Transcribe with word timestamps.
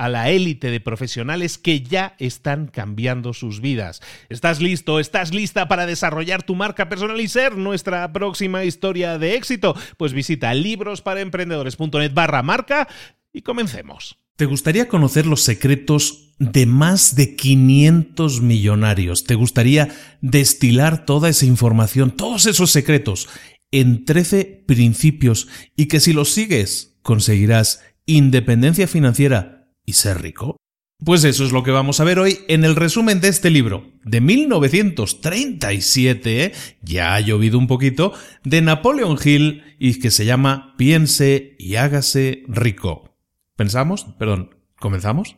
a 0.00 0.08
la 0.08 0.30
élite 0.30 0.70
de 0.70 0.80
profesionales 0.80 1.58
que 1.58 1.82
ya 1.82 2.14
están 2.18 2.68
cambiando 2.68 3.34
sus 3.34 3.60
vidas. 3.60 4.00
¿Estás 4.30 4.62
listo? 4.62 4.98
¿Estás 4.98 5.34
lista 5.34 5.68
para 5.68 5.84
desarrollar 5.84 6.42
tu 6.42 6.54
marca 6.54 6.88
personal 6.88 7.20
y 7.20 7.28
ser 7.28 7.58
nuestra 7.58 8.10
próxima 8.10 8.64
historia 8.64 9.18
de 9.18 9.34
éxito? 9.34 9.76
Pues 9.98 10.14
visita 10.14 10.54
librosparaemprendedores.net 10.54 12.14
barra 12.14 12.42
marca 12.42 12.88
y 13.30 13.42
comencemos. 13.42 14.16
¿Te 14.36 14.46
gustaría 14.46 14.88
conocer 14.88 15.26
los 15.26 15.42
secretos 15.42 16.32
de 16.38 16.64
más 16.64 17.14
de 17.14 17.36
500 17.36 18.40
millonarios? 18.40 19.24
¿Te 19.24 19.34
gustaría 19.34 19.90
destilar 20.22 21.04
toda 21.04 21.28
esa 21.28 21.44
información, 21.44 22.10
todos 22.12 22.46
esos 22.46 22.70
secretos 22.70 23.28
en 23.70 24.06
13 24.06 24.64
principios 24.66 25.48
y 25.76 25.88
que 25.88 26.00
si 26.00 26.14
los 26.14 26.30
sigues 26.30 26.96
conseguirás 27.02 27.82
independencia 28.06 28.88
financiera 28.88 29.59
y 29.90 29.92
ser 29.92 30.22
rico? 30.22 30.56
Pues 31.04 31.24
eso 31.24 31.44
es 31.44 31.52
lo 31.52 31.64
que 31.64 31.72
vamos 31.72 31.98
a 31.98 32.04
ver 32.04 32.20
hoy 32.20 32.38
en 32.46 32.62
el 32.64 32.76
resumen 32.76 33.20
de 33.20 33.26
este 33.28 33.50
libro 33.50 33.90
de 34.04 34.20
1937, 34.20 36.44
¿eh? 36.44 36.52
ya 36.82 37.14
ha 37.14 37.20
llovido 37.20 37.58
un 37.58 37.66
poquito, 37.66 38.12
de 38.44 38.62
Napoleon 38.62 39.18
Hill 39.22 39.64
y 39.78 39.98
que 39.98 40.10
se 40.10 40.24
llama 40.26 40.74
Piense 40.76 41.56
y 41.58 41.76
hágase 41.76 42.42
rico. 42.46 43.16
¿Pensamos? 43.56 44.04
Perdón, 44.18 44.54
¿comenzamos? 44.78 45.36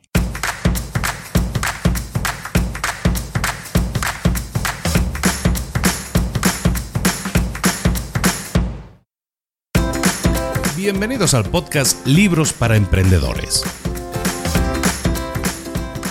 Bienvenidos 10.76 11.34
al 11.34 11.44
podcast 11.44 12.04
Libros 12.06 12.52
para 12.52 12.76
Emprendedores 12.76 13.64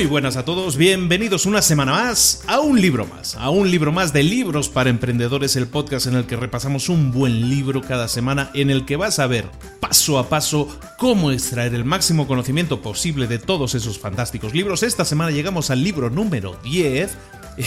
Muy 0.00 0.08
buenas 0.08 0.38
a 0.38 0.46
todos, 0.46 0.78
bienvenidos 0.78 1.44
una 1.44 1.60
semana 1.60 1.92
más 1.92 2.42
a 2.46 2.60
un 2.60 2.80
libro 2.80 3.06
más, 3.06 3.34
a 3.34 3.50
un 3.50 3.70
libro 3.70 3.92
más 3.92 4.14
de 4.14 4.22
libros 4.22 4.70
para 4.70 4.88
emprendedores, 4.88 5.56
el 5.56 5.66
podcast 5.66 6.06
en 6.06 6.14
el 6.14 6.24
que 6.24 6.36
repasamos 6.36 6.88
un 6.88 7.12
buen 7.12 7.50
libro 7.50 7.82
cada 7.82 8.08
semana, 8.08 8.50
en 8.54 8.70
el 8.70 8.86
que 8.86 8.96
vas 8.96 9.18
a 9.18 9.26
ver 9.26 9.44
paso 9.78 10.18
a 10.18 10.30
paso 10.30 10.68
cómo 10.96 11.32
extraer 11.32 11.74
el 11.74 11.84
máximo 11.84 12.26
conocimiento 12.26 12.80
posible 12.80 13.26
de 13.26 13.38
todos 13.38 13.74
esos 13.74 13.98
fantásticos 13.98 14.54
libros. 14.54 14.82
Esta 14.82 15.04
semana 15.04 15.32
llegamos 15.32 15.68
al 15.68 15.84
libro 15.84 16.08
número 16.08 16.58
10, 16.64 17.10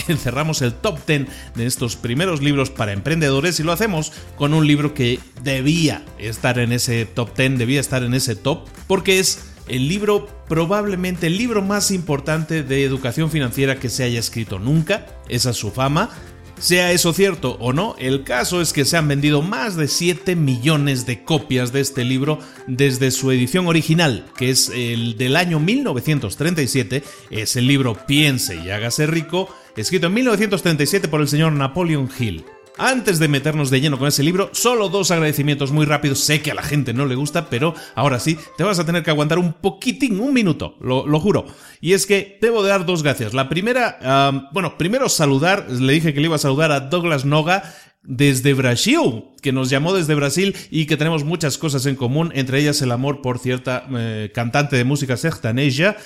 encerramos 0.08 0.60
el 0.62 0.74
top 0.74 0.98
10 1.06 1.28
de 1.54 1.66
estos 1.66 1.94
primeros 1.94 2.42
libros 2.42 2.68
para 2.68 2.90
emprendedores 2.90 3.60
y 3.60 3.62
lo 3.62 3.70
hacemos 3.70 4.12
con 4.34 4.54
un 4.54 4.66
libro 4.66 4.92
que 4.92 5.20
debía 5.44 6.04
estar 6.18 6.58
en 6.58 6.72
ese 6.72 7.06
top 7.06 7.36
10, 7.36 7.58
debía 7.58 7.78
estar 7.78 8.02
en 8.02 8.12
ese 8.12 8.34
top, 8.34 8.66
porque 8.88 9.20
es 9.20 9.53
el 9.68 9.88
libro, 9.88 10.28
probablemente 10.48 11.26
el 11.26 11.38
libro 11.38 11.62
más 11.62 11.90
importante 11.90 12.62
de 12.62 12.84
educación 12.84 13.30
financiera 13.30 13.78
que 13.78 13.88
se 13.88 14.04
haya 14.04 14.18
escrito 14.18 14.58
nunca, 14.58 15.06
esa 15.28 15.50
es 15.50 15.56
su 15.56 15.70
fama. 15.70 16.10
Sea 16.58 16.92
eso 16.92 17.12
cierto 17.12 17.56
o 17.58 17.72
no, 17.72 17.96
el 17.98 18.22
caso 18.22 18.60
es 18.60 18.72
que 18.72 18.84
se 18.84 18.96
han 18.96 19.08
vendido 19.08 19.42
más 19.42 19.74
de 19.74 19.88
7 19.88 20.36
millones 20.36 21.04
de 21.04 21.24
copias 21.24 21.72
de 21.72 21.80
este 21.80 22.04
libro 22.04 22.38
desde 22.68 23.10
su 23.10 23.32
edición 23.32 23.66
original, 23.66 24.26
que 24.36 24.50
es 24.50 24.70
el 24.72 25.18
del 25.18 25.34
año 25.34 25.58
1937, 25.58 27.02
es 27.30 27.56
el 27.56 27.66
libro 27.66 27.98
Piense 28.06 28.54
y 28.54 28.70
hágase 28.70 29.06
rico, 29.08 29.48
escrito 29.76 30.06
en 30.06 30.14
1937 30.14 31.08
por 31.08 31.20
el 31.20 31.28
señor 31.28 31.52
Napoleon 31.52 32.08
Hill. 32.18 32.44
Antes 32.76 33.20
de 33.20 33.28
meternos 33.28 33.70
de 33.70 33.80
lleno 33.80 33.98
con 33.98 34.08
ese 34.08 34.24
libro, 34.24 34.50
solo 34.52 34.88
dos 34.88 35.12
agradecimientos 35.12 35.70
muy 35.70 35.86
rápidos. 35.86 36.18
Sé 36.18 36.42
que 36.42 36.50
a 36.50 36.54
la 36.54 36.62
gente 36.62 36.92
no 36.92 37.06
le 37.06 37.14
gusta, 37.14 37.48
pero 37.48 37.72
ahora 37.94 38.18
sí, 38.18 38.36
te 38.56 38.64
vas 38.64 38.80
a 38.80 38.84
tener 38.84 39.04
que 39.04 39.10
aguantar 39.10 39.38
un 39.38 39.52
poquitín, 39.52 40.18
un 40.18 40.34
minuto, 40.34 40.76
lo, 40.80 41.20
juro. 41.20 41.46
Y 41.80 41.92
es 41.92 42.04
que 42.04 42.36
debo 42.40 42.64
de 42.64 42.70
dar 42.70 42.84
dos 42.84 43.04
gracias. 43.04 43.32
La 43.32 43.48
primera, 43.48 44.48
bueno, 44.52 44.76
primero 44.76 45.08
saludar, 45.08 45.70
le 45.70 45.92
dije 45.92 46.12
que 46.12 46.20
le 46.20 46.26
iba 46.26 46.36
a 46.36 46.40
saludar 46.40 46.72
a 46.72 46.80
Douglas 46.80 47.24
Noga, 47.24 47.62
desde 48.06 48.52
Brasil, 48.52 49.24
que 49.40 49.52
nos 49.52 49.70
llamó 49.70 49.94
desde 49.94 50.14
Brasil 50.14 50.54
y 50.70 50.86
que 50.86 50.96
tenemos 50.96 51.24
muchas 51.24 51.56
cosas 51.56 51.86
en 51.86 51.96
común, 51.96 52.32
entre 52.34 52.60
ellas 52.60 52.82
el 52.82 52.92
amor 52.92 53.22
por 53.22 53.38
cierta 53.38 53.86
eh, 53.96 54.30
cantante 54.34 54.76
de 54.76 54.84
música 54.84 55.16
sertaneja 55.16 55.96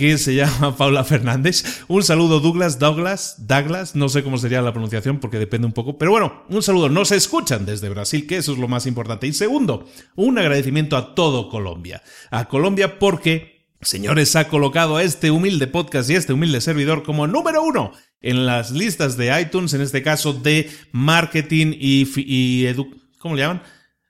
que 0.00 0.16
se 0.16 0.34
llama 0.34 0.74
Paula 0.78 1.04
Fernández. 1.04 1.84
Un 1.86 2.02
saludo 2.02 2.40
Douglas, 2.40 2.78
Douglas, 2.78 3.46
Douglas, 3.46 3.94
no 3.94 4.08
sé 4.08 4.22
cómo 4.22 4.38
sería 4.38 4.62
la 4.62 4.72
pronunciación 4.72 5.18
porque 5.18 5.38
depende 5.38 5.66
un 5.66 5.74
poco, 5.74 5.98
pero 5.98 6.10
bueno, 6.10 6.42
un 6.48 6.62
saludo. 6.62 6.88
Nos 6.88 7.12
escuchan 7.12 7.66
desde 7.66 7.90
Brasil, 7.90 8.26
que 8.26 8.38
eso 8.38 8.52
es 8.52 8.58
lo 8.58 8.66
más 8.66 8.86
importante. 8.86 9.26
Y 9.26 9.34
segundo, 9.34 9.86
un 10.16 10.38
agradecimiento 10.38 10.96
a 10.96 11.14
todo 11.14 11.50
Colombia. 11.50 12.02
A 12.30 12.46
Colombia 12.46 12.98
porque 12.98 13.60
Señores, 13.82 14.36
ha 14.36 14.48
colocado 14.48 14.96
a 14.96 15.02
este 15.02 15.30
humilde 15.30 15.66
podcast 15.66 16.10
y 16.10 16.14
a 16.14 16.18
este 16.18 16.34
humilde 16.34 16.60
servidor 16.60 17.02
como 17.02 17.26
número 17.26 17.62
uno 17.62 17.92
en 18.20 18.44
las 18.44 18.72
listas 18.72 19.16
de 19.16 19.40
iTunes, 19.40 19.72
en 19.72 19.80
este 19.80 20.02
caso 20.02 20.34
de 20.34 20.68
marketing 20.92 21.72
y, 21.78 22.06
y 22.14 22.74
¿cómo 23.18 23.36
le 23.36 23.40
llaman? 23.40 23.62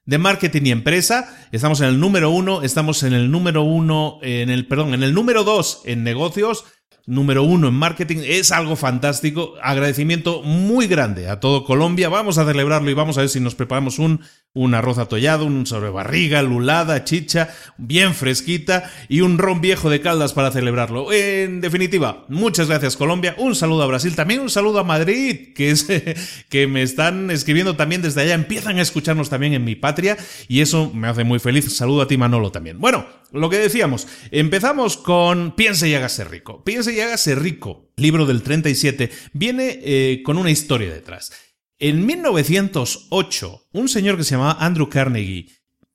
De 0.07 0.19
marketing 0.19 0.63
y 0.65 0.71
empresa. 0.71 1.37
Estamos 1.53 1.81
en 1.81 1.89
el 1.89 2.01
número 2.01 2.31
uno, 2.31 2.63
estamos 2.63 3.03
en 3.03 3.13
el 3.13 3.31
número 3.31 3.63
uno, 3.63 4.19
en 4.23 4.51
el, 4.51 4.67
perdón, 4.67 4.95
en 4.95 5.03
el 5.03 5.15
número 5.15 5.45
dos 5.45 5.83
en 5.85 6.05
negocios, 6.05 6.65
número 7.07 7.43
uno 7.43 7.69
en 7.69 7.75
marketing. 7.75 8.19
Es 8.25 8.53
algo 8.53 8.77
fantástico. 8.77 9.55
Agradecimiento 9.63 10.43
muy 10.43 10.87
grande 10.87 11.29
a 11.29 11.41
todo 11.41 11.65
Colombia. 11.65 12.09
Vamos 12.09 12.39
a 12.39 12.47
celebrarlo 12.47 12.91
y 12.91 12.95
vamos 12.95 13.19
a 13.19 13.23
ver 13.23 13.31
si 13.31 13.41
nos 13.41 13.55
preparamos 13.55 13.99
un 13.99 14.21
un 14.53 14.75
arroz 14.75 14.99
atollado, 14.99 15.45
un 15.45 15.65
sobrebarriga, 15.65 16.43
lulada, 16.43 17.05
chicha, 17.05 17.55
bien 17.79 18.15
fresquita 18.15 18.91
y 19.09 19.21
un 19.21 19.39
ron 19.39 19.61
viejo 19.61 19.91
de 19.91 20.01
caldas 20.01 20.33
para 20.33 20.51
celebrarlo. 20.51 21.13
En 21.13 21.61
definitiva, 21.61 22.25
muchas 22.29 22.67
gracias 22.67 22.97
Colombia, 22.97 23.37
un 23.39 23.55
saludo 23.55 23.85
a 23.85 23.87
Brasil, 23.87 24.17
también 24.17 24.41
un 24.41 24.51
saludo 24.51 24.81
a 24.81 24.85
Madrid, 24.85 25.55
que, 25.55 26.67
me 26.67 26.83
están 26.83 27.31
escribiendo 27.31 27.77
también 27.77 28.03
desde 28.03 28.23
allá, 28.23 28.35
empiezan 28.35 28.79
a 28.79 28.83
escucharnos 28.83 29.31
también 29.31 29.55
en 29.55 29.65
mi 29.65 29.77
patria 29.77 30.17
y 30.49 30.63
eso 30.63 30.91
me 30.93 31.07
hace 31.07 31.23
muy 31.23 31.39
feliz. 31.39 31.73
Saludo 31.77 32.03
a 32.03 32.09
ti 32.09 32.17
Manolo 32.17 32.51
también. 32.51 32.81
Bueno, 32.81 33.07
lo 33.31 33.51
que 33.51 33.59
decíamos, 33.59 34.09
empezamos 34.33 34.97
con 34.97 35.55
Piense 35.55 35.89
y 35.89 35.95
hágase 35.95 36.25
rico. 36.25 36.65
Piense 36.65 36.93
y 36.93 37.01
hágase 37.01 37.37
rico, 37.37 37.93
libro 37.97 38.27
del 38.27 38.43
37, 38.43 39.11
viene 39.33 39.79
eh, 39.83 40.23
con 40.25 40.39
una 40.39 40.51
historia 40.51 40.93
detrás. 40.93 41.31
En 41.83 42.05
1908, 42.05 43.69
un 43.73 43.89
señor 43.89 44.19
que 44.19 44.25
se 44.25 44.33
llamaba 44.33 44.59
Andrew 44.61 44.91
Carnegie, 44.91 45.47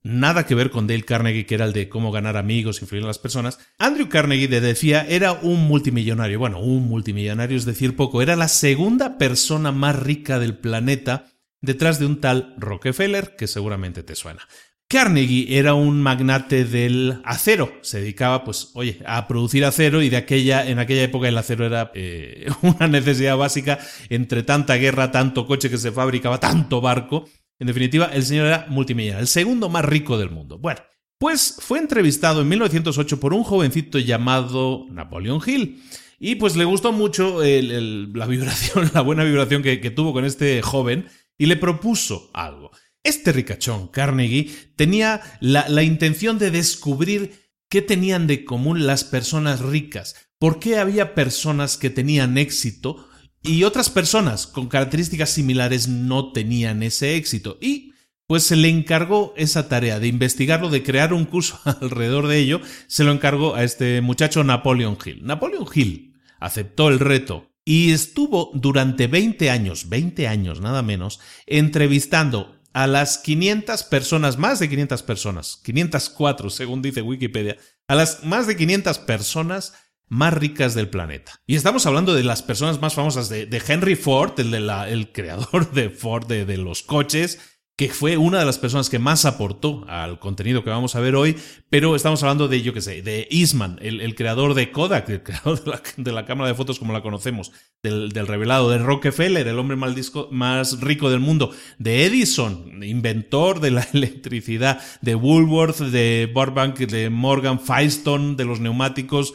nada 0.01 0.47
que 0.47 0.55
ver 0.55 0.71
con 0.71 0.87
Dale 0.87 1.03
Carnegie, 1.03 1.45
que 1.45 1.53
era 1.53 1.65
el 1.65 1.73
de 1.73 1.89
cómo 1.89 2.11
ganar 2.11 2.37
amigos, 2.37 2.81
influir 2.81 3.03
en 3.03 3.07
las 3.07 3.19
personas. 3.19 3.59
Andrew 3.77 4.09
Carnegie, 4.09 4.47
de 4.47 4.61
decía, 4.61 5.05
era 5.07 5.33
un 5.33 5.67
multimillonario. 5.67 6.39
Bueno, 6.39 6.59
un 6.59 6.87
multimillonario 6.87 7.55
es 7.55 7.65
decir 7.65 7.95
poco. 7.95 8.23
Era 8.23 8.35
la 8.35 8.47
segunda 8.47 9.19
persona 9.19 9.71
más 9.71 9.95
rica 9.95 10.39
del 10.39 10.57
planeta 10.57 11.27
detrás 11.61 11.99
de 11.99 12.07
un 12.07 12.19
tal 12.19 12.55
Rockefeller, 12.57 13.35
que 13.35 13.45
seguramente 13.45 14.01
te 14.01 14.15
suena. 14.15 14.41
Carnegie 14.87 15.57
era 15.57 15.73
un 15.73 15.99
magnate 15.99 16.63
del 16.63 17.19
acero, 17.23 17.73
se 17.81 18.01
dedicaba, 18.01 18.43
pues, 18.43 18.69
oye, 18.75 18.99
a 19.07 19.27
producir 19.27 19.65
acero 19.65 20.03
y 20.03 20.09
de 20.09 20.17
aquella, 20.17 20.67
en 20.67 20.77
aquella 20.77 21.03
época 21.03 21.27
el 21.27 21.37
acero 21.37 21.65
era 21.65 21.91
eh, 21.95 22.47
una 22.61 22.87
necesidad 22.87 23.35
básica 23.35 23.79
entre 24.09 24.43
tanta 24.43 24.75
guerra, 24.75 25.11
tanto 25.11 25.47
coche 25.47 25.71
que 25.71 25.79
se 25.79 25.91
fabricaba, 25.91 26.39
tanto 26.39 26.81
barco. 26.81 27.25
En 27.57 27.67
definitiva, 27.67 28.11
el 28.13 28.23
señor 28.23 28.47
era 28.47 28.67
multimillonario, 28.69 29.21
el 29.21 29.27
segundo 29.27 29.69
más 29.69 29.85
rico 29.85 30.19
del 30.19 30.29
mundo. 30.29 30.59
Bueno, 30.59 30.81
pues 31.17 31.57
fue 31.59 31.79
entrevistado 31.79 32.41
en 32.41 32.49
1908 32.49 33.19
por 33.19 33.33
un 33.33 33.43
jovencito 33.43 33.97
llamado 33.97 34.85
Napoleon 34.91 35.41
Hill. 35.43 35.81
Y 36.19 36.35
pues 36.35 36.55
le 36.55 36.63
gustó 36.63 36.91
mucho 36.91 37.41
la 37.41 38.25
vibración, 38.27 38.91
la 38.93 39.01
buena 39.01 39.23
vibración 39.23 39.63
que 39.63 39.91
tuvo 39.91 40.13
con 40.13 40.25
este 40.25 40.61
joven 40.61 41.07
y 41.37 41.47
le 41.47 41.57
propuso 41.57 42.29
algo. 42.33 42.71
Este 43.05 43.31
ricachón, 43.31 43.87
Carnegie, 43.87 44.51
tenía 44.75 45.21
la, 45.39 45.83
intención 45.83 46.39
de 46.39 46.49
descubrir 46.49 47.51
qué 47.69 47.83
tenían 47.83 48.25
de 48.25 48.43
común 48.43 48.87
las 48.87 49.03
personas 49.03 49.59
ricas, 49.59 50.15
por 50.39 50.57
qué 50.57 50.79
había 50.79 51.13
personas 51.13 51.77
que 51.77 51.91
tenían 51.91 52.39
éxito 52.39 53.07
y 53.43 53.63
otras 53.63 53.91
personas 53.91 54.47
con 54.47 54.69
características 54.69 55.29
similares 55.29 55.87
no 55.87 56.31
tenían 56.31 56.81
ese 56.81 57.15
éxito. 57.15 57.59
Y 57.61 57.93
pues 58.25 58.41
se 58.41 58.55
le 58.55 58.69
encargó 58.69 59.35
esa 59.37 59.69
tarea 59.69 59.99
de 59.99 60.07
investigarlo, 60.07 60.71
de 60.71 60.81
crear 60.81 61.13
un 61.13 61.25
curso 61.25 61.59
alrededor 61.79 62.25
de 62.25 62.39
ello, 62.39 62.61
se 62.87 63.03
lo 63.03 63.11
encargó 63.11 63.53
a 63.53 63.63
este 63.63 64.01
muchacho 64.01 64.43
Napoleon 64.43 64.97
Hill. 65.05 65.23
Napoleon 65.23 65.67
Hill 65.71 66.15
aceptó 66.39 66.89
el 66.89 66.97
reto 66.97 67.51
y 67.63 67.91
estuvo 67.91 68.49
durante 68.55 69.05
20 69.05 69.51
años, 69.51 69.89
20 69.89 70.27
años 70.27 70.59
nada 70.59 70.81
menos, 70.81 71.19
entrevistando 71.45 72.54
a 72.75 72.87
las 72.87 73.17
500 73.19 73.83
personas, 73.83 74.37
más 74.37 74.59
de 74.59 74.67
500 74.67 75.01
personas, 75.01 75.61
504 75.63 76.49
según 76.49 76.81
dice 76.81 77.01
Wikipedia, 77.01 77.55
a 77.87 77.95
las 77.95 78.25
más 78.25 78.47
de 78.47 78.57
500 78.57 78.99
personas 78.99 79.73
más 80.09 80.33
ricas 80.33 80.75
del 80.75 80.89
planeta. 80.89 81.39
Y 81.47 81.55
estamos 81.55 81.85
hablando 81.85 82.13
de 82.13 82.25
las 82.25 82.43
personas 82.43 82.81
más 82.81 82.93
famosas 82.93 83.29
de, 83.29 83.63
Henry 83.65 83.95
Ford, 83.95 84.37
el, 84.41 84.51
de 84.51 84.57
el 84.91 85.13
creador 85.13 85.71
de 85.71 85.89
Ford, 85.89 86.27
de 86.27 86.57
los 86.57 86.83
coches, 86.83 87.39
que 87.77 87.89
fue 87.89 88.15
una 88.15 88.39
de 88.39 88.45
las 88.45 88.57
personas 88.57 88.89
que 88.89 88.99
más 88.99 89.25
aportó 89.25 89.83
al 89.89 90.17
contenido 90.17 90.63
que 90.63 90.69
vamos 90.69 90.95
a 90.95 91.01
ver 91.01 91.15
hoy, 91.15 91.35
pero 91.69 91.95
estamos 91.95 92.23
hablando 92.23 92.47
de, 92.47 92.61
yo 92.61 92.73
qué 92.73 92.81
sé, 92.81 93.01
de 93.01 93.27
Eastman, 93.29 93.77
el, 93.81 94.15
creador 94.15 94.53
de 94.53 94.71
Kodak, 94.71 95.09
el 95.09 95.23
creador 95.23 95.61
de 95.97 96.11
la, 96.13 96.25
cámara 96.25 96.47
de 96.47 96.55
fotos 96.55 96.79
como 96.79 96.93
la 96.93 97.01
conocemos, 97.01 97.51
del, 97.83 98.11
revelado, 98.11 98.69
de 98.69 98.77
Rockefeller, 98.77 99.45
el 99.47 99.59
hombre 99.59 99.75
más, 99.75 99.93
más 100.31 100.79
rico 100.79 101.09
del 101.09 101.19
mundo, 101.19 101.51
de 101.77 102.05
Edison, 102.05 102.81
inventor 102.81 103.59
de 103.59 103.71
la 103.71 103.87
electricidad, 103.93 104.81
de 105.01 105.15
Woolworth, 105.15 105.79
de 105.79 106.31
Burbank, 106.33 106.77
de 106.77 107.09
Morgan 107.09 107.59
Firestone, 107.59 108.35
de 108.35 108.45
los 108.45 108.61
neumáticos, 108.61 109.33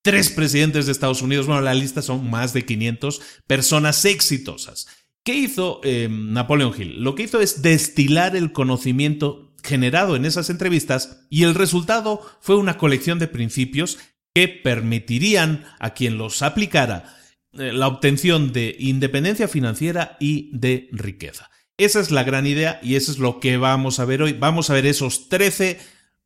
tres 0.00 0.30
presidentes 0.30 0.86
de 0.86 0.92
Estados 0.92 1.20
Unidos, 1.20 1.46
bueno, 1.46 1.60
la 1.60 1.74
lista 1.74 2.00
son 2.00 2.28
más 2.30 2.54
de 2.54 2.64
500 2.64 3.20
personas 3.46 4.04
exitosas. 4.06 4.88
¿Qué 5.24 5.34
hizo 5.34 5.80
eh, 5.84 6.08
Napoleon 6.10 6.72
Hill? 6.76 7.04
Lo 7.04 7.14
que 7.14 7.22
hizo 7.22 7.40
es 7.40 7.62
destilar 7.62 8.34
el 8.34 8.52
conocimiento 8.52 9.54
generado 9.62 10.16
en 10.16 10.24
esas 10.24 10.50
entrevistas 10.50 11.26
y 11.30 11.44
el 11.44 11.54
resultado 11.54 12.20
fue 12.40 12.56
una 12.56 12.76
colección 12.76 13.20
de 13.20 13.28
principios 13.28 14.00
que 14.34 14.48
permitirían 14.48 15.64
a 15.78 15.90
quien 15.90 16.18
los 16.18 16.42
aplicara 16.42 17.16
eh, 17.52 17.72
la 17.72 17.86
obtención 17.86 18.52
de 18.52 18.74
independencia 18.80 19.46
financiera 19.46 20.16
y 20.18 20.50
de 20.58 20.88
riqueza. 20.90 21.50
Esa 21.76 22.00
es 22.00 22.10
la 22.10 22.24
gran 22.24 22.46
idea 22.48 22.80
y 22.82 22.96
eso 22.96 23.12
es 23.12 23.18
lo 23.18 23.38
que 23.38 23.56
vamos 23.58 24.00
a 24.00 24.04
ver 24.04 24.22
hoy. 24.22 24.32
Vamos 24.32 24.70
a 24.70 24.74
ver 24.74 24.86
esos 24.86 25.28
13 25.28 25.78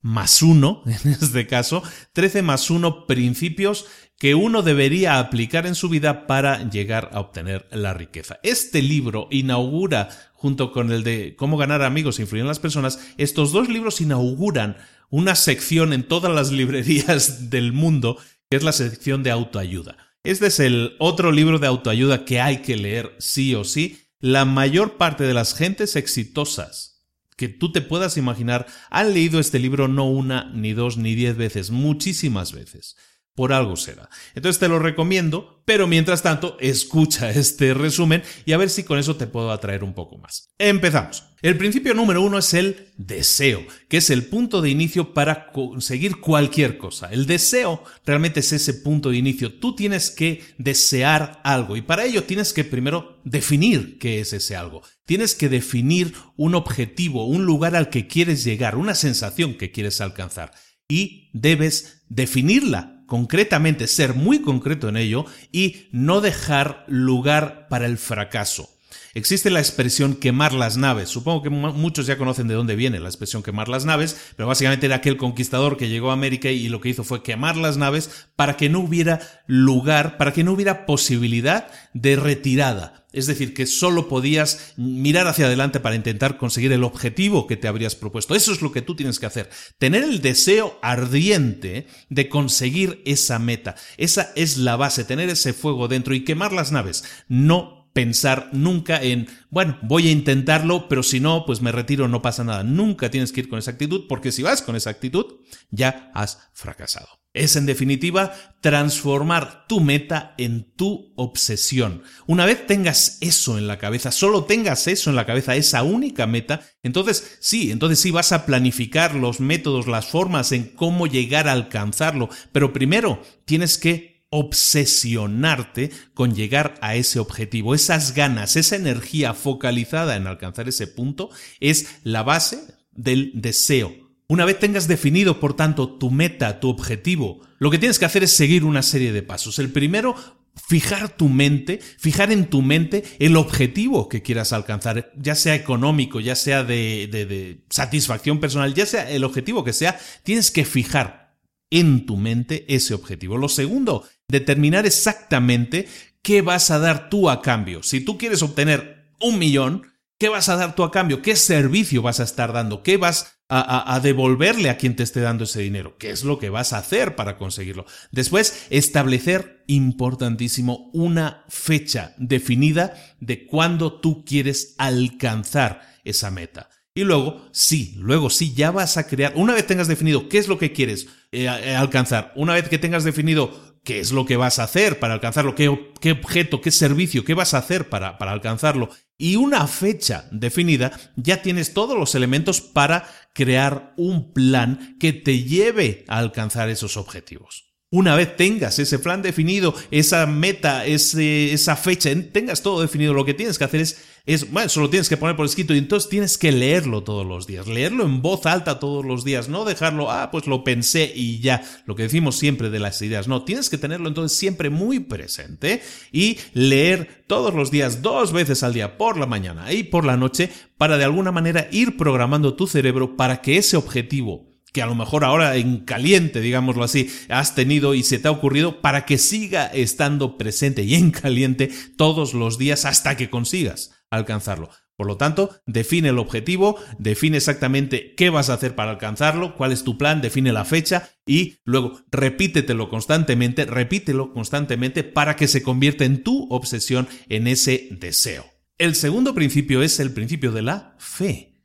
más 0.06 0.40
1, 0.40 0.84
en 0.86 1.12
este 1.12 1.46
caso, 1.46 1.82
13 2.12 2.42
más 2.42 2.70
1 2.70 3.06
principios 3.06 3.86
que 4.18 4.34
uno 4.34 4.62
debería 4.62 5.18
aplicar 5.18 5.66
en 5.66 5.74
su 5.74 5.88
vida 5.88 6.26
para 6.26 6.70
llegar 6.70 7.10
a 7.12 7.20
obtener 7.20 7.66
la 7.70 7.92
riqueza. 7.92 8.38
Este 8.42 8.80
libro 8.80 9.26
inaugura, 9.30 10.08
junto 10.32 10.72
con 10.72 10.90
el 10.92 11.02
de 11.02 11.34
Cómo 11.36 11.58
ganar 11.58 11.82
amigos 11.82 12.18
e 12.18 12.22
influir 12.22 12.42
en 12.42 12.48
las 12.48 12.60
personas, 12.60 13.00
estos 13.18 13.52
dos 13.52 13.68
libros 13.68 14.00
inauguran 14.00 14.76
una 15.10 15.34
sección 15.34 15.92
en 15.92 16.04
todas 16.04 16.32
las 16.32 16.52
librerías 16.52 17.50
del 17.50 17.72
mundo, 17.72 18.16
que 18.48 18.56
es 18.56 18.62
la 18.62 18.72
sección 18.72 19.22
de 19.22 19.32
autoayuda. 19.32 19.98
Este 20.22 20.46
es 20.46 20.60
el 20.60 20.94
otro 20.98 21.30
libro 21.32 21.58
de 21.58 21.66
autoayuda 21.66 22.24
que 22.24 22.40
hay 22.40 22.58
que 22.58 22.76
leer 22.76 23.14
sí 23.18 23.54
o 23.54 23.64
sí. 23.64 24.08
La 24.20 24.44
mayor 24.44 24.96
parte 24.96 25.24
de 25.24 25.34
las 25.34 25.54
gentes 25.54 25.94
exitosas 25.94 26.95
que 27.36 27.48
tú 27.48 27.72
te 27.72 27.82
puedas 27.82 28.16
imaginar 28.16 28.66
han 28.90 29.14
leído 29.14 29.38
este 29.38 29.58
libro 29.58 29.88
no 29.88 30.08
una, 30.08 30.50
ni 30.52 30.72
dos, 30.72 30.96
ni 30.96 31.14
diez 31.14 31.36
veces, 31.36 31.70
muchísimas 31.70 32.52
veces 32.52 32.96
por 33.36 33.52
algo 33.52 33.76
será. 33.76 34.08
Entonces 34.34 34.58
te 34.58 34.66
lo 34.66 34.80
recomiendo, 34.80 35.62
pero 35.64 35.86
mientras 35.86 36.22
tanto, 36.22 36.56
escucha 36.58 37.30
este 37.30 37.74
resumen 37.74 38.24
y 38.44 38.52
a 38.52 38.56
ver 38.56 38.70
si 38.70 38.82
con 38.82 38.98
eso 38.98 39.14
te 39.14 39.28
puedo 39.28 39.52
atraer 39.52 39.84
un 39.84 39.94
poco 39.94 40.18
más. 40.18 40.48
Empezamos. 40.58 41.22
El 41.42 41.58
principio 41.58 41.92
número 41.92 42.22
uno 42.22 42.38
es 42.38 42.54
el 42.54 42.88
deseo, 42.96 43.62
que 43.88 43.98
es 43.98 44.08
el 44.08 44.24
punto 44.24 44.62
de 44.62 44.70
inicio 44.70 45.12
para 45.12 45.52
conseguir 45.52 46.16
cualquier 46.18 46.78
cosa. 46.78 47.12
El 47.12 47.26
deseo 47.26 47.84
realmente 48.06 48.40
es 48.40 48.52
ese 48.52 48.72
punto 48.72 49.10
de 49.10 49.18
inicio. 49.18 49.52
Tú 49.52 49.76
tienes 49.76 50.10
que 50.10 50.42
desear 50.56 51.40
algo 51.44 51.76
y 51.76 51.82
para 51.82 52.06
ello 52.06 52.24
tienes 52.24 52.54
que 52.54 52.64
primero 52.64 53.20
definir 53.24 53.98
qué 53.98 54.20
es 54.20 54.32
ese 54.32 54.56
algo. 54.56 54.82
Tienes 55.04 55.34
que 55.34 55.50
definir 55.50 56.14
un 56.36 56.54
objetivo, 56.54 57.26
un 57.26 57.44
lugar 57.44 57.76
al 57.76 57.90
que 57.90 58.08
quieres 58.08 58.42
llegar, 58.42 58.76
una 58.76 58.94
sensación 58.94 59.54
que 59.54 59.70
quieres 59.70 60.00
alcanzar 60.00 60.52
y 60.88 61.30
debes 61.32 62.02
definirla 62.08 62.95
concretamente, 63.06 63.86
ser 63.86 64.14
muy 64.14 64.40
concreto 64.40 64.88
en 64.88 64.96
ello 64.96 65.24
y 65.52 65.88
no 65.92 66.20
dejar 66.20 66.84
lugar 66.88 67.68
para 67.68 67.86
el 67.86 67.98
fracaso. 67.98 68.70
Existe 69.16 69.48
la 69.48 69.60
expresión 69.60 70.14
quemar 70.14 70.52
las 70.52 70.76
naves. 70.76 71.08
Supongo 71.08 71.42
que 71.42 71.48
muchos 71.48 72.06
ya 72.06 72.18
conocen 72.18 72.48
de 72.48 72.54
dónde 72.54 72.76
viene 72.76 73.00
la 73.00 73.08
expresión 73.08 73.42
quemar 73.42 73.66
las 73.66 73.86
naves, 73.86 74.14
pero 74.36 74.46
básicamente 74.46 74.84
era 74.84 74.96
aquel 74.96 75.16
conquistador 75.16 75.78
que 75.78 75.88
llegó 75.88 76.10
a 76.10 76.12
América 76.12 76.50
y 76.50 76.68
lo 76.68 76.82
que 76.82 76.90
hizo 76.90 77.02
fue 77.02 77.22
quemar 77.22 77.56
las 77.56 77.78
naves 77.78 78.26
para 78.36 78.58
que 78.58 78.68
no 78.68 78.80
hubiera 78.80 79.20
lugar, 79.46 80.18
para 80.18 80.34
que 80.34 80.44
no 80.44 80.52
hubiera 80.52 80.84
posibilidad 80.84 81.68
de 81.94 82.16
retirada. 82.16 83.05
Es 83.16 83.26
decir, 83.26 83.54
que 83.54 83.66
solo 83.66 84.08
podías 84.08 84.74
mirar 84.76 85.26
hacia 85.26 85.46
adelante 85.46 85.80
para 85.80 85.96
intentar 85.96 86.38
conseguir 86.38 86.72
el 86.72 86.84
objetivo 86.84 87.46
que 87.46 87.56
te 87.56 87.66
habrías 87.66 87.96
propuesto. 87.96 88.34
Eso 88.34 88.52
es 88.52 88.62
lo 88.62 88.72
que 88.72 88.82
tú 88.82 88.94
tienes 88.94 89.18
que 89.18 89.26
hacer. 89.26 89.50
Tener 89.78 90.04
el 90.04 90.20
deseo 90.20 90.78
ardiente 90.82 91.86
de 92.08 92.28
conseguir 92.28 93.02
esa 93.04 93.38
meta. 93.38 93.74
Esa 93.96 94.32
es 94.36 94.58
la 94.58 94.76
base, 94.76 95.04
tener 95.04 95.28
ese 95.28 95.52
fuego 95.52 95.88
dentro 95.88 96.14
y 96.14 96.24
quemar 96.24 96.52
las 96.52 96.72
naves. 96.72 97.04
No 97.28 97.90
pensar 97.96 98.50
nunca 98.52 99.02
en, 99.02 99.26
bueno, 99.48 99.78
voy 99.80 100.08
a 100.08 100.12
intentarlo, 100.12 100.86
pero 100.86 101.02
si 101.02 101.18
no, 101.18 101.46
pues 101.46 101.62
me 101.62 101.72
retiro, 101.72 102.08
no 102.08 102.20
pasa 102.20 102.44
nada. 102.44 102.62
Nunca 102.62 103.10
tienes 103.10 103.32
que 103.32 103.40
ir 103.40 103.48
con 103.48 103.58
esa 103.58 103.70
actitud, 103.70 104.04
porque 104.06 104.32
si 104.32 104.42
vas 104.42 104.60
con 104.60 104.76
esa 104.76 104.90
actitud, 104.90 105.24
ya 105.70 106.10
has 106.12 106.50
fracasado. 106.52 107.08
Es, 107.36 107.56
en 107.56 107.66
definitiva, 107.66 108.32
transformar 108.60 109.66
tu 109.68 109.80
meta 109.80 110.34
en 110.38 110.72
tu 110.74 111.12
obsesión. 111.16 112.02
Una 112.26 112.46
vez 112.46 112.66
tengas 112.66 113.18
eso 113.20 113.58
en 113.58 113.66
la 113.66 113.78
cabeza, 113.78 114.10
solo 114.10 114.44
tengas 114.44 114.86
eso 114.88 115.10
en 115.10 115.16
la 115.16 115.26
cabeza, 115.26 115.54
esa 115.54 115.82
única 115.82 116.26
meta, 116.26 116.62
entonces 116.82 117.36
sí, 117.40 117.70
entonces 117.70 118.00
sí 118.00 118.10
vas 118.10 118.32
a 118.32 118.46
planificar 118.46 119.14
los 119.14 119.40
métodos, 119.40 119.86
las 119.86 120.06
formas 120.06 120.52
en 120.52 120.64
cómo 120.64 121.06
llegar 121.06 121.46
a 121.46 121.52
alcanzarlo, 121.52 122.28
pero 122.52 122.72
primero 122.72 123.22
tienes 123.44 123.78
que 123.78 124.24
obsesionarte 124.30 125.90
con 126.14 126.34
llegar 126.34 126.74
a 126.80 126.96
ese 126.96 127.18
objetivo. 127.18 127.74
Esas 127.74 128.14
ganas, 128.14 128.56
esa 128.56 128.76
energía 128.76 129.34
focalizada 129.34 130.16
en 130.16 130.26
alcanzar 130.26 130.68
ese 130.68 130.86
punto 130.86 131.30
es 131.60 131.98
la 132.02 132.22
base 132.22 132.58
del 132.92 133.30
deseo 133.34 134.05
una 134.28 134.44
vez 134.44 134.58
tengas 134.58 134.88
definido, 134.88 135.38
por 135.38 135.54
tanto, 135.54 135.88
tu 135.98 136.10
meta, 136.10 136.58
tu 136.60 136.68
objetivo, 136.68 137.40
lo 137.58 137.70
que 137.70 137.78
tienes 137.78 137.98
que 137.98 138.04
hacer 138.04 138.24
es 138.24 138.32
seguir 138.32 138.64
una 138.64 138.82
serie 138.82 139.12
de 139.12 139.22
pasos. 139.22 139.58
El 139.58 139.70
primero, 139.70 140.16
fijar 140.56 141.16
tu 141.16 141.28
mente, 141.28 141.80
fijar 141.98 142.32
en 142.32 142.46
tu 142.46 142.62
mente 142.62 143.04
el 143.18 143.36
objetivo 143.36 144.08
que 144.08 144.22
quieras 144.22 144.52
alcanzar, 144.52 145.12
ya 145.16 145.34
sea 145.34 145.54
económico, 145.54 146.20
ya 146.20 146.34
sea 146.34 146.64
de, 146.64 147.64
satisfacción 147.70 148.40
personal, 148.40 148.74
ya 148.74 148.86
sea 148.86 149.10
el 149.10 149.24
objetivo 149.24 149.64
que 149.64 149.72
sea, 149.72 149.98
tienes 150.22 150.50
que 150.50 150.64
fijar 150.64 151.36
en 151.70 152.06
tu 152.06 152.16
mente 152.16 152.64
ese 152.74 152.94
objetivo. 152.94 153.36
Lo 153.36 153.48
segundo, 153.48 154.08
determinar 154.28 154.86
exactamente 154.86 155.88
qué 156.22 156.42
vas 156.42 156.70
a 156.70 156.78
dar 156.78 157.10
tú 157.10 157.30
a 157.30 157.42
cambio. 157.42 157.82
Si 157.82 158.00
tú 158.00 158.18
quieres 158.18 158.42
obtener 158.42 159.12
un 159.20 159.38
millón, 159.38 159.82
¿qué 160.18 160.28
vas 160.28 160.48
a 160.48 160.56
dar 160.56 160.74
tú 160.74 160.84
a 160.84 160.90
cambio? 160.90 161.22
¿Qué 161.22 161.36
servicio 161.36 162.02
vas 162.02 162.20
a 162.20 162.24
estar 162.24 162.52
dando? 162.52 162.82
¿Qué 162.82 162.96
vas 162.96 163.35
a, 163.48 164.00
devolverle 164.02 164.70
a 164.70 164.76
quien 164.76 164.96
te 164.96 165.02
esté 165.02 165.20
dando 165.20 165.44
ese 165.44 165.60
dinero. 165.60 165.96
¿Qué 165.98 166.10
es 166.10 166.24
lo 166.24 166.38
que 166.38 166.50
vas 166.50 166.72
a 166.72 166.78
hacer 166.78 167.14
para 167.14 167.36
conseguirlo? 167.36 167.86
Después, 168.10 168.66
establecer, 168.70 169.62
importantísimo, 169.66 170.90
una 170.92 171.44
fecha 171.48 172.14
definida 172.18 172.94
de 173.20 173.46
cuándo 173.46 174.00
tú 174.00 174.24
quieres 174.24 174.74
alcanzar 174.78 175.82
esa 176.04 176.30
meta. 176.30 176.70
Y 176.94 177.04
luego, 177.04 177.46
sí, 177.52 177.94
luego 177.98 178.30
sí, 178.30 178.54
ya 178.54 178.70
vas 178.70 178.96
a 178.96 179.06
crear, 179.06 179.34
una 179.36 179.52
vez 179.52 179.66
tengas 179.66 179.86
definido 179.86 180.28
qué 180.28 180.38
es 180.38 180.48
lo 180.48 180.58
que 180.58 180.72
quieres 180.72 181.08
eh, 181.30 181.44
eh, 181.44 181.76
alcanzar, 181.76 182.32
una 182.36 182.54
vez 182.54 182.70
que 182.70 182.78
tengas 182.78 183.04
definido 183.04 183.76
qué 183.84 184.00
es 184.00 184.12
lo 184.12 184.24
que 184.24 184.38
vas 184.38 184.58
a 184.58 184.64
hacer 184.64 184.98
para 184.98 185.12
alcanzarlo, 185.12 185.54
qué, 185.54 185.68
objeto, 185.68 186.60
qué 186.62 186.70
servicio, 186.70 187.22
qué 187.22 187.34
vas 187.34 187.52
a 187.52 187.58
hacer 187.58 187.90
para, 187.90 188.16
para 188.16 188.32
alcanzarlo 188.32 188.88
y 189.18 189.36
una 189.36 189.66
fecha 189.66 190.26
definida, 190.30 190.92
ya 191.16 191.40
tienes 191.40 191.72
todos 191.72 191.98
los 191.98 192.14
elementos 192.14 192.60
para 192.60 193.08
crear 193.36 193.92
un 193.98 194.32
plan 194.32 194.96
que 194.98 195.12
te 195.12 195.42
lleve 195.42 196.04
a 196.08 196.18
alcanzar 196.18 196.70
esos 196.70 196.96
objetivos. 196.96 197.66
Una 197.90 198.16
vez 198.16 198.34
tengas 198.34 198.78
ese 198.78 198.98
plan 198.98 199.20
definido, 199.20 199.74
esa 199.90 200.26
meta, 200.26 200.86
esa 200.86 201.76
fecha, 201.76 202.10
tengas 202.32 202.62
todo 202.62 202.80
definido, 202.80 203.12
lo 203.12 203.26
que 203.26 203.34
tienes 203.34 203.58
que 203.58 203.64
hacer 203.64 203.80
es, 203.80 204.02
es, 204.26 204.50
bueno, 204.50 204.68
solo 204.68 204.90
tienes 204.90 205.08
que 205.08 205.16
poner 205.16 205.36
por 205.36 205.46
escrito 205.46 205.72
y 205.72 205.78
entonces 205.78 206.10
tienes 206.10 206.36
que 206.36 206.50
leerlo 206.50 207.04
todos 207.04 207.24
los 207.24 207.46
días, 207.46 207.68
leerlo 207.68 208.04
en 208.04 208.22
voz 208.22 208.44
alta 208.44 208.80
todos 208.80 209.04
los 209.04 209.24
días, 209.24 209.48
no 209.48 209.64
dejarlo, 209.64 210.10
ah, 210.10 210.32
pues 210.32 210.48
lo 210.48 210.64
pensé 210.64 211.12
y 211.14 211.38
ya, 211.38 211.62
lo 211.86 211.94
que 211.94 212.02
decimos 212.02 212.36
siempre 212.36 212.68
de 212.68 212.80
las 212.80 213.00
ideas, 213.02 213.28
no, 213.28 213.44
tienes 213.44 213.70
que 213.70 213.78
tenerlo 213.78 214.08
entonces 214.08 214.36
siempre 214.36 214.68
muy 214.68 214.98
presente 214.98 215.80
y 216.10 216.38
leer 216.54 217.24
todos 217.28 217.54
los 217.54 217.70
días, 217.70 218.02
dos 218.02 218.32
veces 218.32 218.64
al 218.64 218.74
día, 218.74 218.98
por 218.98 219.16
la 219.16 219.26
mañana 219.26 219.72
y 219.72 219.84
por 219.84 220.04
la 220.04 220.16
noche, 220.16 220.50
para 220.76 220.98
de 220.98 221.04
alguna 221.04 221.30
manera 221.30 221.68
ir 221.70 221.96
programando 221.96 222.54
tu 222.54 222.66
cerebro 222.66 223.16
para 223.16 223.40
que 223.40 223.58
ese 223.58 223.76
objetivo 223.76 224.56
que 224.72 224.82
a 224.82 224.86
lo 224.86 224.94
mejor 224.94 225.24
ahora 225.24 225.56
en 225.56 225.78
caliente, 225.78 226.42
digámoslo 226.42 226.84
así, 226.84 227.10
has 227.30 227.54
tenido 227.54 227.94
y 227.94 228.02
se 228.02 228.18
te 228.18 228.28
ha 228.28 228.30
ocurrido 228.30 228.82
para 228.82 229.06
que 229.06 229.16
siga 229.16 229.64
estando 229.68 230.36
presente 230.36 230.82
y 230.82 230.96
en 230.96 231.12
caliente 231.12 231.70
todos 231.96 232.34
los 232.34 232.58
días 232.58 232.84
hasta 232.84 233.16
que 233.16 233.30
consigas 233.30 233.95
alcanzarlo. 234.10 234.70
Por 234.96 235.06
lo 235.06 235.18
tanto, 235.18 235.60
define 235.66 236.08
el 236.08 236.18
objetivo, 236.18 236.78
define 236.98 237.36
exactamente 237.36 238.14
qué 238.14 238.30
vas 238.30 238.48
a 238.48 238.54
hacer 238.54 238.74
para 238.74 238.92
alcanzarlo, 238.92 239.54
cuál 239.54 239.72
es 239.72 239.84
tu 239.84 239.98
plan, 239.98 240.22
define 240.22 240.52
la 240.52 240.64
fecha 240.64 241.10
y 241.26 241.58
luego 241.64 242.00
repítetelo 242.10 242.88
constantemente, 242.88 243.66
repítelo 243.66 244.32
constantemente 244.32 245.04
para 245.04 245.36
que 245.36 245.48
se 245.48 245.62
convierta 245.62 246.04
en 246.04 246.22
tu 246.22 246.48
obsesión, 246.50 247.08
en 247.28 247.46
ese 247.46 247.88
deseo. 247.90 248.46
El 248.78 248.94
segundo 248.94 249.34
principio 249.34 249.82
es 249.82 250.00
el 250.00 250.12
principio 250.12 250.50
de 250.52 250.62
la 250.62 250.96
fe. 250.98 251.56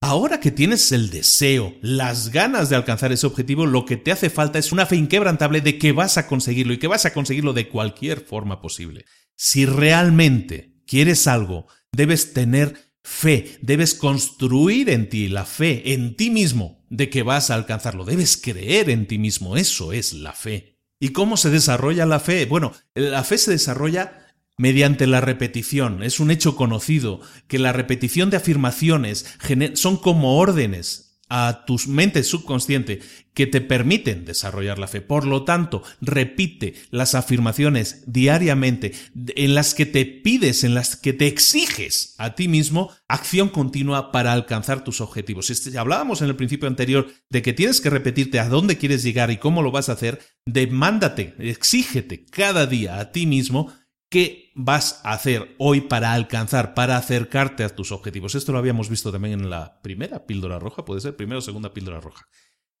Ahora 0.00 0.38
que 0.40 0.50
tienes 0.50 0.92
el 0.92 1.10
deseo, 1.10 1.76
las 1.80 2.30
ganas 2.30 2.68
de 2.68 2.76
alcanzar 2.76 3.10
ese 3.12 3.26
objetivo, 3.26 3.66
lo 3.66 3.86
que 3.86 3.96
te 3.96 4.12
hace 4.12 4.30
falta 4.30 4.58
es 4.58 4.70
una 4.70 4.84
fe 4.84 4.96
inquebrantable 4.96 5.60
de 5.60 5.78
que 5.78 5.92
vas 5.92 6.18
a 6.18 6.26
conseguirlo 6.26 6.74
y 6.74 6.78
que 6.78 6.88
vas 6.88 7.06
a 7.06 7.14
conseguirlo 7.14 7.52
de 7.52 7.68
cualquier 7.68 8.20
forma 8.20 8.60
posible. 8.60 9.06
Si 9.34 9.64
realmente 9.64 10.73
quieres 10.86 11.26
algo, 11.26 11.66
debes 11.92 12.32
tener 12.32 12.92
fe, 13.02 13.58
debes 13.60 13.94
construir 13.94 14.90
en 14.90 15.08
ti 15.08 15.28
la 15.28 15.44
fe, 15.44 15.92
en 15.92 16.16
ti 16.16 16.30
mismo, 16.30 16.84
de 16.90 17.10
que 17.10 17.22
vas 17.22 17.50
a 17.50 17.54
alcanzarlo. 17.54 18.04
Debes 18.04 18.36
creer 18.36 18.90
en 18.90 19.06
ti 19.06 19.18
mismo, 19.18 19.56
eso 19.56 19.92
es 19.92 20.12
la 20.12 20.32
fe. 20.32 20.78
¿Y 21.00 21.10
cómo 21.10 21.36
se 21.36 21.50
desarrolla 21.50 22.06
la 22.06 22.20
fe? 22.20 22.46
Bueno, 22.46 22.72
la 22.94 23.24
fe 23.24 23.36
se 23.38 23.50
desarrolla 23.50 24.24
mediante 24.56 25.06
la 25.06 25.20
repetición. 25.20 26.02
Es 26.02 26.20
un 26.20 26.30
hecho 26.30 26.56
conocido 26.56 27.20
que 27.46 27.58
la 27.58 27.72
repetición 27.72 28.30
de 28.30 28.38
afirmaciones 28.38 29.26
son 29.74 29.96
como 29.96 30.38
órdenes 30.38 31.13
a 31.28 31.64
tu 31.66 31.78
mente 31.88 32.22
subconsciente 32.22 33.00
que 33.32 33.46
te 33.46 33.60
permiten 33.60 34.24
desarrollar 34.24 34.78
la 34.78 34.86
fe. 34.86 35.00
Por 35.00 35.26
lo 35.26 35.44
tanto, 35.44 35.82
repite 36.00 36.74
las 36.90 37.14
afirmaciones 37.14 38.04
diariamente 38.06 38.92
en 39.14 39.54
las 39.54 39.74
que 39.74 39.86
te 39.86 40.04
pides, 40.04 40.64
en 40.64 40.74
las 40.74 40.96
que 40.96 41.12
te 41.12 41.26
exiges 41.26 42.14
a 42.18 42.34
ti 42.34 42.46
mismo 42.46 42.90
acción 43.08 43.48
continua 43.48 44.12
para 44.12 44.32
alcanzar 44.32 44.84
tus 44.84 45.00
objetivos. 45.00 45.46
Si 45.46 45.76
hablábamos 45.76 46.22
en 46.22 46.28
el 46.28 46.36
principio 46.36 46.68
anterior 46.68 47.08
de 47.28 47.42
que 47.42 47.52
tienes 47.52 47.80
que 47.80 47.90
repetirte 47.90 48.38
a 48.38 48.48
dónde 48.48 48.78
quieres 48.78 49.02
llegar 49.02 49.30
y 49.30 49.38
cómo 49.38 49.62
lo 49.62 49.72
vas 49.72 49.88
a 49.88 49.92
hacer, 49.92 50.20
demándate, 50.46 51.34
exígete 51.38 52.24
cada 52.26 52.66
día 52.66 53.00
a 53.00 53.10
ti 53.10 53.26
mismo 53.26 53.72
¿Qué 54.14 54.52
vas 54.54 55.00
a 55.02 55.12
hacer 55.12 55.56
hoy 55.58 55.80
para 55.80 56.12
alcanzar, 56.12 56.72
para 56.74 56.96
acercarte 56.96 57.64
a 57.64 57.74
tus 57.74 57.90
objetivos? 57.90 58.36
Esto 58.36 58.52
lo 58.52 58.58
habíamos 58.58 58.88
visto 58.88 59.10
también 59.10 59.40
en 59.40 59.50
la 59.50 59.82
primera 59.82 60.24
píldora 60.24 60.60
roja, 60.60 60.84
puede 60.84 61.00
ser 61.00 61.16
primera 61.16 61.40
o 61.40 61.42
segunda 61.42 61.74
píldora 61.74 61.98
roja. 61.98 62.28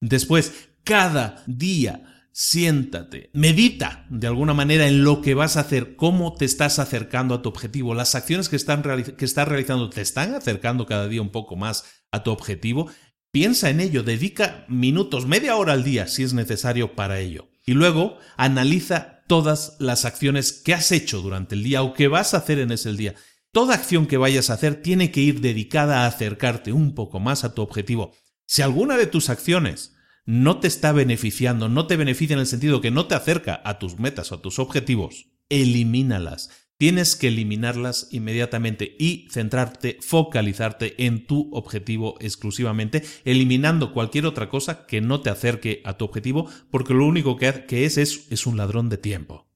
Después, 0.00 0.68
cada 0.84 1.42
día, 1.48 2.28
siéntate, 2.30 3.30
medita 3.32 4.06
de 4.10 4.28
alguna 4.28 4.54
manera 4.54 4.86
en 4.86 5.02
lo 5.02 5.22
que 5.22 5.34
vas 5.34 5.56
a 5.56 5.62
hacer, 5.62 5.96
cómo 5.96 6.34
te 6.34 6.44
estás 6.44 6.78
acercando 6.78 7.34
a 7.34 7.42
tu 7.42 7.48
objetivo, 7.48 7.94
las 7.94 8.14
acciones 8.14 8.48
que, 8.48 8.54
están 8.54 8.84
estás 9.18 9.48
realizando 9.48 9.90
te 9.90 10.02
están 10.02 10.36
acercando 10.36 10.86
cada 10.86 11.08
día 11.08 11.20
un 11.20 11.32
poco 11.32 11.56
más 11.56 12.04
a 12.12 12.22
tu 12.22 12.30
objetivo. 12.30 12.88
Piensa 13.32 13.70
en 13.70 13.80
ello, 13.80 14.04
dedica 14.04 14.66
minutos, 14.68 15.26
media 15.26 15.56
hora 15.56 15.72
al 15.72 15.82
día 15.82 16.06
si 16.06 16.22
es 16.22 16.32
necesario 16.32 16.94
para 16.94 17.18
ello. 17.18 17.48
Y 17.66 17.72
luego 17.72 18.18
analiza 18.36 19.13
todas 19.26 19.76
las 19.78 20.04
acciones 20.04 20.52
que 20.52 20.74
has 20.74 20.92
hecho 20.92 21.20
durante 21.20 21.54
el 21.54 21.62
día 21.62 21.82
o 21.82 21.94
que 21.94 22.08
vas 22.08 22.34
a 22.34 22.38
hacer 22.38 22.58
en 22.58 22.70
ese 22.70 22.92
día. 22.92 23.14
Toda 23.52 23.74
acción 23.74 24.06
que 24.06 24.16
vayas 24.16 24.50
a 24.50 24.54
hacer 24.54 24.82
tiene 24.82 25.10
que 25.10 25.20
ir 25.20 25.40
dedicada 25.40 26.02
a 26.02 26.06
acercarte 26.06 26.72
un 26.72 26.94
poco 26.94 27.20
más 27.20 27.44
a 27.44 27.54
tu 27.54 27.62
objetivo. 27.62 28.12
Si 28.46 28.62
alguna 28.62 28.96
de 28.96 29.06
tus 29.06 29.30
acciones 29.30 29.94
no 30.26 30.58
te 30.58 30.68
está 30.68 30.92
beneficiando, 30.92 31.68
no 31.68 31.86
te 31.86 31.96
beneficia 31.96 32.34
en 32.34 32.40
el 32.40 32.46
sentido 32.46 32.80
que 32.80 32.90
no 32.90 33.06
te 33.06 33.14
acerca 33.14 33.60
a 33.64 33.78
tus 33.78 33.98
metas 33.98 34.32
o 34.32 34.36
a 34.36 34.42
tus 34.42 34.58
objetivos, 34.58 35.26
elimínalas. 35.48 36.50
Tienes 36.76 37.14
que 37.14 37.28
eliminarlas 37.28 38.08
inmediatamente 38.10 38.96
y 38.98 39.28
centrarte, 39.30 39.98
focalizarte 40.00 41.06
en 41.06 41.24
tu 41.26 41.48
objetivo 41.52 42.16
exclusivamente, 42.20 43.04
eliminando 43.24 43.92
cualquier 43.92 44.26
otra 44.26 44.48
cosa 44.48 44.84
que 44.86 45.00
no 45.00 45.20
te 45.20 45.30
acerque 45.30 45.82
a 45.84 45.96
tu 45.96 46.04
objetivo, 46.04 46.48
porque 46.70 46.94
lo 46.94 47.06
único 47.06 47.36
que, 47.36 47.64
es, 47.84 47.96
es 47.96 48.26
es 48.28 48.46
un 48.46 48.56
ladrón 48.56 48.88
de 48.88 48.98
tiempo. 48.98 49.46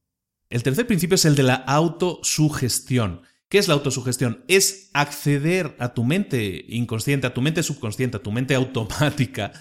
El 0.48 0.62
tercer 0.62 0.86
principio 0.86 1.16
es 1.16 1.24
el 1.24 1.34
de 1.34 1.42
la 1.42 1.54
autosugestión. 1.54 3.22
¿Qué 3.48 3.58
es 3.58 3.66
la 3.66 3.74
autosugestión? 3.74 4.44
Es 4.46 4.90
acceder 4.94 5.74
a 5.78 5.94
tu 5.94 6.04
mente 6.04 6.66
inconsciente, 6.68 7.26
a 7.26 7.34
tu 7.34 7.42
mente 7.42 7.62
subconsciente, 7.62 8.18
a 8.18 8.22
tu 8.22 8.30
mente 8.30 8.54
automática, 8.54 9.52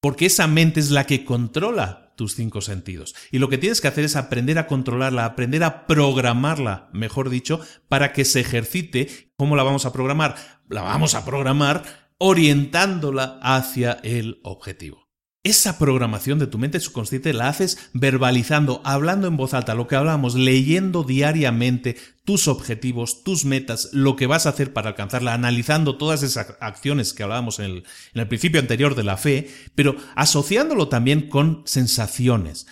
porque 0.00 0.26
esa 0.26 0.46
mente 0.46 0.80
es 0.80 0.90
la 0.90 1.04
que 1.04 1.24
controla 1.24 2.03
tus 2.16 2.34
cinco 2.34 2.60
sentidos. 2.60 3.14
Y 3.30 3.38
lo 3.38 3.48
que 3.48 3.58
tienes 3.58 3.80
que 3.80 3.88
hacer 3.88 4.04
es 4.04 4.16
aprender 4.16 4.58
a 4.58 4.66
controlarla, 4.66 5.24
aprender 5.24 5.64
a 5.64 5.86
programarla, 5.86 6.88
mejor 6.92 7.30
dicho, 7.30 7.60
para 7.88 8.12
que 8.12 8.24
se 8.24 8.40
ejercite. 8.40 9.32
¿Cómo 9.36 9.56
la 9.56 9.62
vamos 9.62 9.86
a 9.86 9.92
programar? 9.92 10.36
La 10.68 10.82
vamos 10.82 11.14
a 11.14 11.24
programar 11.24 11.82
orientándola 12.18 13.38
hacia 13.42 13.98
el 14.02 14.40
objetivo. 14.42 15.04
Esa 15.44 15.78
programación 15.78 16.38
de 16.38 16.46
tu 16.46 16.56
mente 16.56 16.80
subconsciente 16.80 17.34
la 17.34 17.48
haces 17.48 17.90
verbalizando, 17.92 18.80
hablando 18.82 19.28
en 19.28 19.36
voz 19.36 19.52
alta, 19.52 19.74
lo 19.74 19.86
que 19.86 19.94
hablamos, 19.94 20.36
leyendo 20.36 21.02
diariamente 21.02 21.96
tus 22.24 22.48
objetivos, 22.48 23.22
tus 23.22 23.44
metas, 23.44 23.90
lo 23.92 24.16
que 24.16 24.26
vas 24.26 24.46
a 24.46 24.50
hacer 24.50 24.72
para 24.72 24.90
alcanzarla, 24.90 25.34
analizando 25.34 25.96
todas 25.96 26.22
esas 26.22 26.56
acciones 26.60 27.12
que 27.12 27.22
hablábamos 27.22 27.58
en 27.58 27.66
el, 27.66 27.76
en 28.14 28.20
el 28.20 28.28
principio 28.28 28.60
anterior 28.60 28.94
de 28.94 29.04
la 29.04 29.16
fe, 29.16 29.48
pero 29.74 29.94
asociándolo 30.16 30.88
también 30.88 31.28
con 31.28 31.62
sensaciones. 31.66 32.66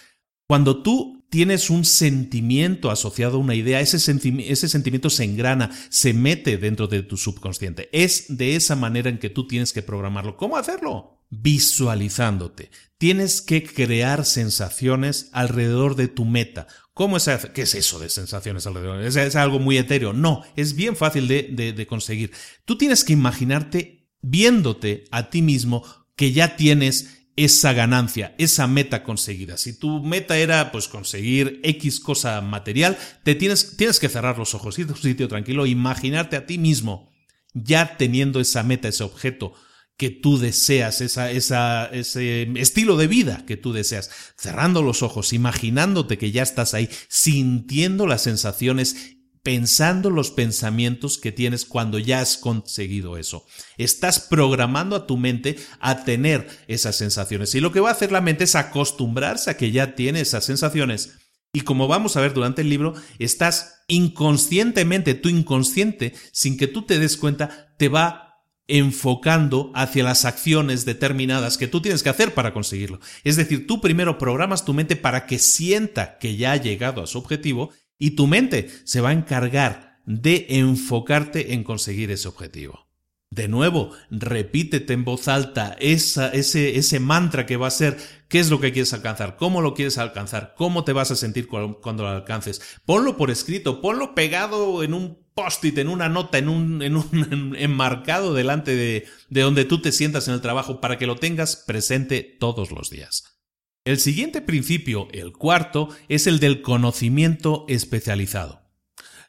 Cuando 0.46 0.82
tú 0.82 1.24
tienes 1.28 1.70
un 1.70 1.84
sentimiento 1.84 2.90
asociado 2.90 3.36
a 3.36 3.40
una 3.40 3.54
idea, 3.54 3.80
ese, 3.80 3.96
ese, 3.96 4.68
sentimiento 4.68 5.10
se 5.10 5.24
engrana, 5.24 5.70
se 5.88 6.12
mete 6.12 6.58
dentro 6.58 6.88
de 6.88 7.02
tu 7.02 7.16
subconsciente. 7.16 7.88
Es 7.92 8.36
de 8.36 8.56
esa 8.56 8.76
manera 8.76 9.08
en 9.08 9.18
que 9.18 9.30
tú 9.30 9.46
tienes 9.46 9.72
que 9.72 9.82
programarlo. 9.82 10.36
¿Cómo 10.36 10.56
hacerlo? 10.56 11.22
visualizándote. 11.32 12.70
Tienes 12.98 13.40
que 13.40 13.64
crear 13.64 14.26
sensaciones 14.26 15.30
alrededor 15.32 15.96
de 15.96 16.06
tu 16.06 16.26
meta. 16.26 16.66
¿Cómo 16.94 17.16
es, 17.16 17.30
¿Qué 17.54 17.62
es 17.62 17.74
eso 17.74 17.98
de 17.98 18.08
sensaciones 18.08 18.66
alrededor? 18.66 19.02
¿Es, 19.02 19.36
algo 19.36 19.58
muy 19.58 19.78
etéreo? 19.78 20.12
No, 20.12 20.42
es 20.56 20.74
bien 20.74 20.94
fácil 20.96 21.26
de, 21.28 21.42
de 21.74 21.86
conseguir. 21.86 22.32
Tú 22.64 22.76
tienes 22.76 23.04
que 23.04 23.14
imaginarte 23.14 24.10
viéndote 24.20 25.04
a 25.10 25.30
ti 25.30 25.42
mismo 25.42 25.84
que 26.16 26.32
ya 26.32 26.56
tienes 26.56 27.22
esa 27.36 27.72
ganancia, 27.72 28.34
esa 28.38 28.66
meta 28.66 29.04
conseguida. 29.04 29.56
Si 29.56 29.78
tu 29.78 30.02
meta 30.02 30.36
era 30.36 30.70
pues 30.70 30.88
conseguir 30.88 31.60
X 31.62 32.00
cosa 32.00 32.40
material, 32.40 32.98
te 33.24 33.34
tienes, 33.34 33.76
tienes 33.76 33.98
que 33.98 34.08
cerrar 34.08 34.38
los 34.38 34.54
ojos, 34.54 34.78
ir 34.78 34.88
a 34.88 34.92
un 34.92 34.96
sitio 34.96 35.28
tranquilo, 35.28 35.66
imaginarte 35.66 36.36
a 36.36 36.46
ti 36.46 36.58
mismo 36.58 37.10
ya 37.54 37.96
teniendo 37.96 38.40
esa 38.40 38.62
meta, 38.62 38.88
ese 38.88 39.04
objeto 39.04 39.54
que 40.02 40.10
tú 40.10 40.36
deseas, 40.36 41.00
esa, 41.00 41.30
esa, 41.30 41.86
ese 41.86 42.50
estilo 42.56 42.96
de 42.96 43.06
vida 43.06 43.44
que 43.46 43.56
tú 43.56 43.72
deseas, 43.72 44.10
cerrando 44.36 44.82
los 44.82 45.04
ojos, 45.04 45.32
imaginándote 45.32 46.18
que 46.18 46.32
ya 46.32 46.42
estás 46.42 46.74
ahí, 46.74 46.88
sintiendo 47.06 48.08
las 48.08 48.22
sensaciones, 48.22 49.14
pensando 49.44 50.10
los 50.10 50.32
pensamientos 50.32 51.18
que 51.18 51.30
tienes 51.30 51.64
cuando 51.64 52.00
ya 52.00 52.20
has 52.20 52.36
conseguido 52.36 53.16
eso. 53.16 53.46
Estás 53.78 54.18
programando 54.18 54.96
a 54.96 55.06
tu 55.06 55.16
mente 55.16 55.56
a 55.78 56.02
tener 56.02 56.48
esas 56.66 56.96
sensaciones. 56.96 57.54
Y 57.54 57.60
lo 57.60 57.70
que 57.70 57.78
va 57.78 57.90
a 57.90 57.92
hacer 57.92 58.10
la 58.10 58.20
mente 58.20 58.42
es 58.42 58.56
acostumbrarse 58.56 59.50
a 59.52 59.56
que 59.56 59.70
ya 59.70 59.94
tiene 59.94 60.20
esas 60.20 60.44
sensaciones. 60.44 61.12
Y 61.52 61.60
como 61.60 61.86
vamos 61.86 62.16
a 62.16 62.20
ver 62.20 62.34
durante 62.34 62.62
el 62.62 62.70
libro, 62.70 62.94
estás 63.20 63.84
inconscientemente, 63.86 65.14
tu 65.14 65.28
inconsciente, 65.28 66.12
sin 66.32 66.56
que 66.56 66.66
tú 66.66 66.82
te 66.86 66.98
des 66.98 67.16
cuenta, 67.16 67.72
te 67.78 67.88
va 67.88 68.31
enfocando 68.72 69.70
hacia 69.74 70.02
las 70.02 70.24
acciones 70.24 70.86
determinadas 70.86 71.58
que 71.58 71.68
tú 71.68 71.82
tienes 71.82 72.02
que 72.02 72.08
hacer 72.08 72.32
para 72.32 72.54
conseguirlo. 72.54 73.00
Es 73.22 73.36
decir, 73.36 73.66
tú 73.66 73.82
primero 73.82 74.16
programas 74.16 74.64
tu 74.64 74.72
mente 74.72 74.96
para 74.96 75.26
que 75.26 75.38
sienta 75.38 76.16
que 76.16 76.36
ya 76.36 76.52
ha 76.52 76.56
llegado 76.56 77.02
a 77.02 77.06
su 77.06 77.18
objetivo 77.18 77.70
y 77.98 78.12
tu 78.12 78.26
mente 78.26 78.70
se 78.84 79.02
va 79.02 79.10
a 79.10 79.12
encargar 79.12 79.98
de 80.06 80.46
enfocarte 80.48 81.52
en 81.52 81.64
conseguir 81.64 82.10
ese 82.10 82.28
objetivo. 82.28 82.88
De 83.32 83.48
nuevo, 83.48 83.92
repítete 84.10 84.92
en 84.92 85.06
voz 85.06 85.26
alta 85.26 85.74
ese, 85.80 87.00
mantra 87.00 87.46
que 87.46 87.56
va 87.56 87.68
a 87.68 87.70
ser 87.70 87.96
qué 88.28 88.40
es 88.40 88.50
lo 88.50 88.60
que 88.60 88.72
quieres 88.72 88.92
alcanzar, 88.92 89.36
cómo 89.38 89.62
lo 89.62 89.72
quieres 89.72 89.96
alcanzar, 89.96 90.54
cómo 90.54 90.84
te 90.84 90.92
vas 90.92 91.12
a 91.12 91.16
sentir 91.16 91.48
cuando 91.48 92.02
lo 92.02 92.10
alcances. 92.10 92.60
Ponlo 92.84 93.16
por 93.16 93.30
escrito, 93.30 93.80
ponlo 93.80 94.14
pegado 94.14 94.82
en 94.82 94.92
un 94.92 95.16
post-it, 95.32 95.78
en 95.78 95.88
una 95.88 96.10
nota, 96.10 96.36
en 96.36 96.50
un, 96.50 96.82
en 96.82 96.94
un 96.94 97.56
enmarcado 97.58 98.34
delante 98.34 98.76
de, 98.76 99.06
de 99.30 99.40
donde 99.40 99.64
tú 99.64 99.80
te 99.80 99.92
sientas 99.92 100.28
en 100.28 100.34
el 100.34 100.42
trabajo 100.42 100.82
para 100.82 100.98
que 100.98 101.06
lo 101.06 101.16
tengas 101.16 101.56
presente 101.56 102.36
todos 102.38 102.70
los 102.70 102.90
días. 102.90 103.40
El 103.86 103.98
siguiente 103.98 104.42
principio, 104.42 105.08
el 105.12 105.32
cuarto, 105.32 105.88
es 106.10 106.26
el 106.26 106.38
del 106.38 106.60
conocimiento 106.60 107.64
especializado. 107.66 108.61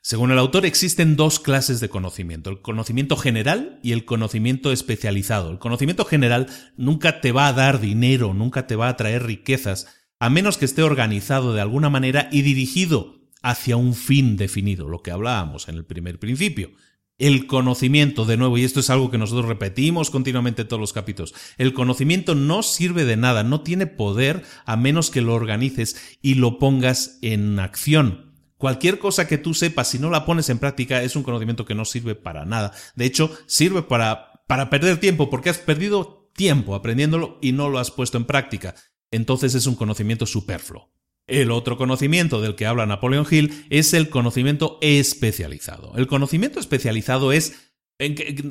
Según 0.05 0.31
el 0.31 0.37
autor, 0.37 0.65
existen 0.65 1.15
dos 1.15 1.39
clases 1.39 1.79
de 1.79 1.87
conocimiento, 1.87 2.49
el 2.49 2.61
conocimiento 2.61 3.15
general 3.15 3.79
y 3.81 3.93
el 3.93 4.03
conocimiento 4.03 4.73
especializado. 4.73 5.49
El 5.49 5.59
conocimiento 5.59 6.03
general 6.03 6.47
nunca 6.75 7.21
te 7.21 7.31
va 7.31 7.47
a 7.47 7.53
dar 7.53 7.79
dinero, 7.79 8.33
nunca 8.33 8.67
te 8.67 8.75
va 8.75 8.89
a 8.89 8.97
traer 8.97 9.23
riquezas, 9.23 9.87
a 10.19 10.29
menos 10.29 10.57
que 10.57 10.65
esté 10.65 10.83
organizado 10.83 11.53
de 11.53 11.61
alguna 11.61 11.89
manera 11.89 12.27
y 12.33 12.41
dirigido 12.41 13.21
hacia 13.41 13.77
un 13.77 13.93
fin 13.93 14.35
definido, 14.35 14.89
lo 14.89 15.01
que 15.01 15.11
hablábamos 15.11 15.69
en 15.69 15.75
el 15.75 15.85
primer 15.85 16.19
principio. 16.19 16.71
El 17.17 17.47
conocimiento, 17.47 18.25
de 18.25 18.35
nuevo, 18.35 18.57
y 18.57 18.65
esto 18.65 18.81
es 18.81 18.89
algo 18.89 19.09
que 19.09 19.17
nosotros 19.17 19.45
repetimos 19.45 20.09
continuamente 20.09 20.63
en 20.63 20.67
todos 20.67 20.81
los 20.81 20.91
capítulos, 20.91 21.33
el 21.57 21.73
conocimiento 21.73 22.35
no 22.35 22.61
sirve 22.61 23.05
de 23.05 23.15
nada, 23.15 23.45
no 23.45 23.61
tiene 23.61 23.87
poder 23.87 24.43
a 24.65 24.75
menos 24.75 25.11
que 25.11 25.21
lo 25.21 25.33
organices 25.33 26.17
y 26.21 26.33
lo 26.33 26.59
pongas 26.59 27.19
en 27.21 27.57
acción. 27.59 28.32
Cualquier 28.63 28.97
cosa 28.97 29.27
que 29.27 29.37
tú 29.37 29.53
sepas, 29.53 29.89
si 29.89 29.99
no 29.99 30.09
la 30.09 30.25
pones 30.25 30.47
en 30.47 30.57
práctica, 30.57 31.03
es 31.03 31.17
un 31.17 31.23
conocimiento 31.23 31.65
que 31.65 31.75
no 31.75 31.83
sirve 31.83 32.15
para 32.15 32.45
nada. 32.45 32.71
De 32.95 33.03
hecho, 33.03 33.29
sirve 33.45 33.81
para, 33.81 34.41
para 34.47 34.69
perder 34.69 35.01
tiempo, 35.01 35.29
porque 35.29 35.49
has 35.49 35.57
perdido 35.57 36.29
tiempo 36.33 36.73
aprendiéndolo 36.73 37.39
y 37.41 37.51
no 37.51 37.67
lo 37.67 37.77
has 37.77 37.91
puesto 37.91 38.17
en 38.17 38.23
práctica. 38.23 38.73
Entonces 39.11 39.53
es 39.53 39.67
un 39.67 39.75
conocimiento 39.75 40.25
superfluo. 40.25 40.93
El 41.27 41.51
otro 41.51 41.77
conocimiento 41.77 42.39
del 42.39 42.55
que 42.55 42.65
habla 42.65 42.85
Napoleon 42.85 43.27
Hill 43.29 43.65
es 43.69 43.93
el 43.93 44.09
conocimiento 44.09 44.77
especializado. 44.79 45.97
El 45.97 46.07
conocimiento 46.07 46.61
especializado 46.61 47.33
es 47.33 47.73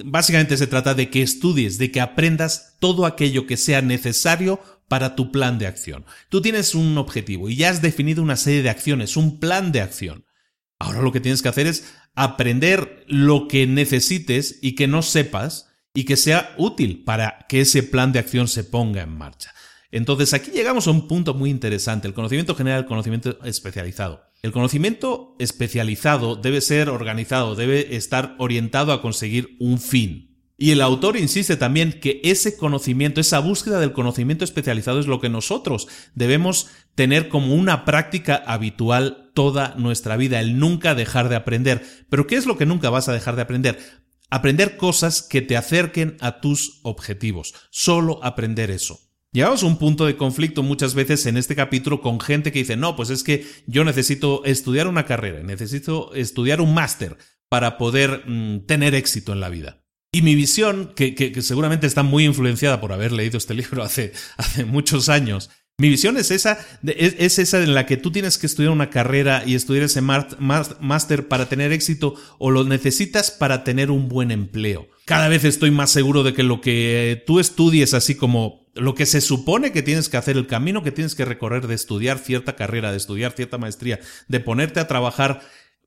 básicamente 0.05 0.57
se 0.57 0.67
trata 0.67 0.95
de 0.95 1.11
que 1.11 1.23
estudies, 1.23 1.79
de 1.79 1.91
que 1.91 2.01
aprendas 2.01 2.77
todo 2.81 3.07
aquello 3.07 3.47
que 3.47 3.57
sea 3.57 3.83
necesario 3.83 4.61
para 4.93 5.17
tu 5.17 5.33
plan 5.33 5.59
de 5.59 5.67
acción. 5.67 6.05
Tú 6.29 6.43
tienes 6.43 6.75
un 6.75 6.99
objetivo 6.99 7.49
y 7.49 7.57
ya 7.57 7.71
has 7.71 7.81
definido 7.81 8.23
una 8.23 8.37
serie 8.37 8.63
de 8.63 8.69
acciones, 8.69 9.17
un 9.17 9.41
plan 9.41 9.73
de 9.73 9.81
acción. 9.81 10.27
Ahora 10.79 11.01
lo 11.01 11.13
que 11.13 11.21
tienes 11.21 11.41
que 11.41 11.49
hacer 11.49 11.67
es 11.67 11.95
aprender 12.15 13.03
lo 13.09 13.49
que 13.49 13.67
necesites 13.67 14.59
y 14.61 14.75
que 14.75 14.89
no 14.89 15.01
sepas 15.01 15.71
y 15.95 16.05
que 16.05 16.19
sea 16.19 16.55
útil 16.59 17.05
para 17.05 17.47
que 17.49 17.63
ese 17.63 17.83
plan 17.83 18.13
de 18.13 18.19
acción 18.19 18.49
se 18.49 18.65
ponga 18.65 19.01
en 19.01 19.17
marcha. 19.17 19.55
Entonces 19.91 20.35
aquí 20.35 20.51
llegamos 20.51 20.87
a 20.87 20.91
un 20.91 21.09
punto 21.09 21.33
muy 21.33 21.49
interesante, 21.49 22.07
el 22.07 22.13
conocimiento 22.13 22.55
general, 22.55 22.81
el 22.81 22.87
conocimiento 22.87 23.43
especializado. 23.45 24.23
El 24.43 24.53
conocimiento 24.53 25.37
especializado 25.39 26.37
debe 26.37 26.61
ser 26.61 26.91
organizado, 26.91 27.55
debe 27.55 27.97
estar 27.97 28.37
orientado 28.39 28.93
a 28.93 29.01
conseguir 29.01 29.57
un 29.59 29.81
fin. 29.81 30.32
Y 30.63 30.71
el 30.71 30.81
autor 30.81 31.17
insiste 31.17 31.57
también 31.57 31.99
que 31.99 32.21
ese 32.23 32.57
conocimiento, 32.57 33.21
esa 33.21 33.41
búsqueda 33.41 33.81
del 33.81 33.93
conocimiento 33.93 34.45
especializado 34.45 35.01
es 35.01 35.09
lo 35.09 35.21
que 35.21 35.29
nosotros 35.29 35.89
debemos 36.15 36.69
tener 36.95 37.29
como 37.29 37.57
una 37.57 37.85
práctica 37.85 38.37
habitual 38.47 39.33
toda 39.35 39.75
nuestra 39.77 40.17
vida, 40.17 40.39
el 40.39 40.61
nunca 40.61 40.95
dejar 40.95 41.29
de 41.29 41.35
aprender. 41.35 41.85
Pero 42.09 42.29
¿qué 42.29 42.37
es 42.37 42.47
lo 42.47 42.57
que 42.57 42.65
nunca 42.65 42.91
vas 42.91 43.09
a 43.09 43.13
dejar 43.13 43.35
de 43.35 43.43
aprender? 43.43 43.81
Aprender 44.31 44.77
cosas 44.77 45.23
que 45.23 45.43
te 45.43 45.57
acerquen 45.57 46.17
a 46.21 46.39
tus 46.41 46.79
objetivos. 46.85 47.55
Solo 47.71 48.21
aprender 48.23 48.71
eso. 48.71 49.01
Llegamos 49.33 49.65
a 49.65 49.67
un 49.67 49.79
punto 49.79 50.07
de 50.07 50.17
conflicto 50.17 50.63
muchas 50.63 50.95
veces 50.95 51.27
en 51.27 51.39
este 51.39 51.57
capítulo 51.57 52.01
con 52.01 52.21
gente 52.21 52.53
que 52.53 52.61
dice, 52.61 52.77
no, 52.77 52.95
pues 52.95 53.11
es 53.11 53.25
que 53.25 53.45
yo 53.67 53.83
necesito 53.83 54.45
estudiar 54.45 54.87
una 54.87 55.07
carrera, 55.07 55.43
necesito 55.43 56.15
estudiar 56.15 56.61
un 56.61 56.73
máster 56.73 57.17
para 57.49 57.79
poder 57.79 58.23
mm, 58.29 58.67
tener 58.67 58.95
éxito 58.95 59.33
en 59.33 59.41
la 59.41 59.49
vida. 59.49 59.82
Y 60.15 60.21
mi 60.21 60.35
visión, 60.35 60.93
que, 60.95 61.33
seguramente 61.41 61.87
está 61.87 62.03
muy 62.03 62.27
influenciada 62.27 62.83
por 62.83 62.93
haber 62.93 63.13
leído 63.13 63.39
este 63.39 63.55
libro 63.63 63.83
hace, 63.83 64.13
muchos 64.67 65.09
años, 65.09 65.49
mi 65.79 65.89
visión 65.89 66.19
es 66.19 66.31
esa, 66.31 66.59
es, 66.85 67.39
esa 67.39 67.63
en 67.63 67.73
la 67.73 67.87
que 67.87 67.97
tú 67.97 68.13
tienes 68.13 68.37
que 68.37 68.47
estudiar 68.47 68.73
una 68.73 68.91
carrera 68.91 69.43
y 69.47 69.55
estudiar 69.55 69.85
ese 69.85 70.03
máster 70.03 71.29
para 71.29 71.49
tener 71.49 71.73
éxito 71.73 72.15
o 72.39 72.51
lo 72.51 72.65
necesitas 72.65 73.31
para 73.31 73.65
tener 73.65 73.91
un 73.91 74.11
buen 74.11 74.31
empleo. 74.31 74.87
Cada 75.07 75.29
vez 75.29 75.45
estoy 75.45 75.71
más 75.71 75.91
seguro 75.91 76.23
de 76.23 76.35
que 76.35 76.43
lo 76.43 76.61
que 76.61 77.25
tú 77.27 77.41
estudies, 77.41 77.95
así 77.95 78.15
como 78.15 78.67
lo 78.75 78.95
que 78.95 79.07
se 79.07 79.23
supone 79.23 79.73
que 79.73 79.83
tienes 79.83 80.11
que 80.11 80.19
hacer, 80.19 80.37
el 80.37 80.47
camino 80.47 80.83
que 80.83 80.93
tienes 80.93 81.15
que 81.15 81.25
recorrer 81.25 81.67
de 81.67 81.75
estudiar 81.75 82.19
cierta 82.19 82.55
carrera, 82.55 82.91
de 82.91 82.99
estudiar 82.99 83.33
cierta 83.33 83.59
maestría, 83.59 83.99
de 84.29 84.41
ponerte 84.41 84.79
a 84.79 84.87
trabajar 84.87 85.41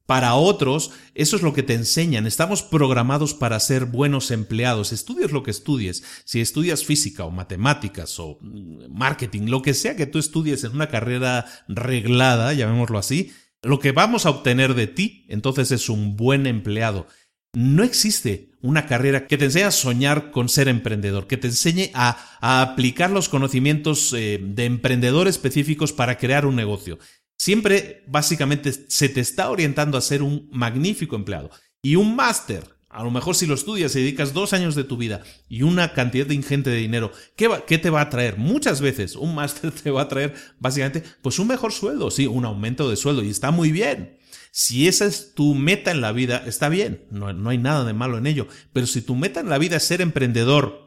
para 0.05 0.35
otros, 0.35 0.91
eso 1.15 1.35
es 1.35 1.41
lo 1.41 1.53
que 1.53 1.63
te 1.63 1.73
enseñan. 1.73 2.27
Estamos 2.27 2.61
programados 2.61 3.33
para 3.33 3.59
ser 3.59 3.85
buenos 3.85 4.29
empleados. 4.31 4.93
Estudies 4.93 5.31
lo 5.31 5.41
que 5.41 5.51
estudies. 5.51 6.03
Si 6.25 6.41
estudias 6.41 6.85
física 6.85 7.25
o 7.25 7.31
matemáticas 7.31 8.19
o 8.19 8.37
mm, 8.41 8.85
marketing, 8.89 9.47
lo 9.47 9.61
que 9.61 9.73
sea 9.73 9.95
que 9.95 10.05
tú 10.05 10.19
estudies 10.19 10.63
en 10.63 10.73
una 10.73 10.89
carrera 10.89 11.45
reglada, 11.67 12.53
llamémoslo 12.53 12.99
así, 12.99 13.31
lo 13.63 13.79
que 13.79 13.91
vamos 13.91 14.25
a 14.25 14.29
obtener 14.29 14.75
de 14.75 14.87
ti, 14.87 15.25
entonces 15.27 15.71
es 15.71 15.89
un 15.89 16.15
buen 16.15 16.45
empleado. 16.45 17.07
No 17.53 17.83
existe 17.83 18.51
una 18.61 18.85
carrera 18.85 19.27
que 19.27 19.37
te 19.37 19.45
enseñe 19.45 19.63
a 19.63 19.71
soñar 19.71 20.31
con 20.31 20.49
ser 20.49 20.67
emprendedor, 20.67 21.27
que 21.27 21.37
te 21.37 21.47
enseñe 21.47 21.91
a, 21.93 22.17
aplicar 22.61 23.09
los 23.11 23.29
conocimientos 23.29 24.13
eh, 24.13 24.39
de 24.41 24.65
emprendedor 24.65 25.27
específicos 25.27 25.93
para 25.93 26.17
crear 26.17 26.45
un 26.45 26.55
negocio. 26.55 26.99
Siempre, 27.37 28.03
básicamente, 28.07 28.71
se 28.73 29.09
te 29.09 29.21
está 29.21 29.49
orientando 29.49 29.97
a 29.97 30.01
ser 30.01 30.21
un 30.21 30.49
magnífico 30.51 31.15
empleado. 31.15 31.51
Y 31.81 31.95
un 31.95 32.15
máster 32.15 32.75
a 32.95 33.03
lo 33.03 33.11
mejor 33.11 33.35
si 33.35 33.45
lo 33.45 33.55
estudias 33.55 33.93
y 33.95 33.99
dedicas 33.99 34.33
dos 34.33 34.53
años 34.53 34.73
de 34.73 34.85
tu 34.85 34.95
vida 34.95 35.21
y 35.49 35.63
una 35.63 35.91
cantidad 35.91 36.25
de 36.25 36.33
ingente 36.33 36.69
de 36.69 36.77
dinero, 36.77 37.11
¿qué, 37.35 37.49
¿qué, 37.67 37.77
te 37.77 37.89
va 37.89 37.99
a 37.99 38.09
traer? 38.09 38.37
Muchas 38.37 38.79
veces 38.79 39.17
un 39.17 39.35
máster 39.35 39.71
te 39.83 39.91
va 39.91 40.03
a 40.03 40.07
traer 40.07 40.33
básicamente 40.59 41.03
pues 41.21 41.37
un 41.37 41.47
mejor 41.47 41.73
sueldo, 41.73 42.09
sí, 42.09 42.25
un 42.25 42.45
aumento 42.45 42.89
de 42.89 42.95
sueldo 42.95 43.21
y 43.21 43.29
está 43.29 43.51
muy 43.51 43.71
bien. 43.71 44.17
Si 44.51 44.87
esa 44.87 45.05
es 45.05 45.33
tu 45.33 45.55
meta 45.55 45.91
en 45.91 45.99
la 45.99 46.13
vida, 46.13 46.43
está 46.45 46.69
bien, 46.69 47.05
no, 47.11 47.33
no 47.33 47.49
hay 47.49 47.57
nada 47.57 47.83
de 47.83 47.91
malo 47.91 48.17
en 48.17 48.27
ello, 48.27 48.47
pero 48.71 48.87
si 48.87 49.01
tu 49.01 49.15
meta 49.15 49.41
en 49.41 49.49
la 49.49 49.57
vida 49.57 49.75
es 49.75 49.83
ser 49.83 49.99
emprendedor, 49.99 50.85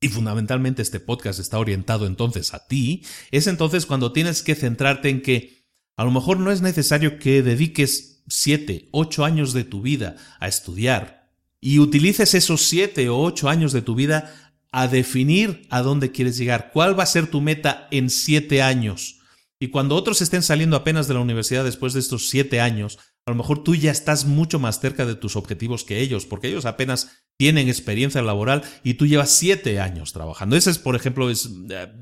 y 0.00 0.08
fundamentalmente 0.08 0.80
este 0.80 0.98
podcast 0.98 1.40
está 1.40 1.58
orientado 1.58 2.06
entonces 2.06 2.54
a 2.54 2.66
ti, 2.66 3.04
es 3.32 3.48
entonces 3.48 3.84
cuando 3.84 4.12
tienes 4.12 4.42
que 4.42 4.54
centrarte 4.54 5.10
en 5.10 5.20
que 5.20 5.59
a 5.96 6.04
lo 6.04 6.10
mejor 6.10 6.38
no 6.38 6.50
es 6.50 6.60
necesario 6.60 7.18
que 7.18 7.42
dediques 7.42 8.22
siete, 8.28 8.88
ocho 8.92 9.24
años 9.24 9.52
de 9.52 9.64
tu 9.64 9.82
vida 9.82 10.16
a 10.38 10.48
estudiar, 10.48 11.30
y 11.60 11.78
utilices 11.78 12.34
esos 12.34 12.62
siete 12.62 13.08
o 13.08 13.18
ocho 13.18 13.48
años 13.48 13.72
de 13.72 13.82
tu 13.82 13.94
vida 13.94 14.34
a 14.72 14.88
definir 14.88 15.66
a 15.68 15.82
dónde 15.82 16.12
quieres 16.12 16.36
llegar, 16.38 16.70
cuál 16.72 16.98
va 16.98 17.02
a 17.02 17.06
ser 17.06 17.26
tu 17.26 17.40
meta 17.40 17.88
en 17.90 18.08
siete 18.08 18.62
años. 18.62 19.20
Y 19.58 19.68
cuando 19.68 19.94
otros 19.94 20.22
estén 20.22 20.42
saliendo 20.42 20.76
apenas 20.76 21.06
de 21.06 21.14
la 21.14 21.20
universidad 21.20 21.64
después 21.64 21.92
de 21.92 22.00
estos 22.00 22.30
siete 22.30 22.60
años, 22.60 22.98
a 23.26 23.30
lo 23.30 23.36
mejor 23.36 23.62
tú 23.62 23.74
ya 23.74 23.90
estás 23.90 24.24
mucho 24.24 24.58
más 24.58 24.80
cerca 24.80 25.04
de 25.04 25.16
tus 25.16 25.36
objetivos 25.36 25.84
que 25.84 26.00
ellos, 26.00 26.24
porque 26.24 26.48
ellos 26.48 26.64
apenas 26.64 27.19
tienen 27.40 27.68
experiencia 27.68 28.20
laboral 28.20 28.60
y 28.84 28.94
tú 28.94 29.06
llevas 29.06 29.30
siete 29.30 29.80
años 29.80 30.12
trabajando. 30.12 30.56
Ese 30.56 30.68
es, 30.68 30.76
por 30.76 30.94
ejemplo, 30.94 31.30
es, 31.30 31.48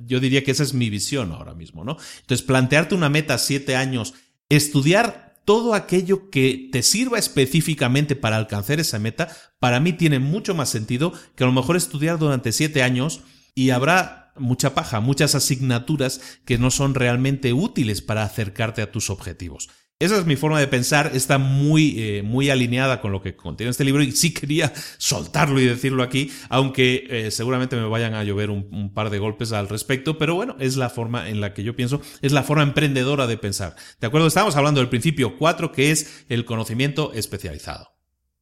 yo 0.04 0.18
diría 0.18 0.42
que 0.42 0.50
esa 0.50 0.64
es 0.64 0.74
mi 0.74 0.90
visión 0.90 1.30
ahora 1.30 1.54
mismo, 1.54 1.84
¿no? 1.84 1.96
Entonces, 2.22 2.44
plantearte 2.44 2.96
una 2.96 3.08
meta 3.08 3.38
siete 3.38 3.76
años, 3.76 4.14
estudiar 4.48 5.36
todo 5.44 5.74
aquello 5.74 6.28
que 6.28 6.68
te 6.72 6.82
sirva 6.82 7.20
específicamente 7.20 8.16
para 8.16 8.36
alcanzar 8.36 8.80
esa 8.80 8.98
meta, 8.98 9.28
para 9.60 9.78
mí 9.78 9.92
tiene 9.92 10.18
mucho 10.18 10.56
más 10.56 10.70
sentido 10.70 11.12
que 11.36 11.44
a 11.44 11.46
lo 11.46 11.52
mejor 11.52 11.76
estudiar 11.76 12.18
durante 12.18 12.50
siete 12.50 12.82
años 12.82 13.20
y 13.54 13.70
habrá 13.70 14.32
mucha 14.38 14.74
paja, 14.74 14.98
muchas 14.98 15.36
asignaturas 15.36 16.20
que 16.46 16.58
no 16.58 16.72
son 16.72 16.94
realmente 16.94 17.52
útiles 17.52 18.02
para 18.02 18.24
acercarte 18.24 18.82
a 18.82 18.90
tus 18.90 19.08
objetivos. 19.08 19.68
Esa 20.00 20.16
es 20.16 20.26
mi 20.26 20.36
forma 20.36 20.60
de 20.60 20.68
pensar, 20.68 21.10
está 21.12 21.38
muy, 21.38 21.96
eh, 21.98 22.22
muy 22.22 22.50
alineada 22.50 23.00
con 23.00 23.10
lo 23.10 23.20
que 23.20 23.34
contiene 23.34 23.72
este 23.72 23.82
libro 23.82 24.00
y 24.00 24.12
sí 24.12 24.32
quería 24.32 24.72
soltarlo 24.96 25.60
y 25.60 25.64
decirlo 25.64 26.04
aquí, 26.04 26.30
aunque 26.50 27.08
eh, 27.10 27.32
seguramente 27.32 27.74
me 27.74 27.82
vayan 27.82 28.14
a 28.14 28.22
llover 28.22 28.50
un, 28.50 28.94
par 28.94 29.10
de 29.10 29.18
golpes 29.18 29.50
al 29.50 29.68
respecto, 29.68 30.16
pero 30.16 30.36
bueno, 30.36 30.54
es 30.60 30.76
la 30.76 30.88
forma 30.88 31.28
en 31.28 31.40
la 31.40 31.52
que 31.52 31.64
yo 31.64 31.74
pienso, 31.74 32.00
es 32.22 32.30
la 32.30 32.44
forma 32.44 32.62
emprendedora 32.62 33.26
de 33.26 33.38
pensar. 33.38 33.74
¿De 34.00 34.06
acuerdo? 34.06 34.28
Estamos 34.28 34.54
hablando 34.54 34.78
del 34.78 34.88
principio 34.88 35.36
4, 35.36 35.72
que 35.72 35.90
es 35.90 36.24
el 36.28 36.44
conocimiento 36.44 37.12
especializado. 37.12 37.90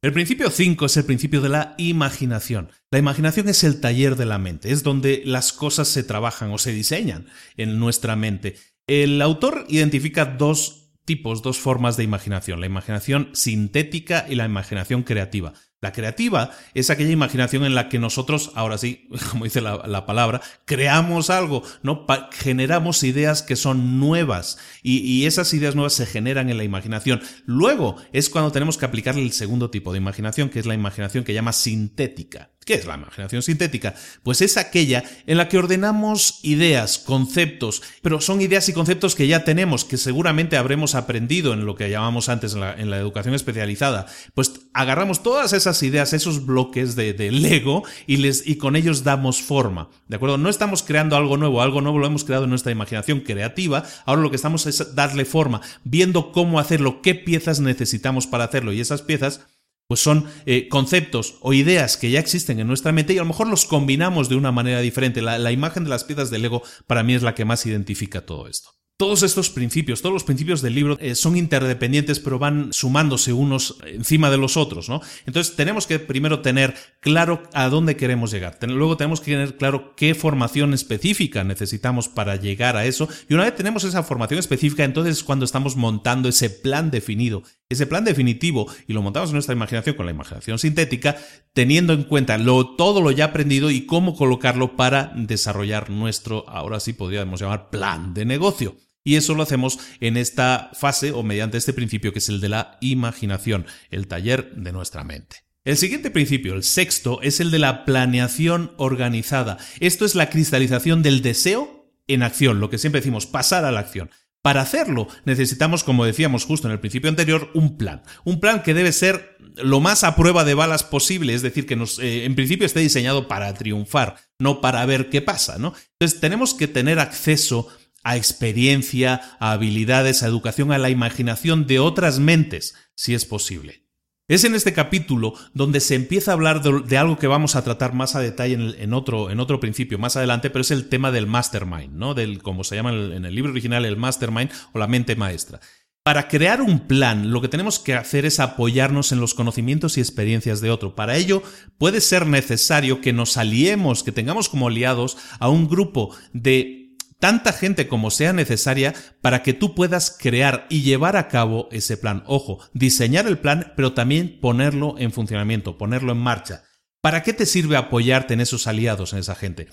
El 0.02 0.12
principio 0.12 0.50
5 0.50 0.84
es 0.84 0.96
el 0.98 1.04
principio 1.04 1.40
de 1.40 1.48
la 1.48 1.74
imaginación. 1.78 2.70
La 2.90 2.98
imaginación 2.98 3.48
es 3.48 3.64
el 3.64 3.80
taller 3.80 4.16
de 4.16 4.26
la 4.26 4.36
mente, 4.36 4.72
es 4.72 4.82
donde 4.82 5.22
las 5.24 5.54
cosas 5.54 5.88
se 5.88 6.02
trabajan 6.02 6.50
o 6.50 6.58
se 6.58 6.72
diseñan 6.72 7.28
en 7.56 7.78
nuestra 7.78 8.14
mente. 8.14 8.56
El 8.86 9.22
autor 9.22 9.64
identifica 9.70 10.26
dos 10.26 10.85
tipos, 11.06 11.40
dos 11.40 11.58
formas 11.58 11.96
de 11.96 12.04
imaginación, 12.04 12.60
la 12.60 12.66
imaginación 12.66 13.30
sintética 13.32 14.26
y 14.28 14.34
la 14.34 14.44
imaginación 14.44 15.04
creativa. 15.04 15.54
La 15.80 15.92
creativa 15.92 16.50
es 16.74 16.90
aquella 16.90 17.12
imaginación 17.12 17.64
en 17.64 17.74
la 17.74 17.88
que 17.88 17.98
nosotros, 17.98 18.50
ahora 18.54 18.76
sí, 18.76 19.08
como 19.30 19.44
dice 19.44 19.60
la, 19.60 20.06
palabra, 20.06 20.40
creamos 20.64 21.30
algo, 21.30 21.62
¿no? 21.82 22.06
generamos 22.32 23.02
ideas 23.02 23.42
que 23.42 23.56
son 23.56 24.00
nuevas 24.00 24.58
y, 24.82 24.98
y, 24.98 25.26
esas 25.26 25.52
ideas 25.54 25.74
nuevas 25.74 25.92
se 25.92 26.06
generan 26.06 26.50
en 26.50 26.56
la 26.56 26.64
imaginación. 26.64 27.22
Luego 27.44 27.96
es 28.12 28.28
cuando 28.30 28.52
tenemos 28.52 28.78
que 28.78 28.86
aplicarle 28.86 29.22
el 29.22 29.32
segundo 29.32 29.70
tipo 29.70 29.92
de 29.92 29.98
imaginación, 29.98 30.48
que 30.48 30.58
es 30.58 30.66
la 30.66 30.74
imaginación 30.74 31.24
que 31.24 31.34
llama 31.34 31.52
sintética. 31.52 32.50
¿Qué 32.66 32.74
es 32.74 32.84
la 32.84 32.96
imaginación 32.96 33.42
sintética? 33.42 33.94
Pues 34.24 34.40
es 34.40 34.56
aquella 34.56 35.04
en 35.28 35.36
la 35.36 35.48
que 35.48 35.56
ordenamos 35.56 36.40
ideas, 36.42 36.98
conceptos, 36.98 37.80
pero 38.02 38.20
son 38.20 38.40
ideas 38.40 38.68
y 38.68 38.72
conceptos 38.72 39.14
que 39.14 39.28
ya 39.28 39.44
tenemos, 39.44 39.84
que 39.84 39.96
seguramente 39.96 40.56
habremos 40.56 40.96
aprendido 40.96 41.52
en 41.52 41.64
lo 41.64 41.76
que 41.76 41.88
llamamos 41.88 42.28
antes 42.28 42.54
en 42.54 42.90
la, 42.90 42.98
educación 42.98 43.34
especializada. 43.36 44.06
Pues 44.34 44.62
agarramos 44.72 45.22
todas 45.22 45.52
esas 45.52 45.80
ideas, 45.84 46.12
esos 46.12 46.44
bloques 46.44 46.96
de, 46.96 47.14
Lego 47.30 47.84
y, 48.08 48.16
les, 48.16 48.44
y 48.44 48.56
con 48.56 48.74
ellos 48.74 49.04
damos 49.04 49.40
forma. 49.40 49.88
¿De 50.08 50.16
acuerdo? 50.16 50.36
No 50.36 50.48
estamos 50.48 50.82
creando 50.82 51.14
algo 51.14 51.36
nuevo, 51.36 51.62
algo 51.62 51.82
nuevo 51.82 52.00
lo 52.00 52.08
hemos 52.08 52.24
creado 52.24 52.44
en 52.44 52.50
nuestra 52.50 52.72
imaginación 52.72 53.20
creativa, 53.20 53.84
ahora 54.06 54.22
lo 54.22 54.30
que 54.30 54.36
estamos 54.36 54.66
es 54.66 54.96
darle 54.96 55.24
forma, 55.24 55.60
viendo 55.84 56.32
cómo 56.32 56.58
hacerlo, 56.58 57.00
qué 57.00 57.14
piezas 57.14 57.60
necesitamos 57.60 58.26
para 58.26 58.42
hacerlo 58.42 58.72
y 58.72 58.80
esas 58.80 59.02
piezas 59.02 59.46
pues 59.88 60.00
son 60.00 60.26
eh, 60.46 60.68
conceptos 60.68 61.36
o 61.40 61.52
ideas 61.52 61.96
que 61.96 62.10
ya 62.10 62.20
existen 62.20 62.58
en 62.60 62.66
nuestra 62.66 62.92
mente 62.92 63.14
y 63.14 63.18
a 63.18 63.22
lo 63.22 63.28
mejor 63.28 63.48
los 63.48 63.66
combinamos 63.66 64.28
de 64.28 64.36
una 64.36 64.52
manera 64.52 64.80
diferente. 64.80 65.22
La, 65.22 65.52
imagen 65.52 65.84
de 65.84 65.90
las 65.90 66.04
piezas 66.04 66.30
del 66.30 66.42
Lego 66.42 66.62
para 66.86 67.02
mí 67.02 67.14
es 67.14 67.22
la 67.22 67.34
que 67.34 67.44
más 67.44 67.64
identifica 67.66 68.26
todo 68.26 68.48
esto. 68.48 68.70
Todos 68.98 69.22
estos 69.22 69.50
principios, 69.50 70.00
todos 70.00 70.14
los 70.14 70.24
principios 70.24 70.62
del 70.62 70.74
libro 70.74 70.96
eh, 71.00 71.14
son 71.14 71.36
interdependientes, 71.36 72.18
pero 72.18 72.38
van 72.38 72.72
sumándose 72.72 73.34
unos 73.34 73.76
encima 73.84 74.30
de 74.30 74.38
los 74.38 74.56
otros, 74.56 74.88
¿no? 74.88 75.02
Entonces 75.26 75.54
tenemos 75.54 75.86
que 75.86 75.98
primero 75.98 76.40
tener 76.40 76.74
claro 77.00 77.42
a 77.52 77.68
dónde 77.68 77.96
queremos 77.96 78.30
llegar. 78.30 78.58
Luego 78.62 78.96
tenemos 78.96 79.20
que 79.20 79.32
tener 79.32 79.58
claro 79.58 79.94
qué 79.96 80.14
formación 80.14 80.72
específica 80.72 81.44
necesitamos 81.44 82.08
para 82.08 82.36
llegar 82.36 82.78
a 82.78 82.86
eso. 82.86 83.06
Y 83.28 83.34
una 83.34 83.44
vez 83.44 83.54
tenemos 83.54 83.84
esa 83.84 84.02
formación 84.02 84.40
específica, 84.40 84.84
entonces 84.84 85.18
es 85.18 85.24
cuando 85.24 85.44
estamos 85.44 85.76
montando 85.76 86.30
ese 86.30 86.48
plan 86.48 86.90
definido, 86.90 87.42
ese 87.68 87.86
plan 87.86 88.04
definitivo, 88.04 88.72
y 88.86 88.92
lo 88.92 89.02
montamos 89.02 89.30
en 89.30 89.34
nuestra 89.34 89.54
imaginación 89.54 89.96
con 89.96 90.06
la 90.06 90.12
imaginación 90.12 90.58
sintética, 90.58 91.16
teniendo 91.52 91.92
en 91.92 92.04
cuenta 92.04 92.38
todo 92.76 93.00
lo 93.00 93.10
ya 93.10 93.26
aprendido 93.26 93.70
y 93.70 93.86
cómo 93.86 94.14
colocarlo 94.14 94.76
para 94.76 95.12
desarrollar 95.16 95.90
nuestro, 95.90 96.48
ahora 96.48 96.78
sí 96.78 96.92
podríamos 96.92 97.40
llamar, 97.40 97.70
plan 97.70 98.14
de 98.14 98.24
negocio. 98.24 98.76
Y 99.02 99.16
eso 99.16 99.34
lo 99.34 99.42
hacemos 99.42 99.78
en 100.00 100.16
esta 100.16 100.70
fase 100.74 101.12
o 101.12 101.22
mediante 101.22 101.58
este 101.58 101.72
principio 101.72 102.12
que 102.12 102.18
es 102.18 102.28
el 102.28 102.40
de 102.40 102.48
la 102.48 102.76
imaginación, 102.80 103.66
el 103.90 104.08
taller 104.08 104.54
de 104.56 104.72
nuestra 104.72 105.04
mente. 105.04 105.38
El 105.64 105.76
siguiente 105.76 106.10
principio, 106.10 106.54
el 106.54 106.62
sexto, 106.62 107.20
es 107.22 107.40
el 107.40 107.50
de 107.50 107.58
la 107.58 107.84
planeación 107.84 108.72
organizada. 108.76 109.58
Esto 109.80 110.04
es 110.04 110.14
la 110.14 110.30
cristalización 110.30 111.02
del 111.02 111.22
deseo 111.22 111.92
en 112.06 112.22
acción, 112.22 112.60
lo 112.60 112.70
que 112.70 112.78
siempre 112.78 113.00
decimos, 113.00 113.26
pasar 113.26 113.64
a 113.64 113.72
la 113.72 113.80
acción. 113.80 114.10
Para 114.46 114.60
hacerlo 114.60 115.08
necesitamos, 115.24 115.82
como 115.82 116.04
decíamos 116.04 116.44
justo 116.44 116.68
en 116.68 116.72
el 116.72 116.78
principio 116.78 117.10
anterior, 117.10 117.50
un 117.54 117.76
plan. 117.76 118.04
Un 118.22 118.38
plan 118.38 118.62
que 118.62 118.74
debe 118.74 118.92
ser 118.92 119.36
lo 119.56 119.80
más 119.80 120.04
a 120.04 120.14
prueba 120.14 120.44
de 120.44 120.54
balas 120.54 120.84
posible, 120.84 121.34
es 121.34 121.42
decir, 121.42 121.66
que 121.66 121.74
nos, 121.74 121.98
eh, 121.98 122.24
en 122.26 122.36
principio 122.36 122.64
esté 122.64 122.78
diseñado 122.78 123.26
para 123.26 123.52
triunfar, 123.54 124.14
no 124.38 124.60
para 124.60 124.86
ver 124.86 125.10
qué 125.10 125.20
pasa, 125.20 125.58
¿no? 125.58 125.74
Entonces 125.98 126.20
tenemos 126.20 126.54
que 126.54 126.68
tener 126.68 127.00
acceso 127.00 127.66
a 128.04 128.16
experiencia, 128.16 129.20
a 129.40 129.50
habilidades, 129.50 130.22
a 130.22 130.28
educación, 130.28 130.70
a 130.70 130.78
la 130.78 130.90
imaginación 130.90 131.66
de 131.66 131.80
otras 131.80 132.20
mentes, 132.20 132.76
si 132.94 133.14
es 133.14 133.24
posible. 133.24 133.85
Es 134.28 134.42
en 134.42 134.56
este 134.56 134.72
capítulo 134.72 135.34
donde 135.54 135.78
se 135.78 135.94
empieza 135.94 136.32
a 136.32 136.34
hablar 136.34 136.60
de, 136.60 136.98
algo 136.98 137.16
que 137.16 137.28
vamos 137.28 137.54
a 137.54 137.62
tratar 137.62 137.94
más 137.94 138.16
a 138.16 138.20
detalle 138.20 138.54
en, 138.54 138.92
otro, 138.92 139.30
en, 139.30 139.38
otro, 139.38 139.60
principio, 139.60 140.00
más 140.00 140.16
adelante, 140.16 140.50
pero 140.50 140.62
es 140.62 140.72
el 140.72 140.88
tema 140.88 141.12
del 141.12 141.28
mastermind, 141.28 141.92
¿no? 141.92 142.12
Del, 142.12 142.42
como 142.42 142.64
se 142.64 142.74
llama 142.74 142.90
en 142.90 143.24
el 143.24 143.34
libro 143.34 143.52
original, 143.52 143.84
el 143.84 143.96
mastermind 143.96 144.50
o 144.72 144.80
la 144.80 144.88
mente 144.88 145.14
maestra. 145.14 145.60
Para 146.02 146.26
crear 146.26 146.60
un 146.60 146.88
plan, 146.88 147.30
lo 147.30 147.40
que 147.40 147.48
tenemos 147.48 147.78
que 147.78 147.94
hacer 147.94 148.26
es 148.26 148.40
apoyarnos 148.40 149.12
en 149.12 149.20
los 149.20 149.34
conocimientos 149.34 149.96
y 149.96 150.00
experiencias 150.00 150.60
de 150.60 150.72
otro. 150.72 150.96
Para 150.96 151.16
ello, 151.16 151.44
puede 151.78 152.00
ser 152.00 152.26
necesario 152.26 153.00
que 153.00 153.12
nos 153.12 153.36
aliemos, 153.36 154.02
que 154.02 154.12
tengamos 154.12 154.48
como 154.48 154.66
aliados 154.66 155.16
a 155.38 155.48
un 155.48 155.68
grupo 155.68 156.16
de 156.32 156.85
tanta 157.18 157.52
gente 157.52 157.88
como 157.88 158.10
sea 158.10 158.32
necesaria 158.32 158.94
para 159.20 159.42
que 159.42 159.52
tú 159.52 159.74
puedas 159.74 160.16
crear 160.18 160.66
y 160.70 160.82
llevar 160.82 161.16
a 161.16 161.28
cabo 161.28 161.68
ese 161.72 161.96
plan. 161.96 162.22
Ojo, 162.26 162.60
diseñar 162.72 163.26
el 163.26 163.38
plan, 163.38 163.72
pero 163.76 163.92
también 163.92 164.38
ponerlo 164.40 164.96
en 164.98 165.12
funcionamiento, 165.12 165.78
ponerlo 165.78 166.12
en 166.12 166.18
marcha. 166.18 166.64
¿Para 167.00 167.22
qué 167.22 167.32
te 167.32 167.46
sirve 167.46 167.76
apoyarte 167.76 168.34
en 168.34 168.40
esos 168.40 168.66
aliados, 168.66 169.12
en 169.12 169.20
esa 169.20 169.34
gente? 169.34 169.68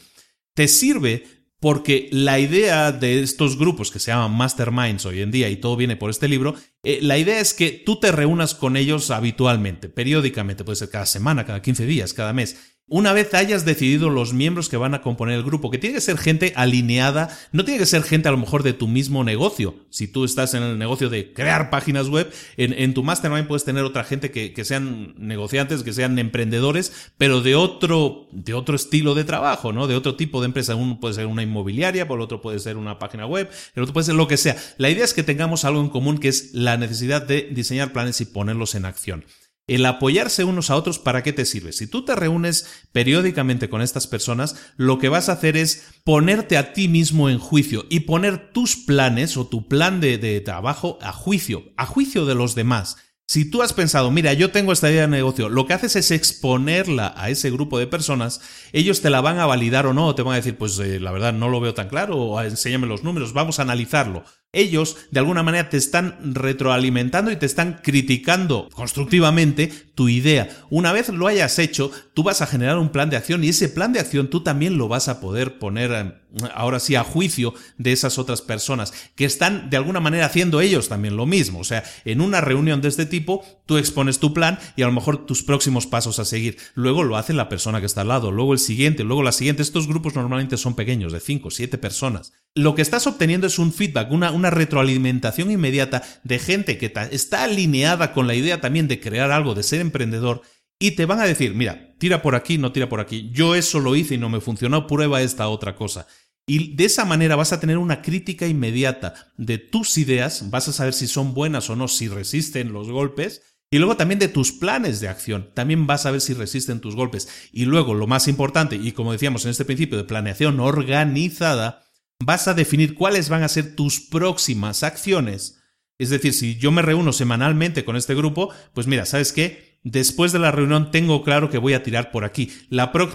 Te 0.54 0.68
sirve 0.68 1.24
porque 1.60 2.10
la 2.12 2.40
idea 2.40 2.92
de 2.92 3.24
estos 3.24 3.58
grupos 3.58 3.90
que 3.90 4.00
se 4.00 4.12
llaman 4.12 4.36
masterminds 4.36 5.06
hoy 5.06 5.22
en 5.22 5.32
día, 5.32 5.50
y 5.50 5.56
todo 5.56 5.78
viene 5.78 5.96
por 5.96 6.10
este 6.10 6.28
libro, 6.28 6.56
Eh, 6.86 7.00
la 7.02 7.18
idea 7.18 7.40
es 7.40 7.54
que 7.54 7.72
tú 7.72 7.98
te 7.98 8.12
reúnas 8.12 8.54
con 8.54 8.76
ellos 8.76 9.10
habitualmente, 9.10 9.88
periódicamente, 9.88 10.66
puede 10.66 10.76
ser 10.76 10.90
cada 10.90 11.06
semana, 11.06 11.46
cada 11.46 11.62
15 11.62 11.86
días, 11.86 12.14
cada 12.14 12.34
mes 12.34 12.73
una 12.88 13.13
vez 13.13 13.34
hayas 13.34 13.63
decidido 13.63 14.10
los 14.10 14.34
miembros 14.34 14.67
que 14.67 14.76
van 14.76 14.93
a 14.93 15.02
componer 15.02 15.36
el 15.36 15.43
grupo, 15.43 15.72
que 15.72 15.78
tiene 15.78 15.96
que 15.96 16.02
ser 16.02 16.17
gente 16.17 16.52
alineada, 16.56 17.30
no 17.54 17.63
tiene 17.63 17.80
que 17.80 17.86
ser 17.86 18.04
gente 18.04 18.28
a 18.28 18.32
lo 18.32 18.38
mejor 18.38 18.62
de 18.62 18.74
tu 18.74 18.89
mismo 18.89 19.24
negocio. 19.24 19.76
Si 19.89 20.08
tú 20.08 20.26
estás 20.26 20.54
en 20.54 20.63
el 20.63 20.78
negocio 20.78 21.10
de 21.10 21.32
crear 21.32 21.69
páginas 21.69 22.10
web, 22.10 22.32
en, 22.58 22.93
tu 22.93 23.02
mastermind 23.02 23.48
puedes 23.48 23.63
tener 23.63 23.84
otra 23.86 24.04
gente 24.04 24.32
que, 24.32 24.65
sean 24.65 25.15
negociantes, 25.17 25.82
que 25.82 25.93
sean 25.93 26.19
emprendedores, 26.19 27.12
pero 27.17 27.41
de 27.41 27.56
otro, 27.56 28.28
de 28.32 28.54
otro 28.54 28.76
estilo 28.76 29.15
de 29.15 29.24
trabajo, 29.24 29.72
¿no? 29.72 29.88
De 29.88 29.96
otro 29.96 30.15
tipo 30.15 30.41
de 30.41 30.48
empresa. 30.48 30.76
Uno 30.76 31.00
puede 31.00 31.15
ser 31.15 31.28
una 31.28 31.41
inmobiliaria, 31.41 32.08
por 32.08 32.19
el 32.19 32.24
otro 32.24 32.41
puede 32.41 32.60
ser 32.60 32.76
una 32.76 33.00
página 33.00 33.26
web, 33.26 33.50
el 33.76 33.84
otro 33.84 33.93
puede 33.93 34.06
ser 34.06 34.15
lo 34.15 34.28
que 34.28 34.38
sea. 34.38 34.58
La 34.78 34.89
idea 34.89 35.06
es 35.06 35.13
que 35.13 35.24
tengamos 35.24 35.63
algo 35.63 35.80
en 35.80 35.89
común 35.89 36.17
que 36.17 36.28
es 36.28 36.54
la 36.54 36.76
necesidad 36.76 37.22
de 37.22 37.50
diseñar 37.50 37.93
planes 37.93 38.19
y 38.19 38.26
ponerlos 38.26 38.76
en 38.76 38.86
acción. 38.86 39.24
El 39.65 39.86
apoyarse 39.86 40.43
unos 40.43 40.69
a 40.69 40.76
otros, 40.76 40.99
¿para 40.99 41.23
qué 41.23 41.32
te 41.32 41.45
sirve? 41.45 41.71
Si 41.71 41.88
tú 41.88 42.04
te 42.04 42.15
reúnes 42.15 42.84
periódicamente 42.91 43.69
con 43.69 43.82
estas 43.82 44.08
personas, 44.08 44.58
lo 44.76 44.99
que 44.99 45.08
vas 45.08 45.30
a 45.30 45.34
hacer 45.34 45.56
es 45.56 45.86
ponerte 46.04 46.58
a 46.58 46.73
ti 46.73 46.89
mismo 46.89 47.30
en 47.30 47.39
juicio 47.39 47.86
y 47.89 48.02
poner 48.02 48.52
tus 48.52 48.76
planes 48.76 49.38
o 49.38 49.47
tu 49.47 49.69
plan 49.69 50.02
de, 50.02 50.41
trabajo 50.41 50.99
a 51.02 51.13
juicio, 51.13 51.63
a 51.78 51.86
juicio 51.86 52.26
de 52.26 52.36
los 52.36 52.56
demás. 52.56 52.97
Si 53.26 53.49
tú 53.49 53.62
has 53.62 53.71
pensado, 53.71 54.12
mira, 54.12 54.34
yo 54.34 54.52
tengo 54.52 54.73
esta 54.73 54.91
idea 54.91 55.04
de 55.04 55.08
negocio, 55.08 55.47
lo 55.47 55.65
que 55.65 55.71
haces 55.71 55.95
es 55.95 56.12
exponerla 56.12 57.13
a 57.15 57.30
ese 57.30 57.49
grupo 57.49 57.80
de 57.80 57.88
personas, 57.88 58.41
ellos 58.73 58.99
te 58.99 59.10
la 59.10 59.21
van 59.21 59.39
a 59.39 59.45
validar 59.45 59.86
o 59.86 59.93
no, 59.93 60.08
o 60.08 60.15
te 60.15 60.23
van 60.23 60.34
a 60.34 60.38
decir, 60.38 60.58
pues 60.58 60.78
eh, 60.80 60.99
la 60.99 61.13
verdad 61.13 61.32
no 61.32 61.47
lo 61.47 61.62
veo 61.62 61.73
tan 61.73 61.88
claro, 61.88 62.17
o 62.17 62.41
enséñame 62.41 62.86
los 62.86 63.06
números, 63.06 63.32
vamos 63.32 63.60
a 63.60 63.62
analizarlo 63.62 64.26
ellos 64.54 64.98
de 65.12 65.20
alguna 65.20 65.44
manera 65.44 65.70
te 65.70 65.78
están 65.78 66.36
retroalimentando 66.36 67.32
y 67.32 67.36
te 67.36 67.48
están 67.48 67.82
criticando 67.84 68.70
constructivamente 68.72 69.72
tu 69.96 70.10
idea. 70.10 70.50
Una 70.70 70.92
vez 70.92 71.10
lo 71.10 71.28
hayas 71.28 71.60
hecho, 71.60 71.92
tú 72.13 72.24
vas 72.24 72.42
a 72.42 72.48
generar 72.48 72.78
un 72.78 72.89
plan 72.89 73.10
de 73.10 73.18
acción 73.18 73.44
y 73.44 73.50
ese 73.50 73.70
plan 73.70 73.94
de 73.94 74.00
acción 74.00 74.30
tú 74.30 74.42
también 74.42 74.78
lo 74.78 74.88
vas 74.88 75.08
a 75.08 75.20
poder 75.20 75.60
poner 75.60 75.92
eh, 75.92 76.13
ahora 76.56 76.80
sí 76.80 76.96
a 76.96 77.04
juicio 77.04 77.54
de 77.78 77.92
esas 77.92 78.18
otras 78.18 78.42
personas 78.42 78.94
que 79.16 79.26
están 79.26 79.70
de 79.70 79.78
alguna 79.78 80.00
manera 80.00 80.26
haciendo 80.26 80.62
ellos 80.62 80.89
también 80.89 81.16
lo 81.16 81.26
mismo. 81.26 81.60
O 81.60 81.63
sea, 81.63 81.84
en 82.06 82.22
una 82.22 82.42
reunión 82.42 82.82
de 82.82 82.89
este 82.89 83.06
tipo, 83.06 83.44
tú 83.66 83.78
expones 83.78 84.20
tu 84.20 84.34
plan 84.34 84.60
y 84.76 84.84
a 84.84 84.88
lo 84.88 84.92
mejor 84.92 85.26
tus 85.26 85.44
próximos 85.44 85.88
pasos 85.88 86.20
a 86.20 86.26
seguir. 86.26 86.58
Luego 86.74 87.04
lo 87.04 87.18
hace 87.18 87.34
la 87.34 87.50
persona 87.50 87.80
que 87.80 87.86
está 87.86 88.02
al 88.02 88.08
lado, 88.08 88.32
luego 88.32 88.54
el 88.54 88.60
siguiente, 88.60 89.04
luego 89.04 89.24
la 89.24 89.32
siguiente. 89.32 89.62
Estos 89.62 89.88
grupos 89.88 90.16
normalmente 90.16 90.58
son 90.58 90.76
pequeños, 90.76 91.13
de 91.13 91.20
5, 91.20 91.52
7 91.52 91.78
personas. 91.78 92.34
Lo 92.56 92.76
que 92.76 92.84
estás 92.84 93.08
obteniendo 93.08 93.48
es 93.48 93.58
un 93.58 93.74
feedback, 93.74 94.12
una, 94.12 94.32
una 94.32 94.43
retroalimentación 94.50 95.52
inmediata 95.52 96.04
de 96.24 96.40
gente 96.40 96.78
que 96.78 96.92
está 97.12 97.44
alineada 97.44 98.14
con 98.14 98.28
la 98.28 98.36
idea 98.36 98.62
también 98.62 98.88
de 98.88 99.00
crear 99.00 99.32
algo, 99.32 99.56
de 99.56 99.64
ser 99.64 99.82
emprendedor, 99.82 100.42
y 100.80 100.92
te 100.92 101.06
van 101.06 101.20
a 101.20 101.26
decir, 101.26 101.54
mira, 101.54 101.96
tira 101.98 102.22
por 102.22 102.36
aquí, 102.36 102.58
no 102.58 102.72
tira 102.72 102.90
por 102.90 103.00
aquí, 103.00 103.30
yo 103.32 103.56
eso 103.56 103.80
lo 103.80 103.96
hice 103.96 104.16
y 104.16 104.18
no 104.18 104.30
me 104.30 104.42
funcionó, 104.42 104.88
prueba 104.88 105.22
esta 105.22 105.48
otra 105.48 105.76
cosa. 105.76 106.08
Y 106.46 106.76
de 106.76 106.86
esa 106.86 107.06
manera 107.06 107.38
vas 107.38 107.54
a 107.54 107.60
tener 107.60 107.78
una 107.78 108.02
crítica 108.02 108.48
inmediata 108.48 109.32
de 109.38 109.58
tus 109.58 109.98
ideas, 109.98 110.50
vas 110.50 110.68
a 110.68 110.74
saber 110.74 110.94
si 110.94 111.08
son 111.08 111.34
buenas 111.34 111.70
o 111.70 111.76
no, 111.76 111.88
si 111.88 112.10
resisten 112.10 112.74
los 112.74 112.90
golpes, 112.90 113.42
y 113.72 113.78
luego 113.78 113.98
también 113.98 114.20
de 114.20 114.28
tus 114.28 114.52
planes 114.52 115.00
de 115.00 115.08
acción, 115.08 115.50
también 115.56 115.88
vas 115.88 116.06
a 116.06 116.12
ver 116.12 116.22
si 116.22 116.34
resisten 116.34 116.80
tus 116.80 116.96
golpes. 116.96 117.28
Y 117.52 117.66
luego, 117.66 117.96
lo 117.96 118.06
más 118.06 118.28
importante, 118.28 118.76
y 118.76 118.92
como 118.92 119.14
decíamos 119.14 119.46
en 119.46 119.52
este 119.52 119.66
principio 119.66 119.98
de 119.98 120.04
planeación 120.04 120.60
organizada, 120.60 121.83
vas 122.26 122.48
a 122.48 122.54
definir 122.54 122.96
cuáles 122.96 123.30
van 123.30 123.44
a 123.44 123.48
ser 123.48 123.76
tus 123.76 124.00
próximas 124.00 124.84
acciones. 124.84 125.60
Es 125.98 126.10
decir, 126.10 126.34
si 126.34 126.56
yo 126.56 126.72
me 126.72 126.82
reúno 126.82 127.14
semanalmente 127.14 127.86
con 127.86 127.96
este 127.96 128.16
grupo, 128.16 128.50
pues 128.74 128.88
mira, 128.88 129.06
¿sabes 129.06 129.32
qué? 129.32 129.80
Después 129.84 130.32
de 130.32 130.40
la 130.40 130.52
reunión 130.52 130.92
tengo 130.92 131.24
claro 131.24 131.50
que 131.50 131.58
voy 131.58 131.74
a 131.74 131.84
tirar 131.84 132.12
por 132.12 132.26
aquí. 132.26 132.52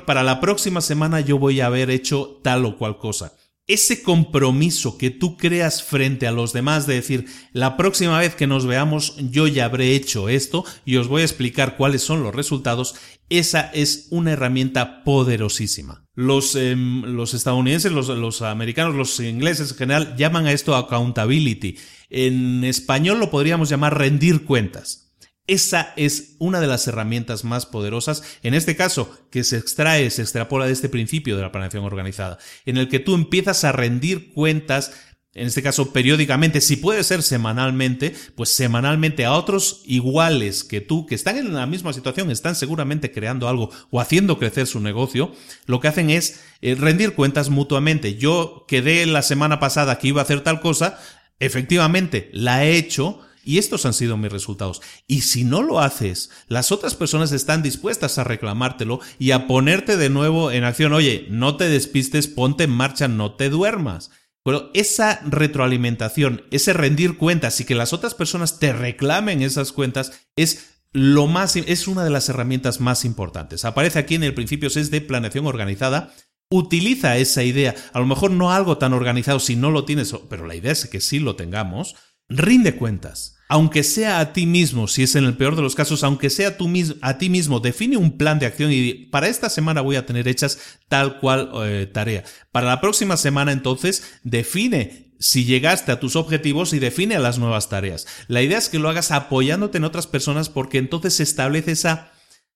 para 0.07 0.23
la 0.23 0.40
próxima 0.40 0.81
semana 0.81 1.21
yo 1.21 1.38
voy 1.38 1.61
a 1.61 1.66
haber 1.66 1.90
hecho 1.90 2.40
tal 2.42 2.64
o 2.64 2.77
cual 2.77 2.99
cosa 2.99 3.33
ese 3.68 4.02
compromiso 4.02 4.96
que 4.96 5.11
tú 5.11 5.37
creas 5.37 5.83
frente 5.83 6.26
a 6.26 6.33
los 6.33 6.54
demás 6.54 6.87
de 6.87 6.94
decir, 6.94 7.26
la 7.52 7.76
próxima 7.76 8.18
vez 8.18 8.35
que 8.35 8.46
nos 8.46 8.66
veamos 8.66 9.16
yo 9.31 9.46
ya 9.46 9.66
habré 9.66 9.94
hecho 9.94 10.31
esto 10.31 10.64
y 10.87 10.96
os 10.96 11.07
voy 11.07 11.20
a 11.20 11.26
explicar 11.26 11.76
cuáles 11.76 12.02
son 12.02 12.22
los 12.22 12.35
resultados, 12.35 12.94
esa 13.28 13.61
es 13.61 14.09
una 14.11 14.33
herramienta 14.33 15.04
poderosísima. 15.04 16.07
Los, 16.14 16.57
em, 16.57 17.02
los 17.02 17.35
estadounidenses, 17.35 17.92
los, 17.92 18.09
los 18.09 18.40
americanos, 18.40 18.94
los 18.94 19.20
ingleses 19.20 19.70
en 19.72 19.76
general 19.76 20.16
llaman 20.16 20.46
a 20.46 20.52
esto 20.52 20.74
accountability. 20.74 21.76
En 22.09 22.64
español 22.64 23.20
lo 23.20 23.31
podríamos 23.31 23.68
llamar 23.68 23.98
rendir 23.98 24.44
cuentas. 24.44 25.08
Esa 25.48 25.94
es 25.96 26.37
una 26.38 26.61
de 26.61 26.66
las 26.66 26.87
herramientas 26.87 27.42
más 27.42 27.64
poderosas, 27.64 28.22
en 28.42 28.52
este 28.52 28.76
caso, 28.76 29.11
que 29.30 29.44
se 29.44 29.56
extrae, 29.56 30.11
se 30.11 30.20
extrapola 30.20 30.66
de 30.66 30.72
este 30.72 30.90
principio 30.90 31.37
de 31.37 31.42
la 31.42 31.50
planeación 31.50 31.84
organizada, 31.84 32.38
en 32.66 32.76
el 32.76 32.90
que 32.90 32.98
tú 32.98 33.14
empiezas 33.14 33.64
a 33.64 33.72
rendir 33.72 34.34
cuentas, 34.34 34.92
en 35.32 35.46
este 35.46 35.62
caso 35.62 35.90
periódicamente, 35.90 36.61
si 36.61 36.76
puede 36.76 37.02
ser 37.02 37.22
semanalmente, 37.22 38.14
pues 38.34 38.50
semanalmente 38.50 39.24
a 39.24 39.32
otros 39.32 39.82
iguales 39.87 40.64
que 40.64 40.82
tú, 40.82 41.06
que 41.06 41.14
están 41.14 41.38
en 41.38 41.54
la 41.54 41.64
misma 41.64 41.94
situación, 41.94 42.30
están 42.30 42.54
seguramente 42.54 43.11
creando 43.11 43.48
algo 43.48 43.70
o 43.90 44.00
haciendo 44.00 44.38
crecer 44.38 44.66
su 44.66 44.80
negocio, 44.80 45.32
lo 45.64 45.80
que 45.80 45.88
hacen 45.88 46.11
es 46.11 46.40
eh, 46.61 46.74
rendir 46.74 47.14
cuentas 47.14 47.48
mutuamente. 47.48 48.16
Yo 48.16 48.66
quedé 48.68 49.06
la 49.06 49.22
semana 49.22 49.61
pasada 49.61 49.98
que 49.98 50.08
iba 50.08 50.20
a 50.20 50.24
hacer 50.24 50.42
tal 50.42 50.61
cosa, 50.61 50.98
efectivamente 51.40 52.28
la 52.34 52.66
he 52.66 52.76
hecho, 52.76 53.22
y 53.48 53.56
estos 53.56 53.87
han 53.87 53.94
sido 53.94 54.18
mis 54.18 54.30
resultados. 54.30 54.82
Y 55.06 55.22
si 55.22 55.42
no 55.42 55.62
lo 55.62 55.80
haces, 55.80 56.28
las 56.48 56.70
otras 56.70 56.94
personas 56.94 57.32
están 57.32 57.62
dispuestas 57.62 58.18
a 58.18 58.24
reclamártelo 58.24 59.00
y 59.18 59.30
a 59.30 59.46
ponerte 59.46 59.96
de 59.96 60.11
nuevo 60.11 60.50
en 60.50 60.64
acción. 60.64 60.92
Oye, 60.92 61.26
no 61.30 61.56
te 61.56 61.66
despistes, 61.70 62.28
ponte 62.28 62.64
en 62.64 62.70
marcha, 62.70 63.08
no 63.08 63.37
te 63.37 63.48
duermas. 63.48 64.11
Pero 64.44 64.70
esa 64.74 65.22
retroalimentación, 65.24 66.42
ese 66.50 66.74
rendir 66.74 67.16
cuentas 67.16 67.58
y 67.62 67.64
que 67.64 67.74
las 67.74 67.94
otras 67.94 68.14
personas 68.14 68.58
te 68.58 68.74
reclamen 68.74 69.40
esas 69.40 69.72
cuentas 69.72 70.12
es 70.37 70.82
lo 70.92 71.26
más, 71.26 71.56
es 71.56 71.88
una 71.88 72.04
de 72.04 72.11
las 72.11 72.28
herramientas 72.28 72.80
más 72.80 73.06
importantes. 73.06 73.64
Aparece 73.64 73.98
aquí 73.98 74.16
en 74.16 74.24
el 74.24 74.34
principio 74.34 74.68
6 74.68 74.90
de 74.90 75.00
planeación 75.00 75.46
organizada. 75.46 76.12
Utiliza 76.50 77.16
esa 77.16 77.42
idea, 77.44 77.74
a 77.94 77.98
lo 77.98 78.04
mejor 78.04 78.30
no 78.30 78.52
algo 78.52 78.76
tan 78.76 78.92
organizado 78.92 79.40
si 79.40 79.56
no 79.56 79.70
lo 79.70 79.87
tienes, 79.87 80.14
pero 80.28 80.46
la 80.46 80.54
idea 80.54 80.72
es 80.72 80.87
que 80.87 81.00
sí 81.00 81.18
lo 81.18 81.34
tengamos. 81.34 81.96
Rinde 82.28 82.76
cuentas 82.76 83.37
aunque 83.48 83.82
sea 83.82 84.20
a 84.20 84.32
ti 84.32 84.46
mismo, 84.46 84.88
si 84.88 85.02
es 85.02 85.16
en 85.16 85.24
el 85.24 85.37
peor 85.37 85.56
de 85.56 85.62
los 85.62 85.74
casos, 85.74 86.04
aunque 86.04 86.30
sea 86.30 86.56
tú 86.56 86.70
a 87.00 87.18
ti 87.18 87.30
mismo, 87.30 87.61
define 87.61 87.96
un 87.96 88.18
plan 88.18 88.38
de 88.38 88.46
acción 88.46 88.70
y 88.70 88.92
para 89.06 89.28
esta 89.28 89.48
semana 89.48 89.80
voy 89.80 89.96
a 89.96 90.04
tener 90.04 90.28
hechas 90.28 90.78
tal 90.88 91.18
cual 91.18 91.50
eh, 91.64 91.87
tarea. 91.92 92.24
Para 92.52 92.66
la 92.68 92.80
próxima 92.80 93.16
semana 93.16 93.52
entonces 93.52 94.04
define 94.22 95.14
si 95.18 95.44
llegaste 95.44 95.90
a 95.92 95.98
tus 95.98 96.14
objetivos 96.14 96.72
y 96.72 96.78
define 96.78 97.18
las 97.18 97.38
nuevas 97.38 97.68
tareas. 97.68 98.06
La 98.28 98.42
idea 98.42 98.58
es 98.58 98.68
que 98.68 98.78
lo 98.78 98.88
hagas 98.88 99.11
apoyándote 99.11 99.78
en 99.78 99.84
otras 99.84 100.06
personas 100.06 100.48
porque 100.48 100.78
entonces 100.78 101.14
se 101.14 101.22
establece 101.22 101.72
esa, 101.72 102.12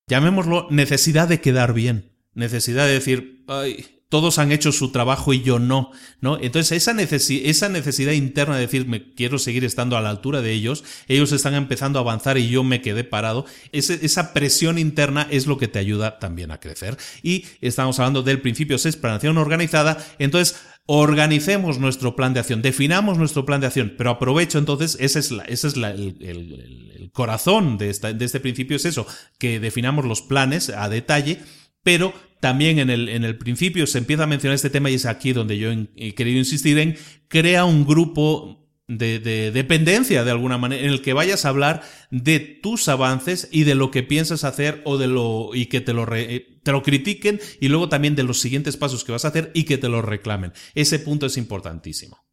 llamémoslo, 0.07 0.67
necesidad 0.69 1.27
de 1.27 1.41
quedar 1.41 1.73
bien. 1.73 2.11
Necesidad 2.35 2.85
de 2.85 2.93
decir, 2.93 3.43
ay, 3.47 4.02
todos 4.13 4.37
han 4.37 4.51
hecho 4.51 4.71
su 4.71 4.91
trabajo 4.91 5.33
y 5.33 5.41
yo 5.41 5.57
no, 5.57 5.89
¿no? 6.21 6.37
Entonces 6.39 6.71
esa, 6.71 6.91
esa 7.01 7.69
necesidad 7.69 8.11
interna 8.11 8.53
de 8.53 8.61
decir, 8.61 8.85
me 8.85 9.11
quiero 9.15 9.39
seguir 9.39 9.65
estando 9.65 9.97
a 9.97 10.01
la 10.01 10.11
altura 10.11 10.43
de 10.43 10.51
ellos, 10.51 10.83
ellos 11.07 11.31
están 11.31 11.55
empezando 11.55 11.97
a 11.97 12.03
avanzar 12.03 12.37
y 12.37 12.47
yo 12.47 12.63
me 12.63 12.79
quedé 12.79 13.03
parado, 13.03 13.47
esa 13.71 14.31
presión 14.31 14.77
interna 14.77 15.27
es 15.31 15.47
lo 15.47 15.57
que 15.57 15.67
te 15.67 15.79
ayuda 15.79 16.19
también 16.19 16.51
a 16.51 16.59
crecer. 16.59 16.95
Y 17.23 17.45
estamos 17.59 17.97
hablando 17.97 18.21
del 18.21 18.39
principio 18.39 18.77
6, 18.77 18.97
planación 18.97 19.39
organizada, 19.39 19.97
entonces 20.19 20.57
organicemos 20.85 21.79
nuestro 21.79 22.15
plan 22.15 22.35
de 22.35 22.41
acción, 22.41 22.61
definamos 22.61 23.17
nuestro 23.17 23.47
plan 23.47 23.61
de 23.61 23.67
acción, 23.67 23.95
pero 23.97 24.11
aprovecho 24.11 24.59
entonces, 24.59 24.95
ese 24.99 25.17
es, 25.17 25.31
la, 25.31 25.43
ese 25.45 25.69
es 25.69 25.73
el, 25.73 26.17
el, 26.21 27.09
corazón 27.13 27.79
de, 27.79 27.89
esta, 27.89 28.13
de 28.13 28.25
este 28.25 28.39
principio, 28.39 28.77
es 28.77 28.85
eso, 28.85 29.07
que 29.39 29.59
definamos 29.59 30.05
los 30.05 30.21
planes 30.21 30.69
a 30.69 30.87
detalle, 30.87 31.39
pero 31.81 32.13
también 32.43 32.77
en 32.77 32.89
el, 32.89 33.07
en 33.07 33.23
el 33.23 33.37
principio 33.37 33.87
se 33.87 33.99
empieza 33.99 34.23
a 34.23 34.27
mencionar 34.27 34.55
este 34.55 34.69
tema 34.69 34.89
y 34.89 34.95
es 34.95 35.05
aquí 35.05 35.31
donde 35.31 35.57
yo 35.57 35.71
he 35.95 36.13
querido 36.13 36.39
insistir 36.39 36.77
en 36.77 36.97
crea 37.29 37.63
un 37.63 37.85
grupo 37.85 38.67
de, 38.89 39.21
dependencia 39.53 40.25
de 40.25 40.31
alguna 40.31 40.57
manera 40.57 40.83
en 40.83 40.89
el 40.89 41.01
que 41.01 41.13
vayas 41.13 41.45
a 41.45 41.49
hablar 41.49 41.83
de 42.11 42.41
tus 42.41 42.89
avances 42.89 43.47
y 43.49 43.63
de 43.63 43.75
lo 43.75 43.91
que 43.91 44.03
piensas 44.03 44.43
hacer 44.43 44.81
o 44.83 44.97
de 44.97 45.07
lo 45.07 45.51
y 45.53 45.67
que 45.67 45.79
te 45.79 45.93
lo, 45.93 46.05
te 46.05 46.71
lo 46.73 46.83
critiquen 46.83 47.39
y 47.61 47.69
luego 47.69 47.87
también 47.87 48.13
de 48.13 48.23
los 48.23 48.41
siguientes 48.41 48.75
pasos 48.75 49.05
que 49.05 49.13
vas 49.13 49.23
a 49.23 49.29
hacer 49.29 49.49
y 49.53 49.63
que 49.63 49.77
te 49.77 49.87
lo 49.87 50.01
reclamen. 50.01 50.51
Ese 50.75 50.99
punto 50.99 51.27
es 51.27 51.37
importantísimo. 51.37 52.25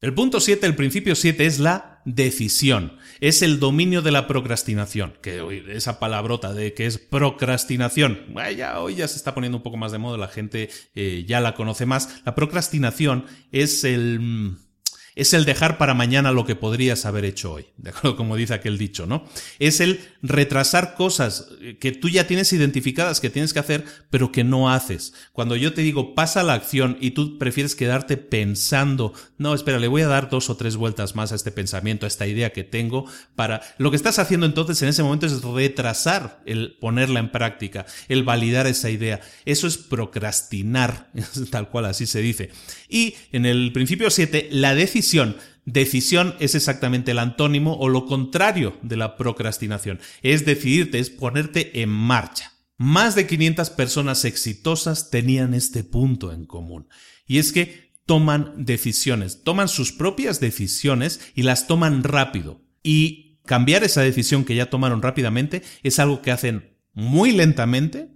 El 0.00 0.14
punto 0.14 0.38
7, 0.38 0.64
el 0.64 0.76
principio 0.76 1.16
7 1.16 1.44
es 1.44 1.58
la 1.58 2.02
decisión, 2.04 2.98
es 3.18 3.42
el 3.42 3.58
dominio 3.58 4.00
de 4.00 4.12
la 4.12 4.28
procrastinación, 4.28 5.14
que 5.20 5.64
esa 5.70 5.98
palabrota 5.98 6.54
de 6.54 6.72
que 6.72 6.86
es 6.86 6.98
procrastinación, 6.98 8.32
ya, 8.56 8.78
hoy 8.78 8.94
ya 8.94 9.08
se 9.08 9.16
está 9.16 9.34
poniendo 9.34 9.58
un 9.58 9.64
poco 9.64 9.76
más 9.76 9.90
de 9.90 9.98
moda, 9.98 10.16
la 10.16 10.28
gente 10.28 10.70
eh, 10.94 11.24
ya 11.26 11.40
la 11.40 11.56
conoce 11.56 11.84
más. 11.84 12.22
La 12.24 12.36
procrastinación 12.36 13.24
es 13.50 13.82
el 13.82 14.56
Es 15.18 15.34
el 15.34 15.44
dejar 15.44 15.78
para 15.78 15.94
mañana 15.94 16.30
lo 16.30 16.46
que 16.46 16.54
podrías 16.54 17.04
haber 17.04 17.24
hecho 17.24 17.54
hoy, 17.54 17.66
de 17.76 17.90
acuerdo 17.90 18.16
como 18.16 18.36
dice 18.36 18.54
aquel 18.54 18.78
dicho, 18.78 19.04
¿no? 19.04 19.24
Es 19.58 19.80
el 19.80 19.98
retrasar 20.22 20.94
cosas 20.94 21.48
que 21.80 21.90
tú 21.90 22.08
ya 22.08 22.28
tienes 22.28 22.52
identificadas 22.52 23.18
que 23.18 23.28
tienes 23.28 23.52
que 23.52 23.58
hacer, 23.58 23.84
pero 24.10 24.30
que 24.30 24.44
no 24.44 24.70
haces. 24.70 25.14
Cuando 25.32 25.56
yo 25.56 25.74
te 25.74 25.82
digo 25.82 26.14
pasa 26.14 26.44
la 26.44 26.54
acción 26.54 26.98
y 27.00 27.10
tú 27.10 27.36
prefieres 27.36 27.74
quedarte 27.74 28.16
pensando, 28.16 29.12
no, 29.38 29.54
espera, 29.54 29.80
le 29.80 29.88
voy 29.88 30.02
a 30.02 30.06
dar 30.06 30.30
dos 30.30 30.50
o 30.50 30.56
tres 30.56 30.76
vueltas 30.76 31.16
más 31.16 31.32
a 31.32 31.34
este 31.34 31.50
pensamiento, 31.50 32.06
a 32.06 32.08
esta 32.08 32.28
idea 32.28 32.52
que 32.52 32.62
tengo, 32.62 33.04
para... 33.34 33.60
Lo 33.78 33.90
que 33.90 33.96
estás 33.96 34.20
haciendo 34.20 34.46
entonces 34.46 34.80
en 34.82 34.88
ese 34.88 35.02
momento 35.02 35.26
es 35.26 35.42
retrasar 35.42 36.42
el 36.46 36.76
ponerla 36.80 37.18
en 37.18 37.32
práctica, 37.32 37.86
el 38.08 38.22
validar 38.22 38.68
esa 38.68 38.88
idea. 38.88 39.20
Eso 39.44 39.66
es 39.66 39.78
procrastinar, 39.78 41.10
tal 41.50 41.70
cual 41.70 41.86
así 41.86 42.06
se 42.06 42.20
dice. 42.20 42.50
Y 42.88 43.16
en 43.32 43.46
el 43.46 43.72
principio 43.72 44.10
7, 44.10 44.50
la 44.52 44.76
decisión. 44.76 45.07
Decisión 45.64 46.34
es 46.40 46.54
exactamente 46.54 47.10
el 47.10 47.18
antónimo 47.18 47.76
o 47.78 47.88
lo 47.88 48.06
contrario 48.06 48.78
de 48.82 48.96
la 48.96 49.16
procrastinación. 49.16 50.00
Es 50.22 50.46
decidirte, 50.46 50.98
es 50.98 51.10
ponerte 51.10 51.82
en 51.82 51.90
marcha. 51.90 52.54
Más 52.78 53.14
de 53.14 53.26
500 53.26 53.70
personas 53.70 54.24
exitosas 54.24 55.10
tenían 55.10 55.52
este 55.52 55.84
punto 55.84 56.32
en 56.32 56.46
común. 56.46 56.88
Y 57.26 57.38
es 57.38 57.52
que 57.52 57.92
toman 58.06 58.64
decisiones, 58.64 59.42
toman 59.42 59.68
sus 59.68 59.92
propias 59.92 60.40
decisiones 60.40 61.20
y 61.34 61.42
las 61.42 61.66
toman 61.66 62.02
rápido. 62.02 62.62
Y 62.82 63.40
cambiar 63.44 63.84
esa 63.84 64.00
decisión 64.00 64.44
que 64.44 64.54
ya 64.54 64.70
tomaron 64.70 65.02
rápidamente 65.02 65.62
es 65.82 65.98
algo 65.98 66.22
que 66.22 66.30
hacen 66.30 66.78
muy 66.94 67.32
lentamente 67.32 68.08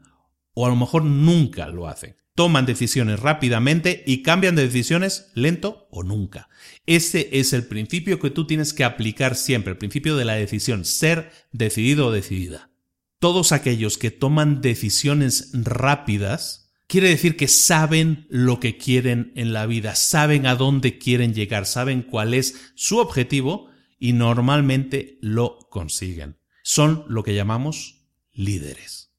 o 0.55 0.64
a 0.64 0.70
lo 0.70 0.76
mejor 0.76 1.05
nunca 1.05 1.68
lo 1.68 1.88
hacen 1.88 2.16
toman 2.35 2.66
decisiones 2.66 3.21
rápidamente 3.21 4.03
y 4.07 4.23
cambian 4.23 4.57
de 4.57 4.66
decisiones 4.66 5.31
lento 5.35 5.87
o 5.90 6.03
nunca. 6.03 6.49
Ese 6.87 7.29
es 7.33 7.53
el 7.53 7.66
principio 7.66 8.18
que 8.18 8.31
tú 8.31 8.47
tienes 8.47 8.73
que 8.73 8.85
aplicar 8.85 9.37
siempre, 9.37 9.73
el 9.73 9.79
principio 9.79 10.16
de 10.16 10.25
la 10.25 10.35
decisión, 10.35 10.85
ser 10.85 11.31
decidido 11.53 12.07
o 12.07 12.12
decidida. 12.12 12.71
Todos 13.18 13.53
aquellos 13.53 13.99
que 13.99 14.11
toman 14.11 14.61
decisiones 14.61 15.51
rápidas, 15.53 16.73
quiere 16.87 17.09
decir 17.09 17.37
que 17.37 17.49
saben 17.49 18.27
lo 18.31 18.59
que 18.59 18.77
quieren 18.79 19.33
en 19.37 19.53
la 19.53 19.66
vida, 19.66 19.95
saben 19.95 20.47
a 20.47 20.57
dónde 20.57 20.99
quieren 20.99 21.35
llegar, 21.35 21.66
saben 21.66 22.03
cuál 22.03 22.35
es 22.35 22.73
su 22.75 22.99
objetivo 22.99 23.71
y 23.99 24.14
normalmente 24.14 25.18
lo 25.21 25.59
consiguen. 25.71 26.38
Son 26.64 27.05
lo 27.09 27.23
que 27.23 27.35
llamamos 27.35 28.09
líderes. 28.33 29.12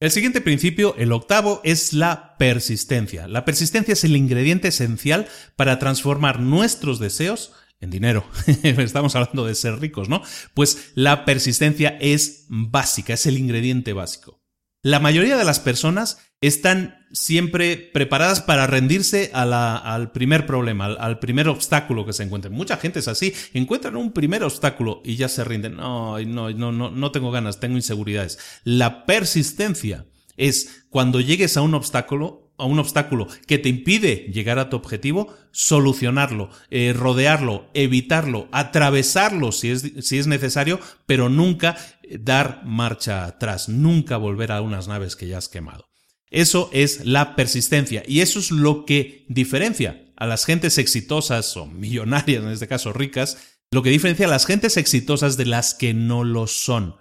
El 0.00 0.12
siguiente 0.12 0.40
principio, 0.40 0.94
el 0.96 1.10
octavo, 1.10 1.60
es 1.64 1.92
la 1.92 2.36
persistencia. 2.38 3.26
La 3.26 3.44
persistencia 3.44 3.94
es 3.94 4.04
el 4.04 4.14
ingrediente 4.14 4.68
esencial 4.68 5.26
para 5.56 5.80
transformar 5.80 6.38
nuestros 6.38 7.00
deseos 7.00 7.52
en 7.80 7.90
dinero. 7.90 8.24
Estamos 8.62 9.16
hablando 9.16 9.44
de 9.44 9.56
ser 9.56 9.80
ricos, 9.80 10.08
¿no? 10.08 10.22
Pues 10.54 10.92
la 10.94 11.24
persistencia 11.24 11.98
es 12.00 12.44
básica, 12.48 13.14
es 13.14 13.26
el 13.26 13.38
ingrediente 13.38 13.92
básico. 13.92 14.40
La 14.84 15.00
mayoría 15.00 15.36
de 15.36 15.44
las 15.44 15.58
personas 15.58 16.18
están 16.40 16.97
siempre 17.12 17.76
preparadas 17.76 18.40
para 18.40 18.66
rendirse 18.66 19.30
al 19.32 20.12
primer 20.12 20.46
problema, 20.46 20.86
al, 20.86 21.18
primer 21.18 21.48
obstáculo 21.48 22.04
que 22.04 22.12
se 22.12 22.22
encuentren. 22.22 22.52
Mucha 22.54 22.76
gente 22.76 22.98
es 22.98 23.08
así, 23.08 23.32
encuentran 23.54 23.96
un 23.96 24.12
primer 24.12 24.42
obstáculo 24.42 25.02
y 25.04 25.16
ya 25.16 25.28
se 25.28 25.44
rinden. 25.44 25.76
No, 25.76 26.18
no, 26.20 26.50
no, 26.50 26.72
no, 26.72 26.90
no 26.90 27.12
tengo 27.12 27.30
ganas, 27.30 27.60
tengo 27.60 27.76
inseguridades. 27.76 28.38
La 28.64 29.06
persistencia 29.06 30.06
es 30.36 30.84
cuando 30.90 31.20
llegues 31.20 31.56
a 31.56 31.62
un 31.62 31.74
obstáculo, 31.74 32.52
a 32.58 32.64
un 32.64 32.78
obstáculo 32.78 33.26
que 33.46 33.58
te 33.58 33.68
impide 33.68 34.30
llegar 34.32 34.58
a 34.58 34.68
tu 34.68 34.76
objetivo, 34.76 35.34
solucionarlo, 35.50 36.50
eh, 36.70 36.92
rodearlo, 36.96 37.68
evitarlo, 37.74 38.48
atravesarlo 38.52 39.52
si 39.52 39.70
es, 39.70 39.92
si 40.00 40.18
es 40.18 40.26
necesario, 40.26 40.80
pero 41.06 41.28
nunca 41.28 41.76
dar 42.20 42.62
marcha 42.64 43.26
atrás, 43.26 43.68
nunca 43.68 44.16
volver 44.16 44.52
a 44.52 44.60
unas 44.60 44.88
naves 44.88 45.14
que 45.14 45.28
ya 45.28 45.38
has 45.38 45.48
quemado. 45.48 45.87
Eso 46.30 46.70
es 46.72 47.04
la 47.06 47.36
persistencia 47.36 48.02
y 48.06 48.20
eso 48.20 48.38
es 48.38 48.50
lo 48.50 48.84
que 48.84 49.24
diferencia 49.28 50.04
a 50.16 50.26
las 50.26 50.44
gentes 50.44 50.78
exitosas 50.78 51.56
o 51.56 51.66
millonarias, 51.66 52.42
en 52.42 52.50
este 52.50 52.68
caso 52.68 52.92
ricas, 52.92 53.38
lo 53.70 53.82
que 53.82 53.90
diferencia 53.90 54.26
a 54.26 54.30
las 54.30 54.46
gentes 54.46 54.76
exitosas 54.76 55.36
de 55.36 55.46
las 55.46 55.74
que 55.74 55.94
no 55.94 56.24
lo 56.24 56.46
son. 56.46 56.96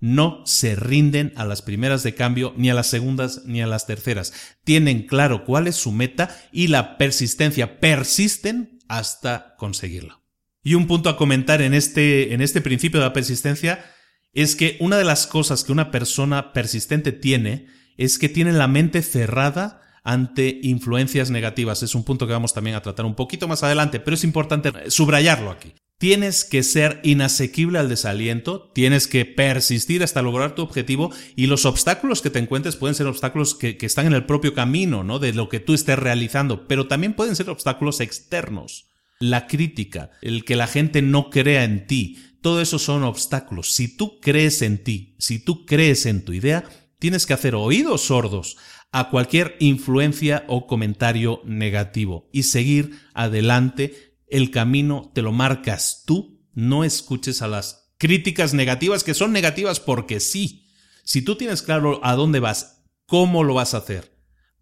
No 0.00 0.42
se 0.46 0.76
rinden 0.76 1.32
a 1.34 1.44
las 1.44 1.62
primeras 1.62 2.02
de 2.02 2.14
cambio, 2.14 2.54
ni 2.56 2.70
a 2.70 2.74
las 2.74 2.86
segundas, 2.86 3.42
ni 3.46 3.62
a 3.62 3.66
las 3.66 3.86
terceras. 3.86 4.32
Tienen 4.64 5.06
claro 5.06 5.44
cuál 5.44 5.66
es 5.66 5.76
su 5.76 5.90
meta 5.90 6.40
y 6.52 6.68
la 6.68 6.98
persistencia. 6.98 7.80
Persisten 7.80 8.78
hasta 8.86 9.56
conseguirla. 9.56 10.20
Y 10.62 10.74
un 10.74 10.86
punto 10.86 11.08
a 11.08 11.16
comentar 11.16 11.62
en 11.62 11.74
este, 11.74 12.34
en 12.34 12.42
este 12.42 12.60
principio 12.60 13.00
de 13.00 13.06
la 13.06 13.12
persistencia 13.12 13.84
es 14.32 14.54
que 14.54 14.76
una 14.80 14.98
de 14.98 15.04
las 15.04 15.26
cosas 15.26 15.64
que 15.64 15.72
una 15.72 15.90
persona 15.90 16.52
persistente 16.52 17.10
tiene 17.10 17.66
es 17.98 18.18
que 18.18 18.30
tiene 18.30 18.52
la 18.52 18.68
mente 18.68 19.02
cerrada 19.02 19.82
ante 20.04 20.60
influencias 20.62 21.30
negativas. 21.30 21.82
Es 21.82 21.94
un 21.94 22.04
punto 22.04 22.26
que 22.26 22.32
vamos 22.32 22.54
también 22.54 22.76
a 22.76 22.82
tratar 22.82 23.04
un 23.04 23.14
poquito 23.14 23.46
más 23.46 23.62
adelante, 23.62 24.00
pero 24.00 24.14
es 24.14 24.24
importante 24.24 24.72
subrayarlo 24.90 25.50
aquí. 25.50 25.74
Tienes 25.98 26.44
que 26.44 26.62
ser 26.62 27.00
inasequible 27.02 27.80
al 27.80 27.88
desaliento, 27.88 28.70
tienes 28.72 29.08
que 29.08 29.24
persistir 29.24 30.04
hasta 30.04 30.22
lograr 30.22 30.54
tu 30.54 30.62
objetivo 30.62 31.12
y 31.34 31.46
los 31.46 31.66
obstáculos 31.66 32.22
que 32.22 32.30
te 32.30 32.38
encuentres 32.38 32.76
pueden 32.76 32.94
ser 32.94 33.08
obstáculos 33.08 33.56
que, 33.56 33.76
que, 33.76 33.86
están 33.86 34.06
en 34.06 34.12
el 34.12 34.24
propio 34.24 34.54
camino, 34.54 35.02
¿no? 35.02 35.18
De 35.18 35.32
lo 35.32 35.48
que 35.48 35.58
tú 35.58 35.74
estés 35.74 35.98
realizando, 35.98 36.68
pero 36.68 36.86
también 36.86 37.14
pueden 37.14 37.34
ser 37.34 37.50
obstáculos 37.50 38.00
externos. 38.00 38.86
La 39.18 39.48
crítica, 39.48 40.12
el 40.22 40.44
que 40.44 40.54
la 40.54 40.68
gente 40.68 41.02
no 41.02 41.30
crea 41.30 41.64
en 41.64 41.88
ti, 41.88 42.16
todo 42.40 42.60
eso 42.60 42.78
son 42.78 43.02
obstáculos. 43.02 43.72
Si 43.72 43.96
tú 43.96 44.20
crees 44.20 44.62
en 44.62 44.82
ti, 44.84 45.16
si 45.18 45.40
tú 45.40 45.66
crees 45.66 46.06
en 46.06 46.24
tu 46.24 46.32
idea, 46.32 46.64
Tienes 46.98 47.26
que 47.26 47.34
hacer 47.34 47.54
oídos 47.54 48.06
sordos 48.06 48.56
a 48.90 49.10
cualquier 49.10 49.56
influencia 49.60 50.44
o 50.48 50.66
comentario 50.66 51.40
negativo 51.44 52.28
y 52.32 52.44
seguir 52.44 52.98
adelante. 53.14 54.16
El 54.26 54.50
camino 54.50 55.12
te 55.14 55.22
lo 55.22 55.32
marcas 55.32 56.02
tú. 56.06 56.42
No 56.52 56.82
escuches 56.82 57.40
a 57.40 57.48
las 57.48 57.92
críticas 57.98 58.52
negativas 58.52 59.04
que 59.04 59.14
son 59.14 59.32
negativas 59.32 59.78
porque 59.78 60.18
sí. 60.18 60.66
Si 61.04 61.22
tú 61.22 61.36
tienes 61.36 61.62
claro 61.62 62.00
a 62.02 62.16
dónde 62.16 62.40
vas, 62.40 62.84
cómo 63.06 63.44
lo 63.44 63.54
vas 63.54 63.74
a 63.74 63.78
hacer, 63.78 64.18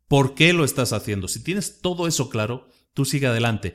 por 0.07 0.35
qué 0.35 0.53
lo 0.53 0.65
estás 0.65 0.93
haciendo, 0.93 1.29
si 1.29 1.43
tienes 1.43 1.81
todo 1.81 2.07
eso 2.07 2.29
claro, 2.29 2.69
tú 2.95 3.05
sigue 3.05 3.27
adelante. 3.27 3.75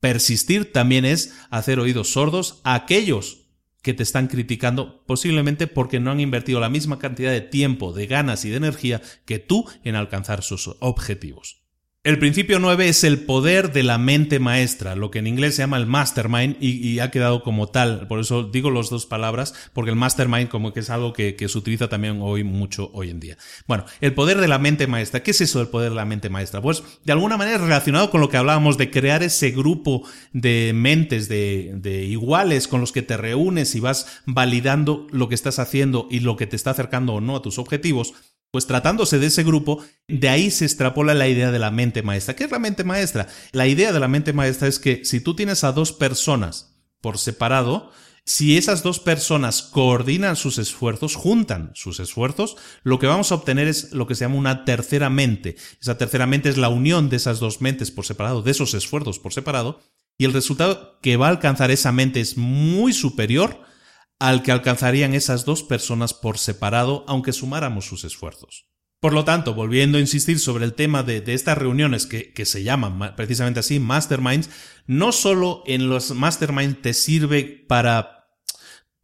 Persistir 0.00 0.72
también 0.72 1.04
es 1.04 1.34
hacer 1.50 1.78
oídos 1.78 2.12
sordos 2.12 2.60
a 2.64 2.74
aquellos 2.74 3.41
que 3.82 3.94
te 3.94 4.02
están 4.02 4.28
criticando 4.28 5.04
posiblemente 5.06 5.66
porque 5.66 6.00
no 6.00 6.10
han 6.10 6.20
invertido 6.20 6.60
la 6.60 6.70
misma 6.70 6.98
cantidad 6.98 7.32
de 7.32 7.40
tiempo, 7.40 7.92
de 7.92 8.06
ganas 8.06 8.44
y 8.44 8.50
de 8.50 8.56
energía 8.56 9.02
que 9.26 9.38
tú 9.38 9.68
en 9.84 9.96
alcanzar 9.96 10.42
sus 10.42 10.76
objetivos. 10.80 11.61
El 12.04 12.18
principio 12.18 12.58
9 12.58 12.88
es 12.88 13.04
el 13.04 13.20
poder 13.20 13.72
de 13.72 13.84
la 13.84 13.96
mente 13.96 14.40
maestra, 14.40 14.96
lo 14.96 15.12
que 15.12 15.20
en 15.20 15.28
inglés 15.28 15.54
se 15.54 15.62
llama 15.62 15.76
el 15.76 15.86
mastermind 15.86 16.56
y, 16.60 16.98
ha 16.98 17.12
quedado 17.12 17.44
como 17.44 17.68
tal. 17.68 18.08
Por 18.08 18.18
eso 18.18 18.42
digo 18.42 18.72
las 18.72 18.90
dos 18.90 19.06
palabras, 19.06 19.54
porque 19.72 19.92
el 19.92 19.96
mastermind 19.96 20.48
como 20.48 20.72
que 20.72 20.80
es 20.80 20.90
algo 20.90 21.12
que, 21.12 21.36
se 21.38 21.56
utiliza 21.56 21.88
también 21.88 22.18
hoy 22.20 22.42
mucho 22.42 22.90
hoy 22.92 23.10
en 23.10 23.20
día. 23.20 23.38
Bueno, 23.68 23.84
el 24.00 24.14
poder 24.14 24.40
de 24.40 24.48
la 24.48 24.58
mente 24.58 24.88
maestra. 24.88 25.22
¿Qué 25.22 25.30
es 25.30 25.42
eso 25.42 25.60
del 25.60 25.68
poder 25.68 25.90
de 25.90 25.94
la 25.94 26.04
mente 26.04 26.28
maestra? 26.28 26.60
Pues 26.60 26.82
de 27.04 27.12
alguna 27.12 27.36
manera 27.36 27.58
relacionado 27.58 28.10
con 28.10 28.20
lo 28.20 28.28
que 28.28 28.36
hablábamos 28.36 28.78
de 28.78 28.90
crear 28.90 29.22
ese 29.22 29.52
grupo 29.52 30.02
de 30.32 30.72
mentes, 30.74 31.28
de, 31.28 31.70
de 31.76 32.02
iguales 32.02 32.66
con 32.66 32.80
los 32.80 32.90
que 32.90 33.02
te 33.02 33.16
reúnes 33.16 33.76
y 33.76 33.80
vas 33.80 34.22
validando 34.26 35.06
lo 35.12 35.28
que 35.28 35.36
estás 35.36 35.60
haciendo 35.60 36.08
y 36.10 36.18
lo 36.18 36.36
que 36.36 36.48
te 36.48 36.56
está 36.56 36.72
acercando 36.72 37.14
o 37.14 37.20
no 37.20 37.36
a 37.36 37.42
tus 37.42 37.60
objetivos 37.60 38.12
pues 38.52 38.66
tratándose 38.66 39.18
de 39.18 39.26
ese 39.26 39.42
grupo, 39.42 39.82
de 40.06 40.28
ahí 40.28 40.50
se 40.50 40.66
extrapola 40.66 41.14
la 41.14 41.26
idea 41.26 41.50
de 41.50 41.58
la 41.58 41.70
mente 41.70 42.02
maestra. 42.02 42.36
¿Qué 42.36 42.44
es 42.44 42.50
la 42.50 42.58
mente 42.58 42.84
maestra? 42.84 43.26
La 43.50 43.66
idea 43.66 43.92
de 43.92 43.98
la 43.98 44.08
mente 44.08 44.34
maestra 44.34 44.68
es 44.68 44.78
que 44.78 45.04
si 45.04 45.20
tú 45.20 45.34
tienes 45.34 45.64
a 45.64 45.72
dos 45.72 45.92
personas 45.92 46.76
por 47.00 47.16
separado, 47.16 47.90
si 48.26 48.58
esas 48.58 48.82
dos 48.82 49.00
personas 49.00 49.62
coordinan 49.62 50.36
sus 50.36 50.58
esfuerzos, 50.58 51.16
juntan 51.16 51.72
sus 51.74 51.98
esfuerzos, 51.98 52.56
lo 52.84 52.98
que 52.98 53.06
vamos 53.06 53.32
a 53.32 53.36
obtener 53.36 53.68
es 53.68 53.92
lo 53.92 54.06
que 54.06 54.14
se 54.14 54.26
llama 54.26 54.36
una 54.36 54.66
tercera 54.66 55.08
mente. 55.08 55.56
Esa 55.80 55.96
tercera 55.96 56.26
mente 56.26 56.50
es 56.50 56.58
la 56.58 56.68
unión 56.68 57.08
de 57.08 57.16
esas 57.16 57.40
dos 57.40 57.62
mentes 57.62 57.90
por 57.90 58.04
separado, 58.04 58.42
de 58.42 58.50
esos 58.50 58.74
esfuerzos 58.74 59.18
por 59.18 59.32
separado, 59.32 59.80
y 60.18 60.26
el 60.26 60.34
resultado 60.34 61.00
que 61.00 61.16
va 61.16 61.28
a 61.28 61.30
alcanzar 61.30 61.70
esa 61.70 61.90
mente 61.90 62.20
es 62.20 62.36
muy 62.36 62.92
superior 62.92 63.71
al 64.22 64.44
que 64.44 64.52
alcanzarían 64.52 65.14
esas 65.14 65.44
dos 65.44 65.64
personas 65.64 66.14
por 66.14 66.38
separado, 66.38 67.04
aunque 67.08 67.32
sumáramos 67.32 67.86
sus 67.86 68.04
esfuerzos. 68.04 68.68
Por 69.00 69.14
lo 69.14 69.24
tanto, 69.24 69.52
volviendo 69.52 69.98
a 69.98 70.00
insistir 70.00 70.38
sobre 70.38 70.64
el 70.64 70.74
tema 70.74 71.02
de, 71.02 71.24
estas 71.26 71.58
reuniones 71.58 72.06
que, 72.06 72.46
se 72.46 72.62
llaman 72.62 73.16
precisamente 73.16 73.58
así, 73.58 73.80
masterminds, 73.80 74.48
no 74.86 75.10
solo 75.10 75.64
en 75.66 75.88
los 75.88 76.12
masterminds 76.12 76.82
te 76.82 76.94
sirve 76.94 77.64
para 77.66 78.28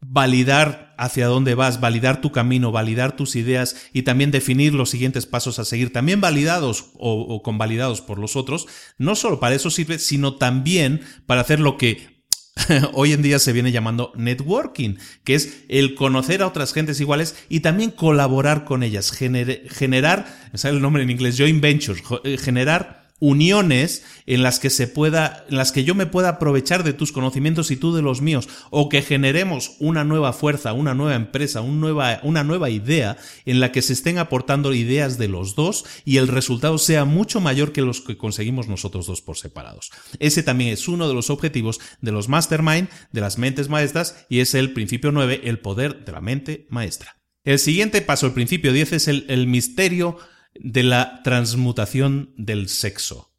validar 0.01 0.95
hacia 0.99 1.27
dónde 1.27 1.57
vas, 1.57 1.81
validar 1.81 2.21
tu 2.21 2.31
camino, 2.31 2.71
validar 2.71 3.17
tus 3.17 3.35
ideas 3.35 3.89
y 3.93 4.03
también 4.03 4.31
definir 4.31 4.73
los 4.73 4.91
siguientes 4.91 5.27
pasos 5.27 5.59
a 5.59 5.65
seguir, 5.65 5.93
también 5.93 6.21
validados 6.21 6.93
o, 6.95 7.43
convalidados 7.43 8.03
por 8.03 8.21
los 8.21 8.37
otros, 8.37 8.69
no 8.99 9.17
solo 9.17 9.41
para 9.41 9.57
eso 9.57 9.69
sirve, 9.69 9.99
sino 9.99 10.37
también 10.37 11.01
para 11.27 11.41
hacer 11.41 11.59
lo 11.59 11.77
que 11.77 12.18
hoy 12.93 13.13
en 13.13 13.23
día 13.23 13.39
se 13.39 13.53
viene 13.53 13.73
llamando 13.73 14.13
networking, 14.17 14.97
que 15.25 15.35
es 15.35 15.65
el 15.69 15.95
conocer 15.95 16.43
a 16.43 16.47
otras 16.47 16.73
gentes 16.73 17.01
iguales 17.01 17.37
y 17.49 17.61
también 17.61 17.91
colaborar 17.91 18.65
con 18.65 18.83
ellas, 18.83 19.11
generar, 19.11 20.27
sale 20.55 20.77
el 20.77 20.83
nombre 20.83 21.03
en 21.03 21.11
inglés, 21.11 21.37
joint 21.39 21.61
ventures, 21.61 22.03
eh, 22.25 22.39
generar 22.39 23.08
uniones 23.21 24.05
en 24.27 24.43
las 24.43 24.59
que 24.61 24.71
se 24.71 24.87
pueda, 24.87 25.45
en 25.49 25.57
las 25.57 25.73
que 25.73 25.85
yo 25.85 25.95
me 25.95 26.07
pueda 26.07 26.29
aprovechar 26.29 26.85
de 26.85 26.93
tus 26.93 27.13
conocimientos 27.13 27.71
y 27.71 27.77
tú 27.77 27.95
de 27.95 28.03
los 28.03 28.21
míos, 28.21 28.49
o 28.71 28.89
que 28.89 29.03
generemos 29.03 29.73
una 29.81 30.05
nueva 30.05 30.33
fuerza, 30.33 30.73
una 30.73 30.95
nueva 30.95 31.17
empresa, 31.17 31.61
nueva, 31.63 32.21
una 32.23 32.45
nueva 32.45 32.71
idea 32.71 33.17
en 33.45 33.61
la 33.61 33.73
que 33.73 33.83
se 33.83 33.93
estén 33.93 34.19
aportando 34.19 34.73
ideas 34.73 35.19
de 35.19 35.29
los 35.29 35.55
dos 35.55 35.85
y 36.05 36.19
el 36.19 36.29
resultado 36.29 36.79
sea 36.79 37.05
mucho 37.05 37.41
mayor 37.41 37.73
que 37.73 37.83
los 37.83 38.01
que 38.01 38.17
conseguimos 38.17 38.69
nosotros 38.69 39.07
dos 39.07 39.23
por 39.23 39.37
separados. 39.37 39.91
Ese 40.19 40.43
también 40.43 40.71
es 40.71 40.89
uno 40.89 41.09
de 41.09 41.15
los 41.15 41.31
objetivos 41.31 41.81
de 42.01 42.13
los 42.13 42.29
mastermind, 42.29 42.89
de 43.13 43.21
las 43.21 43.39
mentes 43.39 43.69
maestras, 43.69 44.27
y 44.29 44.41
es 44.41 44.55
el 44.55 44.73
principio 44.73 45.13
9, 45.13 45.43
el 45.45 45.59
poder 45.59 46.05
de 46.05 46.13
la 46.13 46.21
mente 46.21 46.67
maestra. 46.71 47.17
El 47.45 47.59
siguiente 47.59 48.03
paso, 48.03 48.27
el 48.27 48.33
principio 48.33 48.73
10, 48.73 48.93
es 48.93 49.09
el, 49.09 49.25
el 49.29 49.47
misterio 49.47 50.19
de 50.55 50.83
la 50.83 51.23
transmutación 51.23 52.35
del 52.37 52.69
sexo. 52.69 53.33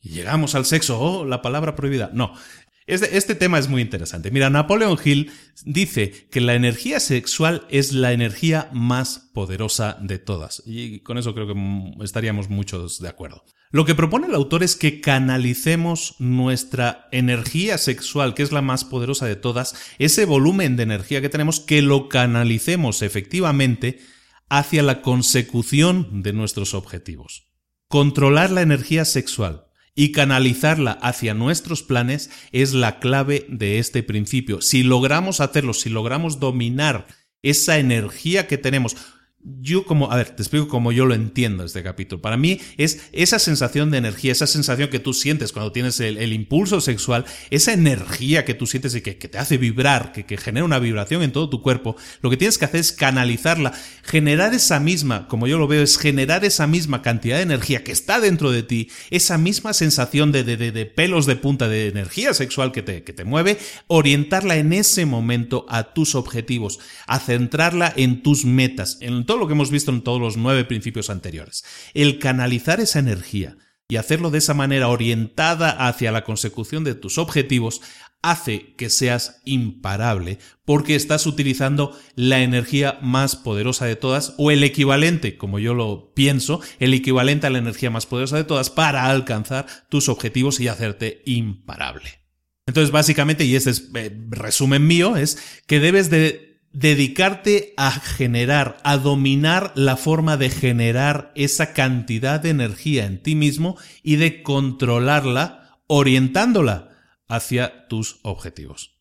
Y 0.00 0.10
llegamos 0.10 0.54
al 0.54 0.64
sexo, 0.64 1.00
oh, 1.00 1.24
la 1.24 1.42
palabra 1.42 1.76
prohibida. 1.76 2.10
No, 2.12 2.34
este, 2.86 3.16
este, 3.16 3.34
tema 3.36 3.58
es 3.58 3.68
muy 3.68 3.82
interesante. 3.82 4.32
Mira, 4.32 4.50
Napoleon 4.50 4.98
Hill 5.02 5.30
dice 5.64 6.26
que 6.30 6.40
la 6.40 6.54
energía 6.54 6.98
sexual 6.98 7.64
es 7.70 7.92
la 7.92 8.12
energía 8.12 8.68
más 8.72 9.30
poderosa 9.32 9.96
de 10.00 10.18
todas. 10.18 10.62
Y 10.66 11.00
con 11.00 11.16
eso 11.16 11.32
creo 11.32 11.46
que 11.46 12.04
estaríamos 12.04 12.50
muchos 12.50 13.00
de 13.00 13.08
acuerdo. 13.08 13.44
Lo 13.70 13.84
que 13.84 13.94
propone 13.94 14.26
el 14.26 14.34
autor 14.34 14.64
es 14.64 14.74
que 14.74 15.00
canalicemos 15.00 16.16
nuestra 16.18 17.06
energía 17.12 17.78
sexual, 17.78 18.34
que 18.34 18.42
es 18.42 18.50
la 18.50 18.62
más 18.62 18.84
poderosa 18.84 19.26
de 19.26 19.36
todas, 19.36 19.76
ese 20.00 20.24
volumen 20.24 20.76
de 20.76 20.82
energía 20.82 21.20
que 21.20 21.28
tenemos, 21.28 21.60
que 21.60 21.82
lo 21.82 22.08
canalicemos 22.08 23.02
efectivamente 23.02 24.00
hacia 24.50 24.82
la 24.82 25.00
consecución 25.00 26.22
de 26.22 26.34
nuestros 26.34 26.74
objetivos. 26.74 27.46
Controlar 27.88 28.50
la 28.50 28.62
energía 28.62 29.04
sexual 29.04 29.64
y 29.94 30.12
canalizarla 30.12 30.92
hacia 30.92 31.34
nuestros 31.34 31.82
planes 31.82 32.30
es 32.52 32.74
la 32.74 32.98
clave 32.98 33.46
de 33.48 33.78
este 33.78 34.02
principio. 34.02 34.60
Si 34.60 34.82
logramos 34.82 35.40
hacerlo, 35.40 35.72
si 35.72 35.88
logramos 35.88 36.40
dominar 36.40 37.06
esa 37.42 37.78
energía 37.78 38.46
que 38.46 38.58
tenemos, 38.58 38.96
yo 39.42 39.84
como, 39.84 40.12
a 40.12 40.16
ver, 40.16 40.30
te 40.30 40.42
explico 40.42 40.68
cómo 40.68 40.92
yo 40.92 41.06
lo 41.06 41.14
entiendo 41.14 41.64
este 41.64 41.82
capítulo. 41.82 42.20
Para 42.20 42.36
mí 42.36 42.60
es 42.76 43.08
esa 43.12 43.38
sensación 43.38 43.90
de 43.90 43.96
energía, 43.96 44.32
esa 44.32 44.46
sensación 44.46 44.90
que 44.90 44.98
tú 44.98 45.14
sientes 45.14 45.52
cuando 45.52 45.72
tienes 45.72 45.98
el, 46.00 46.32
impulso 46.32 46.80
sexual, 46.80 47.24
esa 47.48 47.72
energía 47.72 48.44
que 48.44 48.52
tú 48.52 48.66
sientes 48.66 48.94
y 48.94 49.00
que, 49.00 49.14
te 49.14 49.38
hace 49.38 49.56
vibrar, 49.56 50.12
que, 50.12 50.26
que, 50.26 50.36
genera 50.36 50.64
una 50.64 50.78
vibración 50.78 51.22
en 51.22 51.32
todo 51.32 51.48
tu 51.48 51.62
cuerpo, 51.62 51.96
lo 52.20 52.28
que 52.28 52.36
tienes 52.36 52.58
que 52.58 52.66
hacer 52.66 52.80
es 52.80 52.92
canalizarla, 52.92 53.72
generar 54.02 54.52
esa 54.52 54.78
misma, 54.78 55.26
como 55.26 55.46
yo 55.46 55.58
lo 55.58 55.66
veo, 55.66 55.82
es 55.82 55.96
generar 55.96 56.44
esa 56.44 56.66
misma 56.66 57.00
cantidad 57.00 57.36
de 57.38 57.42
energía 57.42 57.82
que 57.82 57.92
está 57.92 58.20
dentro 58.20 58.50
de 58.50 58.62
ti, 58.62 58.90
esa 59.10 59.38
misma 59.38 59.72
sensación 59.72 60.32
de, 60.32 60.44
de, 60.44 60.56
de, 60.56 60.86
pelos 60.86 61.24
de 61.24 61.36
punta 61.36 61.68
de 61.68 61.88
energía 61.88 62.34
sexual 62.34 62.72
que 62.72 62.82
te, 62.82 63.04
que 63.04 63.14
te 63.14 63.24
mueve, 63.24 63.58
orientarla 63.86 64.56
en 64.56 64.74
ese 64.74 65.06
momento 65.06 65.64
a 65.68 65.94
tus 65.94 66.14
objetivos, 66.14 66.78
a 67.06 67.18
centrarla 67.18 67.92
en 67.96 68.22
tus 68.22 68.44
metas, 68.44 68.98
en 69.00 69.29
todo 69.30 69.38
lo 69.38 69.46
que 69.46 69.52
hemos 69.52 69.70
visto 69.70 69.92
en 69.92 70.02
todos 70.02 70.20
los 70.20 70.36
nueve 70.36 70.64
principios 70.64 71.08
anteriores. 71.08 71.64
El 71.94 72.18
canalizar 72.18 72.80
esa 72.80 72.98
energía 72.98 73.56
y 73.88 73.94
hacerlo 73.94 74.32
de 74.32 74.38
esa 74.38 74.54
manera 74.54 74.88
orientada 74.88 75.70
hacia 75.86 76.10
la 76.10 76.24
consecución 76.24 76.82
de 76.82 76.96
tus 76.96 77.16
objetivos 77.16 77.80
hace 78.22 78.74
que 78.74 78.90
seas 78.90 79.40
imparable 79.44 80.40
porque 80.64 80.96
estás 80.96 81.28
utilizando 81.28 81.96
la 82.16 82.42
energía 82.42 82.98
más 83.02 83.36
poderosa 83.36 83.86
de 83.86 83.94
todas 83.94 84.34
o 84.36 84.50
el 84.50 84.64
equivalente, 84.64 85.36
como 85.36 85.60
yo 85.60 85.74
lo 85.74 86.12
pienso, 86.12 86.60
el 86.80 86.92
equivalente 86.92 87.46
a 87.46 87.50
la 87.50 87.58
energía 87.58 87.88
más 87.88 88.06
poderosa 88.06 88.36
de 88.36 88.42
todas 88.42 88.68
para 88.68 89.06
alcanzar 89.06 89.66
tus 89.88 90.08
objetivos 90.08 90.58
y 90.58 90.66
hacerte 90.66 91.22
imparable. 91.24 92.18
Entonces, 92.66 92.90
básicamente, 92.90 93.44
y 93.44 93.54
este 93.54 93.70
es 93.70 93.90
eh, 93.94 94.12
resumen 94.28 94.88
mío, 94.88 95.16
es 95.16 95.38
que 95.68 95.78
debes 95.78 96.10
de 96.10 96.49
dedicarte 96.72 97.74
a 97.76 97.90
generar, 97.90 98.78
a 98.84 98.96
dominar 98.96 99.72
la 99.74 99.96
forma 99.96 100.36
de 100.36 100.50
generar 100.50 101.32
esa 101.34 101.72
cantidad 101.72 102.40
de 102.40 102.50
energía 102.50 103.06
en 103.06 103.22
ti 103.22 103.34
mismo 103.34 103.76
y 104.02 104.16
de 104.16 104.42
controlarla, 104.42 105.78
orientándola 105.86 106.90
hacia 107.28 107.88
tus 107.88 108.20
objetivos. 108.22 108.99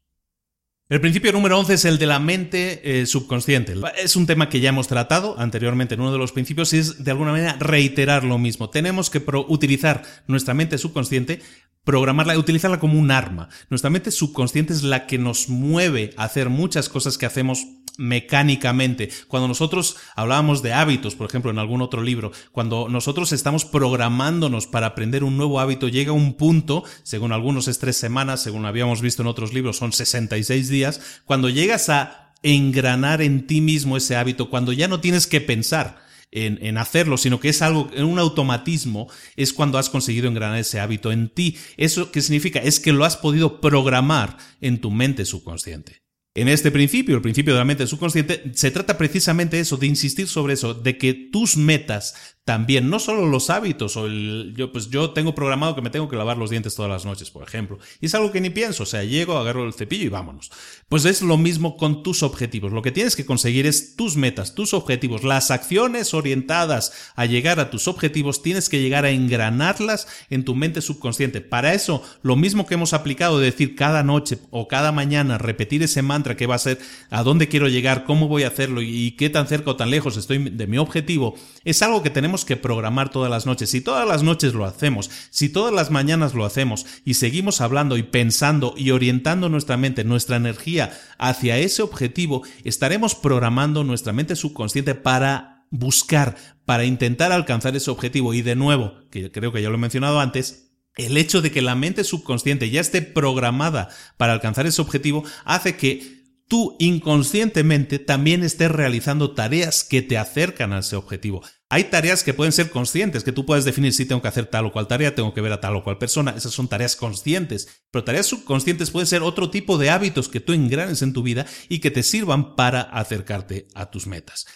El 0.90 1.02
principio 1.02 1.32
número 1.32 1.60
11 1.60 1.76
es 1.76 1.86
el 1.86 2.00
de 2.00 2.08
la 2.08 2.18
mente 2.18 2.82
eh, 3.02 3.06
subconsciente. 3.06 3.76
Es 4.04 4.16
un 4.16 4.26
tema 4.26 4.50
que 4.50 4.60
ya 4.60 4.70
hemos 4.70 4.88
tratado 4.88 5.38
anteriormente 5.38 5.94
en 5.94 6.02
uno 6.02 6.12
de 6.12 6.18
los 6.18 6.32
principios 6.32 6.74
y 6.74 6.80
es 6.80 7.04
de 7.04 7.12
alguna 7.12 7.30
manera 7.30 7.58
reiterar 7.60 8.24
lo 8.24 8.40
mismo. 8.40 8.72
Tenemos 8.72 9.12
que 9.12 9.24
utilizar 9.50 10.02
nuestra 10.26 10.56
mente 10.56 10.80
subconsciente 10.80 11.42
programarla, 11.84 12.38
utilizarla 12.40 12.80
como 12.80 13.00
un 13.00 13.12
arma. 13.12 13.50
Nuestra 13.70 13.92
mente 13.92 14.10
subconsciente 14.10 14.74
es 14.74 14.82
la 14.82 15.06
que 15.06 15.20
nos 15.20 15.48
mueve 15.48 16.12
a 16.18 16.24
hacer 16.24 16.50
muchas 16.50 16.90
cosas 16.90 17.20
que 17.20 17.28
hacemos 17.28 17.68
mecánicamente. 18.00 19.10
Cuando 19.28 19.50
nosotros 19.50 19.98
hablábamos 20.16 20.64
de 20.64 20.72
hábitos, 20.72 21.16
por 21.16 21.28
ejemplo, 21.28 21.52
en 21.52 21.60
algún 21.60 21.82
otro 21.82 22.02
libro, 22.02 22.32
cuando 22.54 22.88
nosotros 22.88 23.34
estamos 23.34 23.66
programándonos 23.66 24.68
para 24.68 24.88
aprender 24.88 25.26
un 25.26 25.36
nuevo 25.36 25.60
hábito, 25.60 25.90
llega 25.90 26.14
un 26.14 26.34
punto, 26.36 26.86
según 27.04 27.34
algunos 27.34 27.68
es 27.68 27.78
tres 27.78 27.98
semanas, 27.98 28.42
según 28.42 28.66
habíamos 28.66 29.02
visto 29.02 29.22
en 29.22 29.28
otros 29.28 29.54
libros, 29.54 29.78
son 29.78 29.92
66 29.92 30.70
días, 30.70 31.22
cuando 31.26 31.50
llegas 31.50 31.90
a 31.90 32.34
engranar 32.42 33.22
en 33.22 33.46
ti 33.46 33.60
mismo 33.60 33.98
ese 33.98 34.16
hábito, 34.16 34.50
cuando 34.50 34.72
ya 34.72 34.88
no 34.88 35.02
tienes 35.02 35.28
que 35.28 35.42
pensar, 35.42 35.98
en, 36.32 36.78
hacerlo, 36.78 37.18
sino 37.18 37.40
que 37.40 37.50
es 37.50 37.62
algo, 37.64 37.90
en 37.92 38.06
un 38.06 38.20
automatismo, 38.20 39.10
es 39.36 39.52
cuando 39.52 39.78
has 39.80 39.90
conseguido 39.90 40.28
engranar 40.28 40.60
ese 40.60 40.80
hábito 40.80 41.12
en 41.12 41.28
ti. 41.28 41.58
¿Eso 41.76 42.12
qué 42.12 42.22
significa? 42.22 42.60
Es 42.60 42.80
que 42.80 42.94
lo 42.94 43.04
has 43.04 43.18
podido 43.18 43.60
programar 43.60 44.38
en 44.62 44.80
tu 44.80 44.92
mente 44.92 45.26
subconsciente. 45.26 46.04
En 46.36 46.48
este 46.48 46.70
principio, 46.72 47.16
el 47.16 47.22
principio 47.22 47.54
de 47.54 47.60
la 47.60 47.66
mente 47.66 47.88
subconsciente, 47.88 48.52
se 48.54 48.72
trata 48.72 48.98
precisamente 48.98 49.60
eso, 49.60 49.78
de 49.78 49.88
insistir 49.88 50.28
sobre 50.28 50.54
eso, 50.54 50.74
de 50.74 50.98
que 50.98 51.14
tus 51.14 51.58
metas 51.58 52.38
también, 52.46 52.90
no 52.90 52.98
solo 52.98 53.28
los 53.28 53.52
hábitos, 53.52 53.96
o 53.96 54.08
el, 54.08 54.56
yo, 54.58 54.72
pues 54.72 54.90
yo 54.90 55.12
tengo 55.12 55.36
programado 55.36 55.76
que 55.76 55.84
me 55.84 55.92
tengo 55.92 56.10
que 56.10 56.16
lavar 56.16 56.38
los 56.38 56.50
dientes 56.50 56.74
todas 56.74 56.90
las 56.90 57.06
noches, 57.06 57.30
por 57.30 57.44
ejemplo, 57.44 57.78
y 58.02 58.08
es 58.08 58.16
algo 58.16 58.32
que 58.32 58.42
ni 58.42 58.50
pienso, 58.50 58.84
o 58.84 58.86
sea, 58.88 59.04
llego, 59.04 59.38
agarro 59.38 59.68
el 59.68 59.74
cepillo 59.74 60.06
y 60.06 60.10
vámonos. 60.10 60.52
Pues 60.88 61.06
es 61.06 61.22
lo 61.22 61.38
mismo 61.38 61.78
con 61.78 62.02
tus 62.02 62.24
objetivos, 62.24 62.72
lo 62.72 62.82
que 62.82 62.92
tienes 62.92 63.16
que 63.16 63.26
conseguir 63.26 63.68
es 63.68 63.96
tus 63.96 64.18
metas, 64.18 64.56
tus 64.56 64.74
objetivos, 64.74 65.24
las 65.24 65.52
acciones 65.52 66.16
orientadas 66.16 66.92
a 67.16 67.28
llegar 67.28 67.60
a 67.60 67.70
tus 67.70 67.88
objetivos, 67.88 68.42
tienes 68.42 68.68
que 68.68 68.82
llegar 68.82 69.06
a 69.06 69.12
engranarlas 69.12 70.08
en 70.32 70.44
tu 70.44 70.56
mente 70.56 70.82
subconsciente. 70.82 71.42
Para 71.42 71.76
eso, 71.76 72.02
lo 72.24 72.36
mismo 72.36 72.66
que 72.66 72.74
hemos 72.74 72.94
aplicado 72.94 73.38
de 73.38 73.46
decir 73.46 73.76
cada 73.76 74.02
noche 74.02 74.40
o 74.50 74.68
cada 74.68 74.92
mañana, 74.92 75.38
repetir 75.38 75.84
ese 75.84 76.02
mantra 76.02 76.36
que 76.36 76.48
va 76.48 76.56
a 76.56 76.60
ser 76.60 76.80
a 77.12 77.22
dónde 77.22 77.48
quiero 77.48 77.68
llegar, 77.68 78.06
cómo 78.06 78.28
voy 78.28 78.42
a 78.42 78.48
hacerlo 78.48 78.82
y 78.82 79.12
qué 79.12 79.30
tan 79.30 79.48
cerca 79.48 79.70
o 79.70 79.76
tan 79.76 79.92
lejos 79.92 80.18
estoy 80.18 80.50
de 80.50 80.66
mi 80.66 80.80
objetivo, 80.80 81.36
es 81.64 81.84
algo 81.84 82.02
que 82.02 82.10
tenemos 82.10 82.39
que 82.46 82.58
programar 82.58 83.10
todas 83.10 83.30
las 83.30 83.46
noches. 83.46 83.70
Si 83.70 83.82
todas 83.82 84.08
las 84.08 84.24
noches 84.24 84.54
lo 84.54 84.66
hacemos, 84.66 85.10
si 85.30 85.50
todas 85.50 85.74
las 85.74 85.92
mañanas 85.92 86.34
lo 86.34 86.46
hacemos 86.46 86.86
y 87.06 87.16
seguimos 87.16 87.62
hablando 87.62 87.98
y 87.98 88.04
pensando 88.04 88.74
y 88.78 88.92
orientando 88.92 89.50
nuestra 89.50 89.78
mente, 89.78 90.04
nuestra 90.04 90.38
energía 90.38 90.98
hacia 91.18 91.58
ese 91.58 91.82
objetivo, 91.82 92.44
estaremos 92.64 93.16
programando 93.16 93.84
nuestra 93.84 94.14
mente 94.14 94.36
subconsciente 94.36 94.96
para 94.96 95.66
buscar, 95.72 96.36
para 96.66 96.86
intentar 96.86 97.32
alcanzar 97.32 97.76
ese 97.76 97.92
objetivo. 97.92 98.34
Y 98.34 98.42
de 98.42 98.56
nuevo, 98.56 98.94
que 99.12 99.32
creo 99.32 99.52
que 99.52 99.62
ya 99.62 99.70
lo 99.70 99.76
he 99.76 99.80
mencionado 99.80 100.20
antes, 100.20 100.72
el 100.96 101.18
hecho 101.18 101.42
de 101.42 101.52
que 101.52 101.62
la 101.62 101.76
mente 101.76 102.04
subconsciente 102.04 102.70
ya 102.70 102.82
esté 102.82 103.02
programada 103.02 103.90
para 104.18 104.34
alcanzar 104.34 104.66
ese 104.66 104.82
objetivo 104.82 105.24
hace 105.46 105.76
que 105.78 106.20
tú 106.48 106.76
inconscientemente 106.80 108.00
también 108.00 108.44
estés 108.44 108.72
realizando 108.72 109.32
tareas 109.34 109.84
que 109.84 110.02
te 110.02 110.18
acercan 110.18 110.74
a 110.74 110.80
ese 110.80 110.96
objetivo. 110.96 111.44
Hay 111.72 111.86
tareas 111.86 112.24
que 112.24 112.34
pueden 112.34 112.52
ser 112.52 112.72
conscientes, 112.72 113.24
que 113.24 113.32
tú 113.32 113.46
puedes 113.46 113.64
definir 113.64 113.94
si 113.94 114.06
tengo 114.06 114.24
que 114.24 114.28
hacer 114.28 114.48
tal 114.48 114.66
o 114.66 114.72
cual 114.72 114.88
tarea, 114.88 115.14
tengo 115.14 115.36
que 115.36 115.42
ver 115.42 115.52
a 115.54 115.62
tal 115.62 115.76
o 115.76 115.84
cual 115.84 116.00
persona, 116.00 116.34
esas 116.36 116.52
son 116.52 116.68
tareas 116.68 116.96
conscientes, 116.96 117.84
pero 117.92 118.04
tareas 118.04 118.26
subconscientes 118.26 118.90
pueden 118.90 119.06
ser 119.06 119.22
otro 119.22 119.52
tipo 119.52 119.78
de 119.78 119.92
hábitos 119.92 120.30
que 120.30 120.40
tú 120.40 120.54
engranes 120.54 121.04
en 121.04 121.14
tu 121.14 121.22
vida 121.22 121.46
y 121.70 121.78
que 121.78 121.92
te 121.92 122.02
sirvan 122.02 122.56
para 122.56 122.82
acercarte 122.82 123.68
a 123.76 123.92
tus 123.92 124.08
metas. 124.08 124.48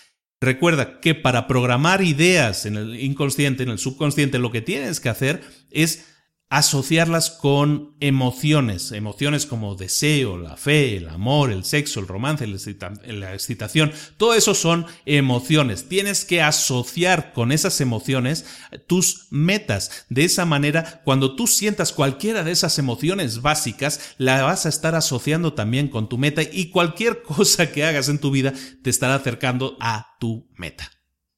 Recuerda 0.41 0.99
que 1.01 1.13
para 1.13 1.47
programar 1.47 2.01
ideas 2.01 2.65
en 2.65 2.77
el 2.77 2.99
inconsciente, 2.99 3.61
en 3.61 3.69
el 3.69 3.77
subconsciente, 3.77 4.39
lo 4.39 4.51
que 4.51 4.61
tienes 4.61 4.99
que 4.99 5.09
hacer 5.09 5.43
es 5.69 6.05
asociarlas 6.53 7.31
con 7.31 7.95
emociones, 7.99 8.91
emociones 8.91 9.47
como 9.47 9.73
deseo, 9.73 10.37
la 10.37 10.55
fe, 10.55 10.97
el 10.97 11.09
amor, 11.09 11.51
el 11.51 11.63
sexo, 11.63 11.99
el 11.99 12.07
romance, 12.07 12.45
la 12.45 13.33
excitación, 13.33 13.91
todo 14.17 14.35
eso 14.35 14.53
son 14.53 14.85
emociones. 15.07 15.89
Tienes 15.89 16.25
que 16.25 16.43
asociar 16.43 17.33
con 17.33 17.51
esas 17.51 17.81
emociones 17.81 18.45
tus 18.85 19.25
metas. 19.31 20.05
De 20.09 20.25
esa 20.25 20.45
manera, 20.45 21.01
cuando 21.03 21.35
tú 21.35 21.47
sientas 21.47 21.91
cualquiera 21.91 22.43
de 22.43 22.51
esas 22.51 22.77
emociones 22.77 23.41
básicas, 23.41 24.13
la 24.19 24.43
vas 24.43 24.67
a 24.67 24.69
estar 24.69 24.93
asociando 24.93 25.53
también 25.53 25.87
con 25.87 26.07
tu 26.07 26.19
meta 26.19 26.43
y 26.43 26.69
cualquier 26.69 27.23
cosa 27.23 27.71
que 27.71 27.83
hagas 27.83 28.09
en 28.09 28.19
tu 28.19 28.29
vida 28.29 28.53
te 28.83 28.91
estará 28.91 29.15
acercando 29.15 29.75
a 29.79 30.17
tu 30.19 30.47
meta. 30.55 30.91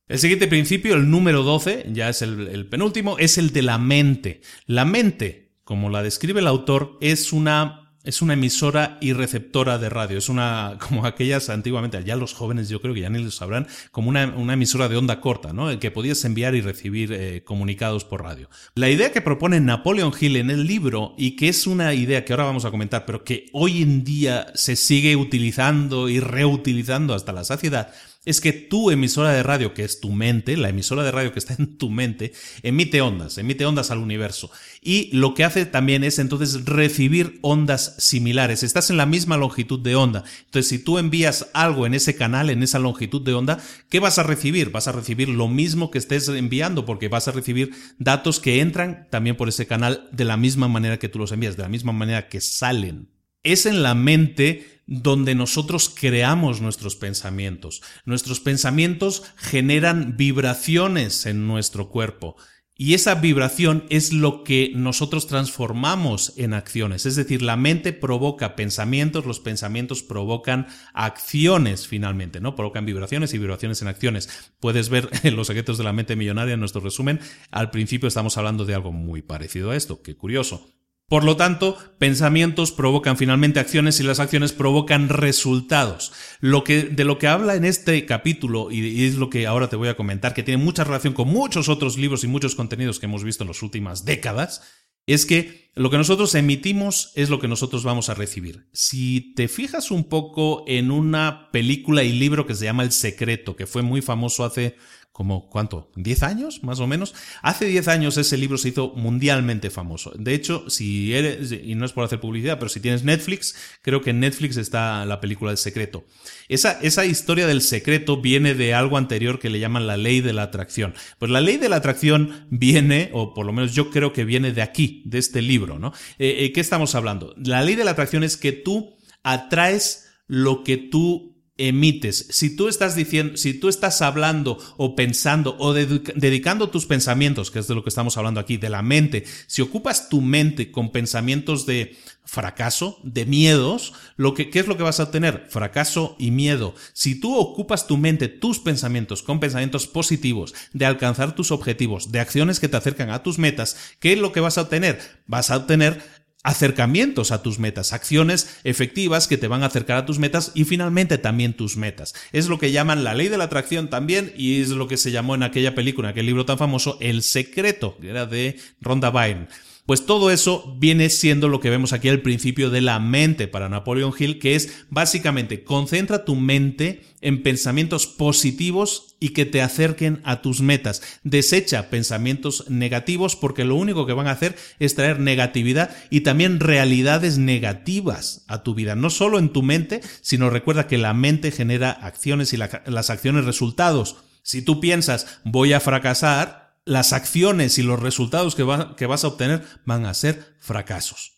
El 0.08 0.20
siguiente 0.20 0.48
principio, 0.48 0.94
el 0.94 1.10
número 1.10 1.42
12, 1.42 1.88
ya 1.92 2.10
es 2.10 2.22
el, 2.22 2.68
penúltimo, 2.68 3.18
es 3.18 3.40
el 3.40 3.52
de 3.52 3.64
la 3.64 3.80
mente. 3.80 4.42
La 4.68 4.86
mente, 4.86 5.50
como 5.64 5.90
la 5.90 6.04
describe 6.04 6.42
el 6.42 6.48
autor, 6.48 7.00
es 7.02 7.34
una 7.34 7.82
es 8.04 8.22
una 8.22 8.34
emisora 8.34 9.00
y 9.02 9.14
receptora 9.14 9.80
de 9.80 9.90
radio. 9.90 10.20
Es 10.20 10.30
una, 10.30 10.78
como 10.88 11.08
aquellas 11.08 11.50
antiguamente, 11.50 12.04
ya 12.04 12.16
los 12.16 12.36
jóvenes 12.36 12.70
yo 12.70 12.80
creo 12.82 12.94
que 12.94 13.02
ya 13.02 13.10
ni 13.10 13.24
lo 13.24 13.32
sabrán, 13.32 13.66
como 13.90 14.10
una, 14.10 14.54
emisora 14.54 14.88
de 14.88 14.96
onda 14.96 15.20
corta, 15.20 15.54
¿no? 15.54 15.72
En 15.72 15.80
que 15.80 15.90
podías 15.90 16.24
enviar 16.24 16.54
y 16.54 16.62
recibir 16.62 17.12
eh, 17.12 17.44
comunicados 17.44 18.06
por 18.06 18.22
radio. 18.22 18.48
La 18.76 18.92
idea 18.92 19.12
que 19.12 19.22
propone 19.22 19.60
Napoleon 19.60 20.14
Hill 20.20 20.36
en 20.36 20.52
el 20.52 20.68
libro, 20.68 21.16
y 21.18 21.36
que 21.36 21.50
es 21.50 21.66
una 21.66 21.96
idea 21.96 22.24
que 22.24 22.34
ahora 22.34 22.46
vamos 22.46 22.66
a 22.66 22.70
comentar, 22.70 23.08
pero 23.08 23.24
que 23.24 23.48
hoy 23.54 23.82
en 23.82 24.04
día 24.04 24.52
se 24.54 24.76
sigue 24.76 25.16
utilizando 25.16 26.10
y 26.10 26.20
reutilizando 26.20 27.16
hasta 27.16 27.34
la 27.34 27.44
saciedad, 27.44 27.92
es 28.26 28.42
que 28.42 28.52
tu 28.52 28.92
emisora 28.92 29.32
de 29.32 29.44
radio, 29.44 29.74
que 29.74 29.84
es 29.84 30.00
tu 30.00 30.12
mente, 30.12 30.58
la 30.58 30.70
emisora 30.70 31.04
de 31.04 31.12
radio 31.12 31.32
que 31.32 31.40
está 31.40 31.56
en 31.60 31.78
tu 31.78 31.90
mente, 31.90 32.34
emite 32.64 33.02
ondas, 33.02 33.38
emite 33.38 33.66
ondas 33.66 33.92
al 33.92 34.00
universo. 34.00 34.52
Y 34.82 35.10
lo 35.16 35.34
que 35.34 35.44
hace 35.44 35.66
también 35.66 36.04
es 36.04 36.20
entonces 36.20 36.66
recibir 36.66 37.40
ondas 37.42 37.96
similares. 38.00 38.64
Estás 38.64 38.90
en 38.90 38.98
la 38.98 39.06
misma 39.06 39.38
longitud 39.38 39.80
de 39.80 39.96
onda. 39.96 40.24
Entonces, 40.46 40.70
si 40.70 40.80
tú 40.80 40.98
envías 40.98 41.50
algo 41.54 41.86
en 41.86 41.94
ese 41.94 42.16
canal, 42.16 42.50
en 42.50 42.64
esa 42.64 42.80
longitud 42.80 43.22
de 43.22 43.34
onda, 43.34 43.60
¿qué 43.90 44.00
vas 44.00 44.18
a 44.20 44.24
recibir? 44.24 44.72
Vas 44.72 44.88
a 44.88 44.92
recibir 44.92 45.30
lo 45.30 45.48
mismo 45.48 45.92
que 45.92 45.98
estés 45.98 46.28
enviando, 46.30 46.86
porque 46.86 47.08
vas 47.08 47.28
a 47.28 47.32
recibir 47.32 47.72
datos 48.00 48.40
que 48.40 48.62
entran 48.62 49.08
también 49.10 49.38
por 49.38 49.50
ese 49.50 49.68
canal 49.68 50.08
de 50.12 50.26
la 50.26 50.38
misma 50.38 50.68
manera 50.68 51.00
que 51.00 51.10
tú 51.10 51.20
los 51.20 51.32
envías, 51.32 51.58
de 51.58 51.64
la 51.64 51.70
misma 51.70 51.92
manera 51.92 52.28
que 52.28 52.42
salen. 52.42 53.10
Es 53.44 53.68
en 53.68 53.84
la 53.84 53.94
mente 53.94 54.75
donde 54.88 55.36
nosotros 55.36 55.90
creamos 55.90 56.62
nuestros 56.62 56.96
pensamientos. 56.96 57.82
Nuestros 58.06 58.40
pensamientos 58.40 59.24
generan 59.36 60.18
vibraciones 60.18 61.26
en 61.26 61.48
nuestro 61.48 61.90
cuerpo. 61.90 62.36
Y 62.78 62.94
esa 62.94 63.16
vibración 63.16 63.86
es 63.90 64.12
lo 64.12 64.44
que 64.44 64.74
nosotros 64.76 65.28
transformamos 65.28 66.34
en 66.36 66.54
acciones. 66.54 67.06
Es 67.06 67.16
decir, 67.16 67.42
la 67.42 67.56
mente 67.56 67.94
provoca 67.94 68.58
pensamientos, 68.58 69.26
los 69.26 69.40
pensamientos 69.40 70.04
provocan 70.04 70.68
acciones 70.94 71.88
finalmente, 71.88 72.42
¿no? 72.42 72.56
Provocan 72.56 72.86
vibraciones 72.86 73.34
y 73.34 73.38
vibraciones 73.38 73.82
en 73.82 73.88
acciones. 73.88 74.52
Puedes 74.60 74.90
ver 74.90 75.10
en 75.24 75.36
los 75.38 75.48
secretos 75.48 75.78
de 75.78 75.86
la 75.86 75.94
mente 75.94 76.18
millonaria 76.18 76.56
en 76.56 76.60
nuestro 76.60 76.82
resumen. 76.82 77.22
Al 77.50 77.72
principio 77.72 78.10
estamos 78.10 78.38
hablando 78.38 78.66
de 78.66 78.76
algo 78.76 78.92
muy 78.92 79.22
parecido 79.22 79.72
a 79.72 79.78
esto. 79.78 80.02
Qué 80.02 80.18
curioso. 80.18 80.68
Por 81.08 81.24
lo 81.24 81.38
tanto, 81.38 81.78
pensamientos 82.00 82.72
provocan 82.72 83.16
finalmente 83.16 83.60
acciones 83.60 84.00
y 84.00 84.04
las 84.04 84.20
acciones 84.20 84.54
provocan 84.54 85.08
resultados. 85.08 86.12
De 86.42 87.04
lo 87.04 87.20
que 87.20 87.28
habla 87.28 87.56
en 87.56 87.64
este 87.64 88.06
capítulo, 88.08 88.72
y 88.72 89.06
es 89.06 89.16
lo 89.16 89.30
que 89.30 89.46
ahora 89.46 89.70
te 89.70 89.76
voy 89.76 89.90
a 89.90 89.98
comentar, 89.98 90.34
que 90.34 90.42
tiene 90.42 90.64
mucha 90.64 90.84
relación 90.84 91.14
con 91.14 91.28
muchos 91.28 91.70
otros 91.70 91.98
libros 91.98 92.24
y 92.24 92.28
muchos 92.28 92.56
contenidos 92.56 93.00
que 93.00 93.06
hemos 93.06 93.24
visto 93.24 93.44
en 93.44 93.50
las 93.50 93.62
últimas 93.62 94.04
décadas, 94.04 94.64
es 95.06 95.28
que 95.28 95.70
lo 95.76 95.92
que 95.92 95.98
nosotros 95.98 96.34
emitimos 96.34 97.12
es 97.14 97.30
lo 97.30 97.40
que 97.40 97.48
nosotros 97.48 97.84
vamos 97.84 98.10
a 98.10 98.16
recibir. 98.16 98.68
Si 98.74 99.36
te 99.36 99.48
fijas 99.48 99.92
un 99.92 100.06
poco 100.06 100.64
en 100.66 100.90
una 100.90 101.52
película 101.52 102.02
y 102.02 102.14
libro 102.14 102.48
que 102.48 102.56
se 102.56 102.66
llama 102.66 102.82
El 102.82 102.92
Secreto, 102.92 103.56
que 103.56 103.68
fue 103.68 103.84
muy 103.84 104.02
famoso 104.02 104.44
hace 104.44 104.78
como, 105.16 105.48
¿cuánto? 105.48 105.94
¿10 105.96 106.24
años, 106.24 106.62
más 106.62 106.82
o 106.82 106.88
menos? 106.88 107.16
Hace 107.42 107.68
10 107.68 107.88
años 107.88 108.18
ese 108.18 108.38
libro 108.38 108.58
se 108.58 108.68
hizo 108.68 108.92
mundialmente 108.98 109.70
famoso. 109.70 110.12
De 110.18 110.34
hecho, 110.34 110.70
si 110.70 111.14
eres, 111.14 111.54
y 111.54 111.74
no 111.76 111.86
es 111.86 111.94
por 111.94 112.04
hacer 112.04 112.20
publicidad, 112.20 112.60
pero 112.60 112.68
si 112.68 112.82
tienes 112.82 113.06
Netflix, 113.06 113.56
creo 113.82 114.02
que 114.02 114.10
en 114.10 114.20
Netflix 114.20 114.58
está 114.58 115.06
la 115.06 115.22
película 115.22 115.52
El 115.52 115.58
Secreto. 115.58 116.04
Esa, 116.50 116.82
esa 116.82 117.06
historia 117.06 117.48
del 117.48 117.62
secreto 117.62 118.20
viene 118.20 118.56
de 118.56 118.74
algo 118.74 118.98
anterior 118.98 119.40
que 119.40 119.50
le 119.50 119.62
llaman 119.62 119.88
la 119.88 119.96
ley 119.96 120.20
de 120.20 120.34
la 120.34 120.44
atracción. 120.44 120.94
Pues 121.18 121.32
la 121.32 121.40
ley 121.40 121.56
de 121.56 121.70
la 121.70 121.78
atracción 121.78 122.48
viene, 122.50 123.10
o 123.14 123.34
por 123.34 123.46
lo 123.46 123.54
menos 123.54 123.74
yo 123.74 123.92
creo 123.92 124.12
que 124.12 124.26
viene 124.26 124.52
de 124.52 124.64
aquí, 124.64 125.02
de 125.06 125.20
este 125.20 125.42
libro, 125.42 125.80
¿no? 125.80 125.94
Eh, 126.20 126.40
eh, 126.40 126.52
¿Qué 126.52 126.60
estamos 126.60 126.94
hablando? 126.94 127.34
La 127.38 127.64
ley 127.64 127.76
de 127.76 127.86
la 127.86 127.92
atracción 127.92 128.26
es 128.26 128.36
que 128.36 128.52
tú 128.52 128.98
atraes 129.24 130.10
lo 130.28 130.66
que 130.66 130.76
tú 130.76 131.35
emites, 131.58 132.28
si 132.32 132.56
tú 132.56 132.68
estás 132.68 132.96
diciendo, 132.96 133.38
si 133.38 133.54
tú 133.54 133.70
estás 133.70 134.02
hablando 134.02 134.58
o 134.78 134.96
pensando 134.96 135.56
o 135.58 135.74
dedicando 135.74 136.70
tus 136.70 136.86
pensamientos, 136.86 137.50
que 137.50 137.60
es 137.60 137.68
de 137.68 137.76
lo 137.76 137.84
que 137.84 137.90
estamos 137.90 138.18
hablando 138.18 138.40
aquí, 138.40 138.58
de 138.58 138.70
la 138.70 138.82
mente, 138.82 139.24
si 139.48 139.62
ocupas 139.62 140.10
tu 140.10 140.22
mente 140.22 140.72
con 140.72 140.92
pensamientos 140.92 141.66
de 141.66 141.96
fracaso, 142.26 143.00
de 143.04 143.26
miedos, 143.26 143.94
lo 144.18 144.34
que, 144.34 144.50
¿qué 144.50 144.60
es 144.60 144.68
lo 144.68 144.76
que 144.76 144.84
vas 144.84 145.00
a 145.00 145.04
obtener? 145.04 145.46
Fracaso 145.50 146.16
y 146.20 146.32
miedo. 146.32 146.76
Si 146.94 147.20
tú 147.20 147.38
ocupas 147.38 147.88
tu 147.88 147.98
mente, 147.98 148.28
tus 148.28 148.60
pensamientos 148.60 149.24
con 149.24 149.40
pensamientos 149.40 149.88
positivos, 149.88 150.54
de 150.74 150.86
alcanzar 150.86 151.36
tus 151.36 151.52
objetivos, 151.52 152.12
de 152.12 152.20
acciones 152.20 152.60
que 152.60 152.68
te 152.68 152.78
acercan 152.78 153.12
a 153.12 153.24
tus 153.24 153.40
metas, 153.40 153.78
¿qué 154.00 154.14
es 154.14 154.20
lo 154.20 154.32
que 154.32 154.42
vas 154.42 154.58
a 154.58 154.64
obtener? 154.64 155.00
Vas 155.28 155.52
a 155.52 155.58
obtener 155.58 156.25
acercamientos 156.46 157.32
a 157.32 157.42
tus 157.42 157.58
metas, 157.58 157.92
acciones 157.92 158.60
efectivas 158.64 159.28
que 159.28 159.38
te 159.38 159.48
van 159.48 159.64
a 159.64 159.66
acercar 159.66 159.98
a 159.98 160.06
tus 160.06 160.20
metas 160.20 160.52
y 160.54 160.64
finalmente 160.64 161.18
también 161.18 161.54
tus 161.54 161.76
metas. 161.76 162.14
Es 162.32 162.48
lo 162.48 162.60
que 162.60 162.72
llaman 162.72 163.04
la 163.04 163.16
ley 163.16 163.30
de 163.30 163.38
la 163.38 163.46
atracción 163.46 163.90
también 163.90 164.32
y 164.38 164.62
es 164.62 164.70
lo 164.70 164.88
que 164.88 164.98
se 164.98 165.12
llamó 165.12 165.34
en 165.34 165.42
aquella 165.42 165.74
película, 165.74 166.10
en 166.10 166.12
aquel 166.12 166.28
libro 166.28 166.46
tan 166.46 166.60
famoso, 166.60 166.98
El 167.02 167.24
secreto, 167.24 167.98
que 168.00 168.12
era 168.12 168.28
de 168.28 168.60
Rhonda 168.80 169.10
Byrne. 169.10 169.48
Pues 169.86 170.08
todo 170.08 170.32
eso 170.32 170.76
viene 170.80 171.12
siendo 171.12 171.48
lo 171.48 171.60
que 171.60 171.70
vemos 171.70 171.94
aquí 171.94 172.10
al 172.10 172.24
principio 172.24 172.72
de 172.72 172.82
la 172.82 173.00
mente 173.00 173.48
para 173.48 173.70
Napoleon 173.70 174.14
Hill, 174.18 174.40
que 174.40 174.56
es 174.56 174.86
básicamente 174.90 175.64
concentra 175.64 176.26
tu 176.26 176.36
mente 176.36 177.04
en 177.22 177.44
pensamientos 177.44 178.08
positivos 178.08 179.16
y 179.20 179.30
que 179.30 179.46
te 179.46 179.62
acerquen 179.62 180.22
a 180.24 180.42
tus 180.42 180.62
metas. 180.62 181.04
Desecha 181.24 181.92
pensamientos 181.92 182.68
negativos 182.68 183.36
porque 183.36 183.64
lo 183.64 183.76
único 183.76 184.08
que 184.08 184.14
van 184.14 184.26
a 184.26 184.32
hacer 184.32 184.56
es 184.80 184.96
traer 184.96 185.20
negatividad 185.20 185.96
y 186.10 186.22
también 186.22 186.60
realidades 186.60 187.38
negativas 187.38 188.44
a 188.48 188.64
tu 188.64 188.74
vida. 188.74 188.96
No 188.96 189.12
solo 189.12 189.38
en 189.38 189.50
tu 189.50 189.62
mente, 189.62 190.02
sino 190.22 190.50
recuerda 190.50 190.88
que 190.88 190.98
la 190.98 191.14
mente 191.14 191.52
genera 191.52 191.92
acciones 191.92 192.54
y 192.54 192.58
las 192.58 193.10
acciones 193.12 193.46
resultados. 193.46 194.16
Si 194.42 194.64
tú 194.64 194.80
piensas 194.80 195.42
voy 195.44 195.74
a 195.74 195.80
fracasar, 195.80 196.65
las 196.86 197.14
acciones 197.14 197.78
y 197.78 197.84
los 197.84 198.00
resultados 198.00 198.56
que, 198.56 198.64
vas 198.64 199.24
a 199.24 199.28
obtener 199.28 199.64
van 199.86 200.06
a 200.06 200.14
ser 200.14 200.56
fracasos. 200.60 201.34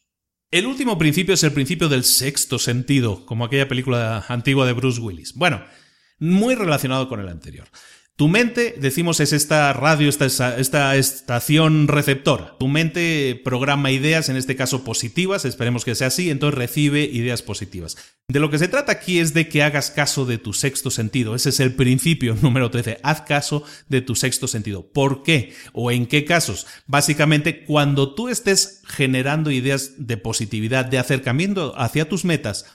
El 0.52 0.66
último 0.66 0.98
principio 0.98 1.34
es 1.34 1.44
el 1.44 1.54
principio 1.54 1.90
del 1.90 2.04
sexto 2.04 2.60
sentido, 2.60 3.26
como 3.26 3.46
aquella 3.46 3.68
película 3.68 4.26
antigua 4.28 4.66
de 4.66 4.74
Bruce 4.74 5.02
Willis. 5.02 5.34
Bueno, 5.34 5.64
muy 6.20 6.56
relacionado 6.56 7.10
con 7.10 7.20
el 7.20 7.30
anterior. 7.30 7.68
Tu 8.18 8.28
mente, 8.28 8.74
decimos, 8.80 9.20
es 9.20 9.32
esta 9.32 9.72
radio, 9.74 10.10
esta, 10.10 10.26
esta, 10.58 10.96
estación 10.96 11.88
receptora. 11.88 12.56
Tu 12.58 12.68
mente 12.68 13.40
programa 13.44 13.92
ideas, 13.92 14.30
en 14.30 14.38
este 14.38 14.56
caso 14.56 14.84
positivas, 14.84 15.46
esperemos 15.46 15.86
que 15.86 15.94
sea 15.94 16.08
así, 16.08 16.32
entonces 16.32 16.58
recibe 16.58 17.04
ideas 17.04 17.44
positivas. 17.44 17.96
De 18.28 18.40
lo 18.40 18.50
que 18.50 18.58
se 18.58 18.70
trata 18.70 18.92
aquí 18.92 19.20
es 19.20 19.36
de 19.36 19.48
que 19.48 19.62
hagas 19.62 19.92
caso 19.92 20.26
de 20.26 20.40
tu 20.40 20.54
sexto 20.54 20.90
sentido. 20.90 21.36
Ese 21.36 21.50
es 21.50 21.60
el 21.60 21.76
principio 21.76 22.36
número 22.42 22.72
13. 22.72 23.02
Haz 23.04 23.22
caso 23.22 23.64
de 23.88 24.02
tu 24.02 24.16
sexto 24.16 24.48
sentido. 24.48 24.92
¿Por 24.92 25.22
qué? 25.22 25.54
¿O 25.72 25.92
en 25.92 26.08
qué 26.08 26.26
casos? 26.26 26.66
Básicamente, 26.88 27.66
cuando 27.66 28.16
tú 28.16 28.30
estés 28.30 28.82
generando 28.88 29.52
ideas 29.52 29.92
de 30.00 30.18
positividad, 30.18 30.86
de 30.86 30.98
acercamiento 30.98 31.76
hacia 31.78 32.10
tus 32.10 32.26
metas, 32.26 32.66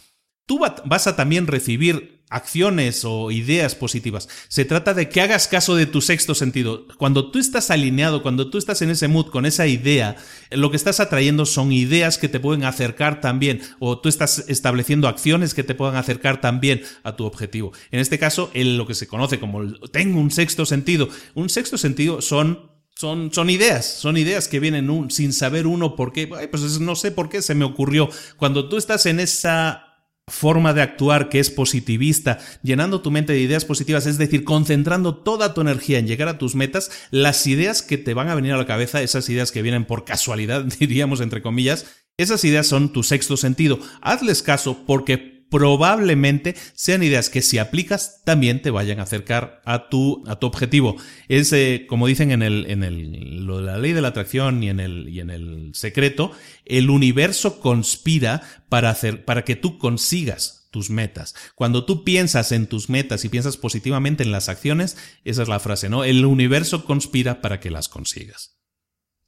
tú 0.46 0.60
vas 0.84 1.06
a 1.08 1.16
también 1.16 1.48
recibir 1.48 2.21
acciones 2.32 3.04
o 3.04 3.30
ideas 3.30 3.74
positivas. 3.74 4.28
Se 4.48 4.64
trata 4.64 4.94
de 4.94 5.08
que 5.08 5.20
hagas 5.20 5.48
caso 5.48 5.76
de 5.76 5.86
tu 5.86 6.00
sexto 6.00 6.34
sentido. 6.34 6.86
Cuando 6.96 7.30
tú 7.30 7.38
estás 7.38 7.70
alineado, 7.70 8.22
cuando 8.22 8.50
tú 8.50 8.58
estás 8.58 8.80
en 8.82 8.90
ese 8.90 9.06
mood 9.06 9.26
con 9.26 9.46
esa 9.46 9.66
idea, 9.66 10.16
lo 10.50 10.70
que 10.70 10.76
estás 10.76 10.98
atrayendo 10.98 11.46
son 11.46 11.72
ideas 11.72 12.18
que 12.18 12.28
te 12.28 12.40
pueden 12.40 12.64
acercar 12.64 13.20
también 13.20 13.60
o 13.78 13.98
tú 13.98 14.08
estás 14.08 14.46
estableciendo 14.48 15.08
acciones 15.08 15.54
que 15.54 15.62
te 15.62 15.74
puedan 15.74 15.96
acercar 15.96 16.40
también 16.40 16.82
a 17.02 17.16
tu 17.16 17.24
objetivo. 17.24 17.72
En 17.90 18.00
este 18.00 18.18
caso, 18.18 18.50
lo 18.54 18.86
que 18.86 18.94
se 18.94 19.06
conoce 19.06 19.38
como 19.38 19.62
tengo 19.88 20.18
un 20.18 20.30
sexto 20.30 20.64
sentido. 20.64 21.08
Un 21.34 21.50
sexto 21.50 21.76
sentido 21.76 22.22
son 22.22 22.72
son, 22.94 23.32
son, 23.32 23.50
ideas, 23.50 23.84
son 23.84 24.16
ideas 24.16 24.46
que 24.46 24.60
vienen 24.60 25.10
sin 25.10 25.32
saber 25.32 25.66
uno 25.66 25.96
por 25.96 26.12
qué. 26.12 26.28
pues 26.28 26.78
no 26.78 26.94
sé 26.94 27.10
por 27.10 27.28
qué 27.28 27.42
se 27.42 27.54
me 27.54 27.64
ocurrió. 27.64 28.08
Cuando 28.36 28.68
tú 28.68 28.76
estás 28.76 29.06
en 29.06 29.18
esa 29.18 29.91
forma 30.32 30.72
de 30.72 30.80
actuar 30.80 31.28
que 31.28 31.38
es 31.38 31.50
positivista, 31.50 32.38
llenando 32.62 33.02
tu 33.02 33.10
mente 33.10 33.34
de 33.34 33.40
ideas 33.40 33.66
positivas, 33.66 34.06
es 34.06 34.16
decir, 34.16 34.44
concentrando 34.44 35.14
toda 35.14 35.52
tu 35.52 35.60
energía 35.60 35.98
en 35.98 36.06
llegar 36.06 36.26
a 36.28 36.38
tus 36.38 36.54
metas, 36.54 36.90
las 37.10 37.46
ideas 37.46 37.82
que 37.82 37.98
te 37.98 38.14
van 38.14 38.30
a 38.30 38.34
venir 38.34 38.52
a 38.52 38.56
la 38.56 38.66
cabeza, 38.66 39.02
esas 39.02 39.28
ideas 39.28 39.52
que 39.52 39.60
vienen 39.60 39.84
por 39.84 40.06
casualidad, 40.06 40.64
diríamos 40.80 41.20
entre 41.20 41.42
comillas, 41.42 41.86
esas 42.16 42.44
ideas 42.44 42.66
son 42.66 42.92
tu 42.92 43.02
sexto 43.02 43.36
sentido. 43.36 43.78
Hazles 44.00 44.42
caso 44.42 44.84
porque 44.86 45.41
probablemente 45.52 46.56
sean 46.72 47.02
ideas 47.02 47.28
que 47.28 47.42
si 47.42 47.58
aplicas 47.58 48.22
también 48.24 48.62
te 48.62 48.70
vayan 48.70 49.00
a 49.00 49.02
acercar 49.02 49.60
a 49.66 49.90
tu, 49.90 50.24
a 50.26 50.36
tu 50.36 50.46
objetivo. 50.46 50.96
Es, 51.28 51.52
eh, 51.52 51.84
como 51.86 52.06
dicen 52.06 52.32
en, 52.32 52.42
el, 52.42 52.64
en 52.70 52.82
el, 52.82 53.44
lo 53.44 53.58
de 53.58 53.64
la 53.64 53.76
ley 53.76 53.92
de 53.92 54.00
la 54.00 54.08
atracción 54.08 54.62
y 54.62 54.70
en 54.70 54.80
el, 54.80 55.10
y 55.10 55.20
en 55.20 55.28
el 55.28 55.74
secreto, 55.74 56.32
el 56.64 56.88
universo 56.88 57.60
conspira 57.60 58.42
para, 58.70 58.88
hacer, 58.88 59.26
para 59.26 59.44
que 59.44 59.54
tú 59.54 59.76
consigas 59.76 60.68
tus 60.70 60.88
metas. 60.88 61.34
Cuando 61.54 61.84
tú 61.84 62.02
piensas 62.02 62.50
en 62.50 62.66
tus 62.66 62.88
metas 62.88 63.26
y 63.26 63.28
piensas 63.28 63.58
positivamente 63.58 64.22
en 64.22 64.32
las 64.32 64.48
acciones, 64.48 64.96
esa 65.22 65.42
es 65.42 65.48
la 65.48 65.60
frase, 65.60 65.90
¿no? 65.90 66.02
El 66.02 66.24
universo 66.24 66.86
conspira 66.86 67.42
para 67.42 67.60
que 67.60 67.70
las 67.70 67.90
consigas. 67.90 68.61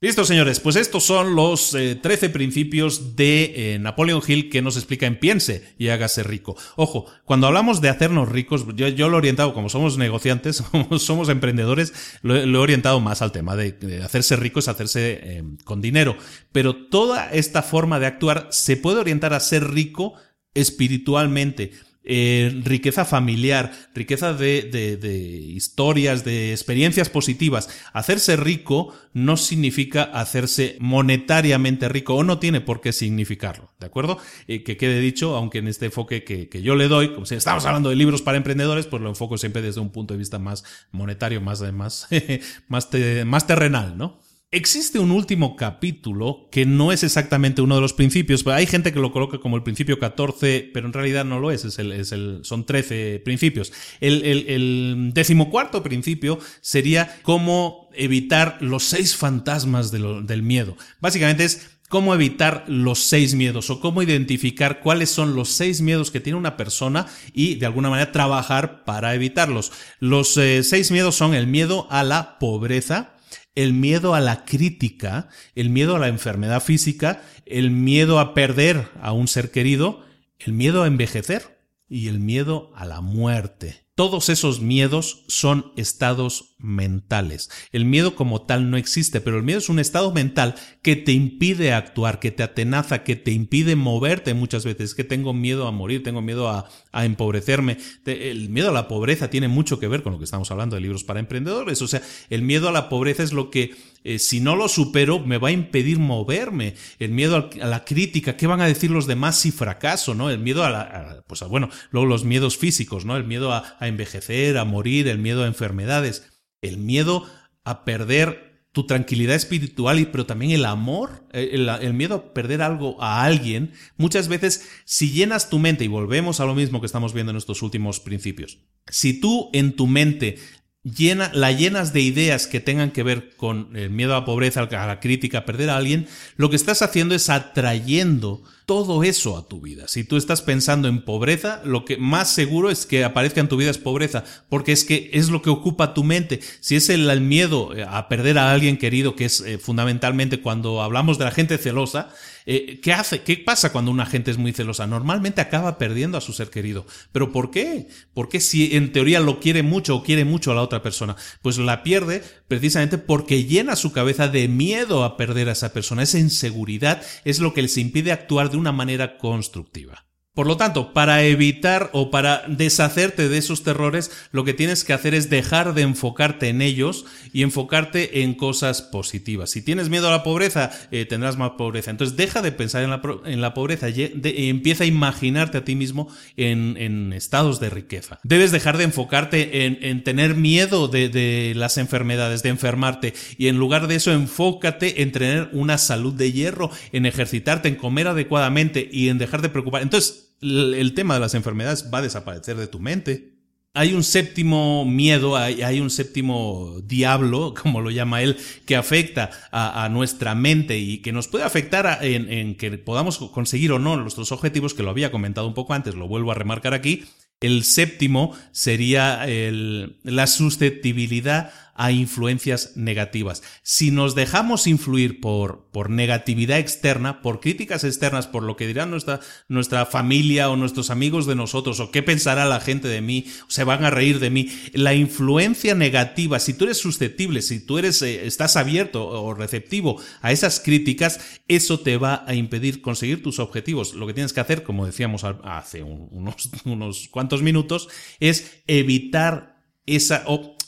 Listo, 0.04 0.26
señores, 0.26 0.60
pues 0.60 0.76
estos 0.76 1.02
son 1.02 1.34
los 1.34 1.70
13 1.70 2.26
eh, 2.26 2.28
principios 2.28 3.16
de 3.16 3.54
eh, 3.74 3.78
Napoleon 3.78 4.20
Hill 4.26 4.50
que 4.50 4.60
nos 4.60 4.76
explica 4.76 5.06
en 5.06 5.18
Piense 5.18 5.72
y 5.78 5.88
hágase 5.88 6.22
rico. 6.22 6.58
Ojo, 6.76 7.06
cuando 7.24 7.46
hablamos 7.46 7.80
de 7.80 7.88
hacernos 7.88 8.28
ricos, 8.28 8.66
yo, 8.76 8.90
lo 9.08 9.14
he 9.14 9.16
orientado, 9.16 9.54
como 9.54 9.70
somos 9.70 9.96
negociantes, 9.96 10.62
somos 10.98 11.30
emprendedores, 11.30 11.94
lo, 12.20 12.36
he 12.36 12.56
orientado 12.58 13.00
más 13.00 13.22
al 13.22 13.32
tema 13.32 13.56
de, 13.56 14.02
hacerse 14.04 14.36
rico 14.36 14.58
es 14.58 14.68
hacerse 14.68 15.20
eh, 15.22 15.44
con 15.64 15.80
dinero. 15.80 16.18
Pero 16.52 16.76
toda 16.76 17.30
esta 17.32 17.62
forma 17.62 17.98
de 17.98 18.04
actuar 18.04 18.48
se 18.50 18.76
puede 18.76 19.00
orientar 19.00 19.32
a 19.32 19.40
ser 19.40 19.70
rico 19.70 20.12
espiritualmente. 20.52 21.72
Eh, 22.06 22.60
riqueza 22.64 23.06
familiar, 23.06 23.72
riqueza 23.94 24.34
de, 24.34 24.62
de, 25.00 25.16
historias, 25.16 26.22
de 26.22 26.52
experiencias 26.52 27.08
positivas. 27.08 27.70
Hacerse 27.94 28.36
rico 28.36 28.94
no 29.14 29.38
significa 29.38 30.02
hacerse 30.02 30.76
monetariamente 30.80 31.88
rico 31.88 32.14
o 32.14 32.22
no 32.22 32.38
tiene 32.38 32.60
por 32.60 32.82
qué 32.82 32.92
significarlo, 32.92 33.72
¿de 33.80 33.86
acuerdo? 33.86 34.18
Eh, 34.48 34.62
que 34.62 34.76
quede 34.76 35.00
dicho, 35.00 35.34
aunque 35.34 35.58
en 35.58 35.68
este 35.68 35.86
enfoque 35.86 36.24
que, 36.24 36.50
que, 36.50 36.60
yo 36.60 36.76
le 36.76 36.88
doy, 36.88 37.14
como 37.14 37.24
si 37.24 37.36
estamos 37.36 37.64
hablando 37.64 37.88
de 37.88 37.96
libros 37.96 38.20
para 38.20 38.36
emprendedores, 38.36 38.86
pues 38.86 39.00
lo 39.02 39.08
enfoco 39.08 39.38
siempre 39.38 39.62
desde 39.62 39.80
un 39.80 39.90
punto 39.90 40.12
de 40.12 40.18
vista 40.18 40.38
más 40.38 40.62
monetario, 40.92 41.40
más, 41.40 41.62
más, 41.72 42.06
más, 42.68 42.90
más 43.24 43.46
terrenal, 43.46 43.96
¿no? 43.96 44.20
Existe 44.54 45.00
un 45.00 45.10
último 45.10 45.56
capítulo 45.56 46.46
que 46.52 46.64
no 46.64 46.92
es 46.92 47.02
exactamente 47.02 47.60
uno 47.60 47.74
de 47.74 47.80
los 47.80 47.92
principios. 47.92 48.46
Hay 48.46 48.66
gente 48.66 48.92
que 48.92 49.00
lo 49.00 49.10
coloca 49.10 49.38
como 49.38 49.56
el 49.56 49.64
principio 49.64 49.98
14, 49.98 50.70
pero 50.72 50.86
en 50.86 50.92
realidad 50.92 51.24
no 51.24 51.40
lo 51.40 51.50
es. 51.50 51.64
es, 51.64 51.80
el, 51.80 52.44
son 52.44 52.64
13 52.64 53.20
principios. 53.24 53.72
El, 54.00 54.22
el, 54.24 55.10
decimocuarto 55.12 55.82
principio 55.82 56.38
sería 56.60 57.18
cómo 57.22 57.88
evitar 57.94 58.58
los 58.60 58.84
seis 58.84 59.16
fantasmas 59.16 59.90
del 59.90 60.42
miedo. 60.44 60.76
Básicamente 61.00 61.42
es 61.42 61.70
cómo 61.88 62.14
evitar 62.14 62.64
los 62.68 63.00
seis 63.00 63.34
miedos 63.34 63.70
o 63.70 63.80
cómo 63.80 64.02
identificar 64.02 64.78
cuáles 64.78 65.10
son 65.10 65.34
los 65.34 65.48
seis 65.48 65.80
miedos 65.80 66.12
que 66.12 66.20
tiene 66.20 66.38
una 66.38 66.56
persona 66.56 67.06
y 67.32 67.56
de 67.56 67.66
alguna 67.66 67.90
manera 67.90 68.12
trabajar 68.12 68.84
para 68.84 69.16
evitarlos. 69.16 69.72
Los 69.98 70.36
eh, 70.36 70.62
seis 70.62 70.92
miedos 70.92 71.16
son 71.16 71.34
el 71.34 71.48
miedo 71.48 71.88
a 71.90 72.04
la 72.04 72.38
pobreza, 72.38 73.13
el 73.54 73.72
miedo 73.72 74.14
a 74.14 74.20
la 74.20 74.44
crítica, 74.44 75.28
el 75.54 75.70
miedo 75.70 75.96
a 75.96 75.98
la 75.98 76.08
enfermedad 76.08 76.60
física, 76.60 77.22
el 77.46 77.70
miedo 77.70 78.18
a 78.18 78.34
perder 78.34 78.88
a 79.00 79.12
un 79.12 79.28
ser 79.28 79.50
querido, 79.50 80.04
el 80.38 80.52
miedo 80.52 80.82
a 80.82 80.86
envejecer 80.86 81.58
y 81.88 82.08
el 82.08 82.18
miedo 82.18 82.72
a 82.74 82.84
la 82.84 83.00
muerte. 83.00 83.83
Todos 83.96 84.28
esos 84.28 84.60
miedos 84.60 85.24
son 85.28 85.72
estados 85.76 86.56
mentales. 86.58 87.48
El 87.70 87.84
miedo 87.84 88.16
como 88.16 88.42
tal 88.42 88.68
no 88.68 88.76
existe, 88.76 89.20
pero 89.20 89.36
el 89.36 89.44
miedo 89.44 89.60
es 89.60 89.68
un 89.68 89.78
estado 89.78 90.12
mental 90.12 90.56
que 90.82 90.96
te 90.96 91.12
impide 91.12 91.72
actuar, 91.72 92.18
que 92.18 92.32
te 92.32 92.42
atenaza, 92.42 93.04
que 93.04 93.14
te 93.14 93.30
impide 93.30 93.76
moverte 93.76 94.34
muchas 94.34 94.64
veces. 94.64 94.96
que 94.96 95.04
tengo 95.04 95.32
miedo 95.32 95.68
a 95.68 95.70
morir, 95.70 96.02
tengo 96.02 96.22
miedo 96.22 96.48
a, 96.48 96.68
empobrecerme. 96.92 97.78
El 98.04 98.48
miedo 98.48 98.70
a 98.70 98.72
la 98.72 98.88
pobreza 98.88 99.30
tiene 99.30 99.46
mucho 99.46 99.78
que 99.78 99.86
ver 99.86 100.02
con 100.02 100.12
lo 100.12 100.18
que 100.18 100.24
estamos 100.24 100.50
hablando 100.50 100.74
de 100.74 100.82
libros 100.82 101.04
para 101.04 101.20
emprendedores. 101.20 101.80
O 101.80 101.86
sea, 101.86 102.02
el 102.30 102.42
miedo 102.42 102.68
a 102.68 102.72
la 102.72 102.88
pobreza 102.88 103.22
es 103.22 103.32
lo 103.32 103.50
que 103.50 103.76
eh, 104.04 104.18
si 104.18 104.38
no 104.40 104.54
lo 104.54 104.68
supero, 104.68 105.18
me 105.18 105.38
va 105.38 105.48
a 105.48 105.52
impedir 105.52 105.98
moverme. 105.98 106.74
El 106.98 107.10
miedo 107.12 107.50
a 107.60 107.66
la 107.66 107.86
crítica, 107.86 108.36
¿qué 108.36 108.46
van 108.46 108.60
a 108.60 108.66
decir 108.66 108.90
los 108.90 109.06
demás 109.06 109.38
si 109.38 109.50
fracaso? 109.50 110.14
¿no? 110.14 110.28
El 110.28 110.38
miedo 110.38 110.62
a 110.62 110.70
la, 110.70 111.24
pues 111.26 111.40
bueno, 111.48 111.70
luego 111.90 112.06
los 112.06 112.24
miedos 112.24 112.58
físicos, 112.58 113.06
¿no? 113.06 113.16
El 113.16 113.24
miedo 113.24 113.52
a, 113.52 113.76
envejecer, 113.80 114.58
a 114.58 114.64
morir, 114.64 115.08
el 115.08 115.18
miedo 115.18 115.44
a 115.44 115.46
enfermedades, 115.46 116.30
el 116.60 116.76
miedo 116.76 117.26
a 117.64 117.84
perder 117.86 118.66
tu 118.72 118.86
tranquilidad 118.86 119.36
espiritual, 119.36 120.00
y, 120.00 120.04
pero 120.04 120.26
también 120.26 120.50
el 120.50 120.64
amor, 120.66 121.26
eh, 121.32 121.50
el, 121.52 121.68
el, 121.68 121.94
miedo 121.94 122.14
a 122.14 122.34
perder 122.34 122.60
algo 122.60 123.00
a 123.00 123.24
alguien, 123.24 123.72
muchas 123.96 124.28
veces 124.28 124.68
si 124.84 125.12
llenas 125.12 125.48
tu 125.48 125.58
mente, 125.60 125.84
y 125.84 125.88
volvemos 125.88 126.40
a 126.40 126.44
lo 126.44 126.54
mismo 126.54 126.80
que 126.80 126.86
estamos 126.86 127.14
viendo 127.14 127.30
en 127.30 127.36
estos 127.36 127.62
últimos 127.62 128.00
principios, 128.00 128.58
si 128.88 129.20
tú 129.20 129.48
en 129.52 129.76
tu 129.76 129.86
mente 129.86 130.38
llena, 130.84 131.30
la 131.34 131.50
llenas 131.50 131.92
de 131.92 132.02
ideas 132.02 132.46
que 132.46 132.60
tengan 132.60 132.90
que 132.90 133.02
ver 133.02 133.34
con 133.36 133.76
el 133.76 133.90
miedo 133.90 134.14
a 134.14 134.20
la 134.20 134.24
pobreza, 134.24 134.60
a 134.62 134.86
la 134.86 135.00
crítica, 135.00 135.38
a 135.38 135.44
perder 135.44 135.70
a 135.70 135.76
alguien, 135.76 136.06
lo 136.36 136.50
que 136.50 136.56
estás 136.56 136.82
haciendo 136.82 137.14
es 137.14 137.30
atrayendo 137.30 138.42
todo 138.66 139.04
eso 139.04 139.36
a 139.36 139.46
tu 139.46 139.60
vida. 139.60 139.88
Si 139.88 140.04
tú 140.04 140.16
estás 140.16 140.42
pensando 140.42 140.88
en 140.88 141.02
pobreza, 141.04 141.60
lo 141.64 141.84
que 141.84 141.96
más 141.96 142.30
seguro 142.30 142.70
es 142.70 142.86
que 142.86 143.04
aparezca 143.04 143.40
en 143.40 143.48
tu 143.48 143.56
vida 143.56 143.70
es 143.70 143.78
pobreza, 143.78 144.24
porque 144.48 144.72
es 144.72 144.84
que 144.84 145.10
es 145.12 145.28
lo 145.28 145.42
que 145.42 145.50
ocupa 145.50 145.94
tu 145.94 146.04
mente. 146.04 146.40
Si 146.60 146.76
es 146.76 146.88
el, 146.88 147.20
miedo 147.20 147.76
eh, 147.76 147.84
a 147.88 148.08
perder 148.08 148.38
a 148.38 148.52
alguien 148.52 148.78
querido, 148.78 149.16
que 149.16 149.26
es 149.26 149.40
eh, 149.40 149.58
fundamentalmente 149.58 150.40
cuando 150.40 150.82
hablamos 150.82 151.18
de 151.18 151.24
la 151.24 151.30
gente 151.30 151.58
celosa, 151.58 152.08
eh, 152.46 152.80
¿qué 152.82 152.92
hace? 152.92 153.22
¿Qué 153.22 153.38
pasa 153.38 153.72
cuando 153.72 153.90
una 153.90 154.04
gente 154.04 154.30
es 154.30 154.36
muy 154.36 154.52
celosa? 154.52 154.86
Normalmente 154.86 155.40
acaba 155.40 155.78
perdiendo 155.78 156.18
a 156.18 156.20
su 156.20 156.34
ser 156.34 156.50
querido. 156.50 156.86
¿Pero 157.10 157.32
por 157.32 157.50
qué? 157.50 157.88
Porque 158.12 158.40
si 158.40 158.76
en 158.76 158.92
teoría 158.92 159.20
lo 159.20 159.40
quiere 159.40 159.62
mucho 159.62 159.96
o 159.96 160.02
quiere 160.02 160.26
mucho 160.26 160.52
a 160.52 160.54
la 160.54 160.62
otra 160.62 160.82
persona, 160.82 161.16
pues 161.40 161.56
la 161.56 161.82
pierde 161.82 162.22
precisamente 162.46 162.98
porque 162.98 163.44
llena 163.44 163.76
su 163.76 163.92
cabeza 163.92 164.28
de 164.28 164.48
miedo 164.48 165.04
a 165.04 165.16
perder 165.16 165.48
a 165.48 165.52
esa 165.52 165.72
persona. 165.72 166.02
Esa 166.02 166.18
inseguridad 166.18 167.02
es 167.24 167.38
lo 167.38 167.54
que 167.54 167.62
les 167.62 167.78
impide 167.78 168.12
actuar 168.12 168.50
de 168.54 168.60
una 168.60 168.70
manera 168.70 169.18
constructiva. 169.18 170.06
Por 170.34 170.48
lo 170.48 170.56
tanto, 170.56 170.92
para 170.92 171.22
evitar 171.22 171.90
o 171.92 172.10
para 172.10 172.42
deshacerte 172.48 173.28
de 173.28 173.38
esos 173.38 173.62
terrores, 173.62 174.10
lo 174.32 174.42
que 174.42 174.52
tienes 174.52 174.82
que 174.82 174.92
hacer 174.92 175.14
es 175.14 175.30
dejar 175.30 175.74
de 175.74 175.82
enfocarte 175.82 176.48
en 176.48 176.60
ellos 176.60 177.04
y 177.32 177.42
enfocarte 177.42 178.22
en 178.22 178.34
cosas 178.34 178.82
positivas. 178.82 179.50
Si 179.50 179.62
tienes 179.62 179.90
miedo 179.90 180.08
a 180.08 180.10
la 180.10 180.24
pobreza, 180.24 180.72
eh, 180.90 181.04
tendrás 181.04 181.36
más 181.36 181.52
pobreza. 181.52 181.92
Entonces, 181.92 182.16
deja 182.16 182.42
de 182.42 182.50
pensar 182.50 182.82
en 182.82 182.90
la, 182.90 183.00
en 183.26 183.40
la 183.40 183.54
pobreza 183.54 183.88
y 183.90 184.10
empieza 184.48 184.82
a 184.82 184.88
imaginarte 184.88 185.58
a 185.58 185.64
ti 185.64 185.76
mismo 185.76 186.08
en, 186.36 187.12
estados 187.12 187.60
de 187.60 187.70
riqueza. 187.70 188.18
Debes 188.24 188.50
dejar 188.50 188.76
de 188.76 188.84
enfocarte 188.84 189.66
en, 189.66 190.02
tener 190.02 190.34
miedo 190.34 190.88
de, 190.88 191.10
de 191.10 191.52
las 191.54 191.78
enfermedades, 191.78 192.42
de 192.42 192.48
enfermarte, 192.48 193.14
y 193.38 193.46
en 193.46 193.56
lugar 193.56 193.86
de 193.86 193.94
eso, 193.94 194.10
enfócate 194.10 195.02
en 195.02 195.12
tener 195.12 195.48
una 195.52 195.78
salud 195.78 196.12
de 196.12 196.32
hierro, 196.32 196.72
en 196.90 197.06
ejercitarte, 197.06 197.68
en 197.68 197.76
comer 197.76 198.08
adecuadamente 198.08 198.88
y 198.90 199.10
en 199.10 199.18
dejar 199.18 199.40
de 199.40 199.48
preocupar. 199.48 199.82
Entonces, 199.82 200.23
el 200.40 200.94
tema 200.94 201.14
de 201.14 201.20
las 201.20 201.34
enfermedades 201.34 201.90
va 201.92 201.98
a 201.98 202.02
desaparecer 202.02 202.56
de 202.56 202.66
tu 202.66 202.80
mente. 202.80 203.34
Hay 203.76 203.92
un 203.92 204.04
séptimo 204.04 204.84
miedo, 204.84 205.36
hay, 205.36 205.80
un 205.80 205.90
séptimo 205.90 206.80
diablo, 206.84 207.54
como 207.60 207.80
lo 207.80 207.90
llama 207.90 208.22
él, 208.22 208.36
que 208.66 208.76
afecta 208.76 209.30
a, 209.50 209.88
nuestra 209.88 210.36
mente 210.36 210.78
y 210.78 210.98
que 210.98 211.12
nos 211.12 211.26
puede 211.26 211.44
afectar 211.44 211.98
en, 212.02 212.54
que 212.54 212.70
podamos 212.78 213.18
conseguir 213.18 213.72
o 213.72 213.80
no 213.80 213.96
nuestros 213.96 214.30
objetivos, 214.30 214.74
que 214.74 214.84
lo 214.84 214.90
había 214.90 215.10
comentado 215.10 215.48
un 215.48 215.54
poco 215.54 215.74
antes, 215.74 215.96
lo 215.96 216.06
vuelvo 216.06 216.30
a 216.30 216.34
remarcar 216.34 216.72
aquí. 216.72 217.04
El 217.40 217.64
séptimo 217.64 218.32
sería 218.52 219.26
la 219.26 220.26
susceptibilidad 220.28 221.52
a 221.74 221.90
influencias 221.90 222.76
negativas. 222.76 223.42
Si 223.62 223.90
nos 223.90 224.14
dejamos 224.14 224.66
influir 224.66 225.20
por, 225.20 225.68
por 225.72 225.90
negatividad 225.90 226.58
externa, 226.58 227.20
por 227.20 227.40
críticas 227.40 227.84
externas, 227.84 228.26
por 228.26 228.42
lo 228.42 228.56
que 228.56 228.66
dirán 228.66 228.90
nuestra, 228.90 229.20
nuestra 229.48 229.86
familia 229.86 230.50
o 230.50 230.56
nuestros 230.56 230.90
amigos 230.90 231.26
de 231.26 231.34
nosotros, 231.34 231.80
o 231.80 231.90
qué 231.90 232.02
pensará 232.02 232.44
la 232.44 232.60
gente 232.60 232.88
de 232.88 233.00
mí, 233.00 233.26
se 233.48 233.64
van 233.64 233.84
a 233.84 233.90
reír 233.90 234.20
de 234.20 234.30
mí, 234.30 234.50
la 234.72 234.94
influencia 234.94 235.74
negativa, 235.74 236.38
si 236.38 236.54
tú 236.54 236.64
eres 236.64 236.78
susceptible, 236.78 237.42
si 237.42 237.60
tú 237.60 237.78
eres, 237.78 238.00
eh, 238.02 238.26
estás 238.26 238.56
abierto 238.56 239.06
o 239.06 239.34
receptivo 239.34 240.00
a 240.22 240.32
esas 240.32 240.60
críticas, 240.60 241.20
eso 241.48 241.80
te 241.80 241.96
va 241.96 242.24
a 242.26 242.34
impedir 242.34 242.80
conseguir 242.80 243.22
tus 243.22 243.38
objetivos. 243.38 243.94
Lo 243.94 244.06
que 244.06 244.14
tienes 244.14 244.32
que 244.32 244.40
hacer, 244.40 244.62
como 244.62 244.86
decíamos 244.86 245.24
hace 245.24 245.82
unos, 245.82 246.50
unos 246.64 247.08
cuantos 247.08 247.42
minutos, 247.42 247.88
es 248.20 248.62
evitar 248.66 249.54
esa, 249.86 250.24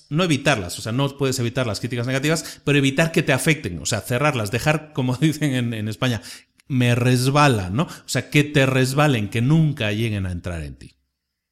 no 0.08 0.24
evitarlas, 0.24 0.78
o 0.78 0.82
sea, 0.82 0.92
no 0.92 1.16
puedes 1.16 1.38
evitar 1.38 1.66
las 1.66 1.80
críticas 1.80 2.06
negativas, 2.06 2.60
pero 2.64 2.78
evitar 2.78 3.12
que 3.12 3.22
te 3.22 3.32
afecten, 3.32 3.78
o 3.80 3.86
sea, 3.86 4.00
cerrarlas, 4.00 4.50
dejar, 4.50 4.92
como 4.92 5.16
dicen 5.20 5.74
en, 5.74 5.88
España, 5.88 6.22
me 6.68 6.94
resbala, 6.94 7.70
¿no? 7.70 7.84
O 7.84 8.08
sea, 8.08 8.30
que 8.30 8.44
te 8.44 8.66
resbalen, 8.66 9.28
que 9.28 9.42
nunca 9.42 9.92
lleguen 9.92 10.26
a 10.26 10.32
entrar 10.32 10.62
en 10.62 10.74
ti. 10.74 10.95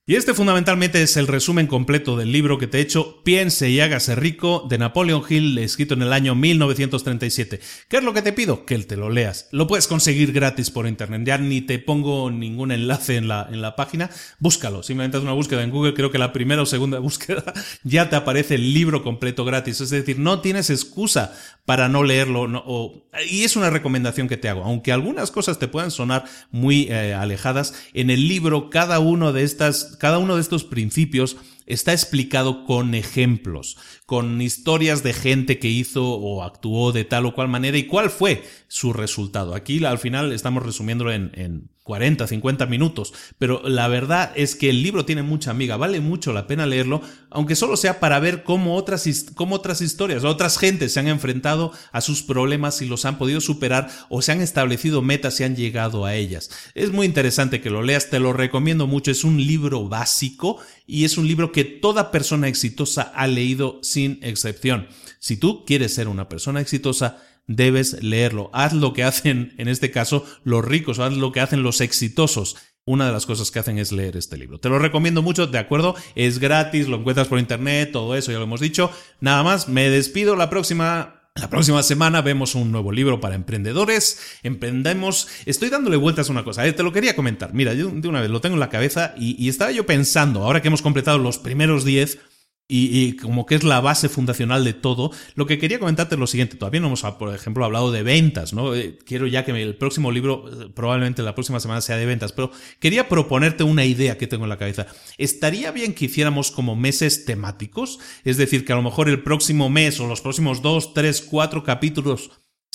Y 0.07 0.17
este 0.17 0.35
fundamentalmente 0.35 1.03
es 1.03 1.17
el 1.17 1.27
resumen 1.27 1.67
completo 1.67 2.15
del 2.19 2.31
libro 2.31 2.59
que 2.59 2.67
te 2.67 2.77
he 2.77 2.83
hecho 2.83 3.23
Piense 3.25 3.71
y 3.71 3.81
hágase 3.81 4.15
rico 4.15 4.67
de 4.69 4.77
Napoleon 4.77 5.23
Hill, 5.27 5.57
escrito 5.57 5.95
en 5.95 6.03
el 6.03 6.13
año 6.13 6.35
1937. 6.35 7.59
¿Qué 7.89 7.97
es 7.97 8.05
lo 8.05 8.13
que 8.13 8.21
te 8.21 8.35
pido? 8.35 8.67
Que 8.67 8.79
te 8.81 8.99
lo 8.99 9.09
leas. 9.09 9.49
Lo 9.51 9.67
puedes 9.67 9.89
conseguir 9.89 10.33
gratis 10.33 10.71
por 10.71 10.87
internet. 10.87 11.23
Ya 11.25 11.39
ni 11.39 11.63
te 11.63 11.79
pongo 11.79 12.31
ningún 12.31 12.71
enlace 12.71 13.17
en 13.17 13.29
la, 13.29 13.49
en 13.51 13.63
la 13.63 13.77
página. 13.77 14.11
Búscalo. 14.41 14.83
Simplemente 14.83 15.17
haz 15.17 15.23
una 15.23 15.33
búsqueda 15.33 15.63
en 15.63 15.71
Google. 15.71 15.95
Creo 15.95 16.11
que 16.11 16.19
la 16.19 16.35
primera 16.35 16.61
o 16.61 16.67
segunda 16.67 16.99
búsqueda 16.99 17.55
ya 17.83 18.11
te 18.11 18.17
aparece 18.17 18.57
el 18.57 18.75
libro 18.75 19.03
completo 19.03 19.47
gratis. 19.47 19.81
Es 19.81 19.89
decir, 19.89 20.19
no 20.19 20.43
tienes 20.43 20.69
excusa 20.69 21.33
para 21.65 21.89
no 21.89 22.03
leerlo. 22.03 23.09
y 23.31 23.45
es 23.45 23.57
una 23.57 23.71
recomendación 23.71 24.29
que 24.29 24.37
te 24.37 24.51
hago. 24.51 24.65
Aunque 24.65 24.93
algunas 24.93 25.31
cosas 25.31 25.59
te 25.59 25.67
puedan 25.67 25.91
sonar 25.91 26.27
muy 26.51 26.89
eh, 26.91 27.15
alejadas, 27.15 27.73
en 27.95 28.11
el 28.11 28.29
libro 28.29 28.69
cada 28.69 28.99
uno 28.99 29.33
de 29.33 29.45
estas 29.45 29.94
cada 29.97 30.19
uno 30.19 30.35
de 30.37 30.41
estos 30.41 30.65
principios 30.65 31.37
está 31.67 31.93
explicado 31.93 32.65
con 32.65 32.95
ejemplos, 32.95 33.77
con 34.07 34.41
historias 34.41 35.03
de 35.03 35.13
gente 35.13 35.59
que 35.59 35.69
hizo 35.69 36.05
o 36.05 36.43
actuó 36.43 36.93
de 36.93 37.05
tal 37.05 37.27
o 37.27 37.35
cual 37.35 37.49
manera 37.49 37.79
y 37.79 37.87
cuál 37.87 38.11
fue 38.11 38.45
su 38.69 38.93
resultado. 38.93 39.55
Aquí 39.55 39.85
al 39.85 39.99
final 39.99 40.33
estamos 40.33 40.63
resumiéndolo 40.63 41.13
en, 41.13 41.31
en 41.35 41.74
40, 41.85 42.27
50 42.27 42.65
minutos, 42.65 43.13
pero 43.39 43.63
la 43.69 43.89
verdad 43.89 44.33
es 44.35 44.57
que 44.57 44.71
el 44.71 44.83
libro 44.83 45.05
tiene 45.05 45.23
mucha 45.23 45.51
amiga, 45.51 45.77
vale 45.77 46.01
mucho 46.01 46.33
la 46.33 46.47
pena 46.47 46.65
leerlo, 46.65 47.03
aunque 47.29 47.57
solo 47.57 47.77
sea 47.77 48.01
para 48.01 48.19
ver 48.21 48.43
cómo 48.43 48.77
otras, 48.77 49.07
cómo 49.35 49.57
otras 49.57 49.83
historias, 49.83 50.25
otras 50.25 50.57
gentes 50.57 50.95
se 50.95 51.01
han 51.01 51.09
enfrentado 51.09 51.73
a 51.93 52.01
sus 52.01 52.23
problemas 52.23 52.81
y 52.81 52.87
los 52.87 53.05
han 53.05 53.19
podido 53.19 53.43
superar 53.43 53.91
o 54.09 54.23
se 54.23 54.33
han 54.33 54.41
establecido 54.41 55.03
metas 55.03 55.39
y 55.39 55.45
han 55.45 55.57
llegado 55.57 56.07
a 56.07 56.15
ellas. 56.15 56.49
Es 56.75 56.91
muy 56.91 57.05
interesante 57.05 57.61
que 57.61 57.69
lo 57.69 57.83
leas, 57.83 58.09
te 58.09 58.19
lo 58.19 58.33
recomiendo 58.33 58.87
mucho, 58.87 59.11
es 59.11 59.23
un 59.23 59.37
libro 59.37 59.87
básico 59.87 60.59
y 60.87 61.05
es 61.05 61.19
un 61.19 61.29
libro 61.29 61.53
que 61.53 61.65
toda 61.65 62.11
persona 62.11 62.49
exitosa 62.49 63.03
ha 63.15 63.27
leído 63.27 63.79
sin 63.83 64.21
excepción. 64.23 64.89
Si 65.19 65.37
tú 65.37 65.67
quieres 65.67 65.95
ser 65.95 66.09
una 66.09 66.31
persona 66.31 66.63
exitosa, 66.63 67.19
debes 67.47 68.03
leerlo. 68.03 68.51
Haz 68.53 68.73
lo 68.73 68.93
que 68.93 69.05
hacen, 69.05 69.55
en 69.59 69.69
este 69.69 69.91
caso, 69.91 70.25
los 70.45 70.65
ricos, 70.65 70.99
haz 70.99 71.13
lo 71.13 71.33
que 71.33 71.41
hacen 71.41 71.63
los 71.63 71.81
exitosos. 71.81 72.57
Una 72.87 73.07
de 73.07 73.13
las 73.13 73.25
cosas 73.25 73.51
que 73.51 73.59
hacen 73.59 73.79
es 73.79 73.93
leer 73.93 74.17
este 74.17 74.37
libro. 74.37 74.61
Te 74.61 74.69
lo 74.69 74.79
recomiendo 74.79 75.23
mucho, 75.23 75.47
de 75.47 75.59
acuerdo, 75.59 75.95
es 76.15 76.39
gratis, 76.39 76.87
lo 76.87 76.99
encuentras 76.99 77.29
por 77.29 77.39
internet, 77.39 77.93
todo 77.93 78.15
eso 78.15 78.31
ya 78.31 78.39
lo 78.39 78.45
hemos 78.45 78.61
dicho. 78.61 78.91
Nada 79.21 79.43
más, 79.43 79.69
me 79.69 79.89
despido 79.89 80.37
la 80.37 80.51
próxima 80.51 81.21
la 81.37 81.51
próxima 81.51 81.83
semana 81.83 82.23
vemos 82.23 82.55
un 82.55 82.71
nuevo 82.71 82.93
libro 82.93 83.19
para 83.21 83.35
emprendedores. 83.35 84.39
Emprendemos. 84.45 85.27
Estoy 85.47 85.69
dándole 85.69 85.97
vueltas 85.97 86.29
a 86.29 86.33
una 86.33 86.45
cosa. 86.45 86.65
Eh, 86.65 86.73
te 86.73 86.85
lo 86.85 86.93
quería 86.93 87.17
comentar. 87.17 87.53
Mira, 87.53 87.75
yo 87.75 87.89
de 87.89 88.07
una 88.07 88.21
vez 88.21 88.31
lo 88.31 88.41
tengo 88.41 88.55
en 88.55 88.61
la 88.61 88.71
cabeza 88.71 89.15
y, 89.19 89.35
y 89.45 89.49
estaba 89.49 89.73
yo 89.73 89.85
pensando, 89.85 90.45
ahora 90.45 90.63
que 90.63 90.69
hemos 90.69 90.81
completado 90.81 91.19
los 91.19 91.39
primeros 91.39 91.85
10, 91.85 92.21
y, 92.67 93.17
como 93.17 93.45
que 93.45 93.57
es 93.57 93.65
la 93.65 93.81
base 93.81 94.09
fundacional 94.09 94.65
de 94.65 94.73
todo. 94.73 95.11
Lo 95.35 95.47
que 95.47 95.59
quería 95.59 95.79
comentarte 95.79 96.15
es 96.15 96.19
lo 96.19 96.27
siguiente, 96.27 96.57
todavía 96.57 96.81
no 96.81 96.87
hemos, 96.87 97.03
por 97.03 97.35
ejemplo, 97.35 97.65
hablado 97.65 97.93
de 97.93 98.03
ventas, 98.03 98.55
¿no? 98.55 98.75
Eh, 98.75 98.99
quiero 99.05 99.27
ya 99.27 99.45
que 99.45 99.51
el 99.51 99.77
próximo 99.77 100.11
libro, 100.11 100.45
eh, 100.49 100.71
probablemente 100.75 101.23
la 101.23 101.35
próxima 101.35 101.61
semana 101.61 101.83
sea 101.83 101.97
de 101.97 102.07
ventas, 102.07 102.33
pero 102.33 102.51
quería 102.81 103.09
proponerte 103.09 103.65
una 103.65 103.85
idea 103.85 104.17
que 104.17 104.27
tengo 104.27 104.45
en 104.45 104.51
la 104.51 104.59
cabeza. 104.59 104.87
¿Estaría 105.19 105.73
bien 105.73 105.95
que 105.95 106.07
hiciéramos 106.07 106.51
como 106.51 106.75
meses 106.75 107.27
temáticos? 107.27 107.99
Es 108.25 108.39
decir, 108.39 108.65
que 108.65 108.73
a 108.73 108.77
lo 108.77 108.83
mejor 108.83 109.09
el 109.09 109.23
próximo 109.23 109.69
mes 109.69 110.01
o 110.01 110.07
los 110.07 110.23
próximos 110.23 110.63
dos, 110.63 110.95
tres, 110.95 111.21
cuatro 111.21 111.65
capítulos 111.65 112.31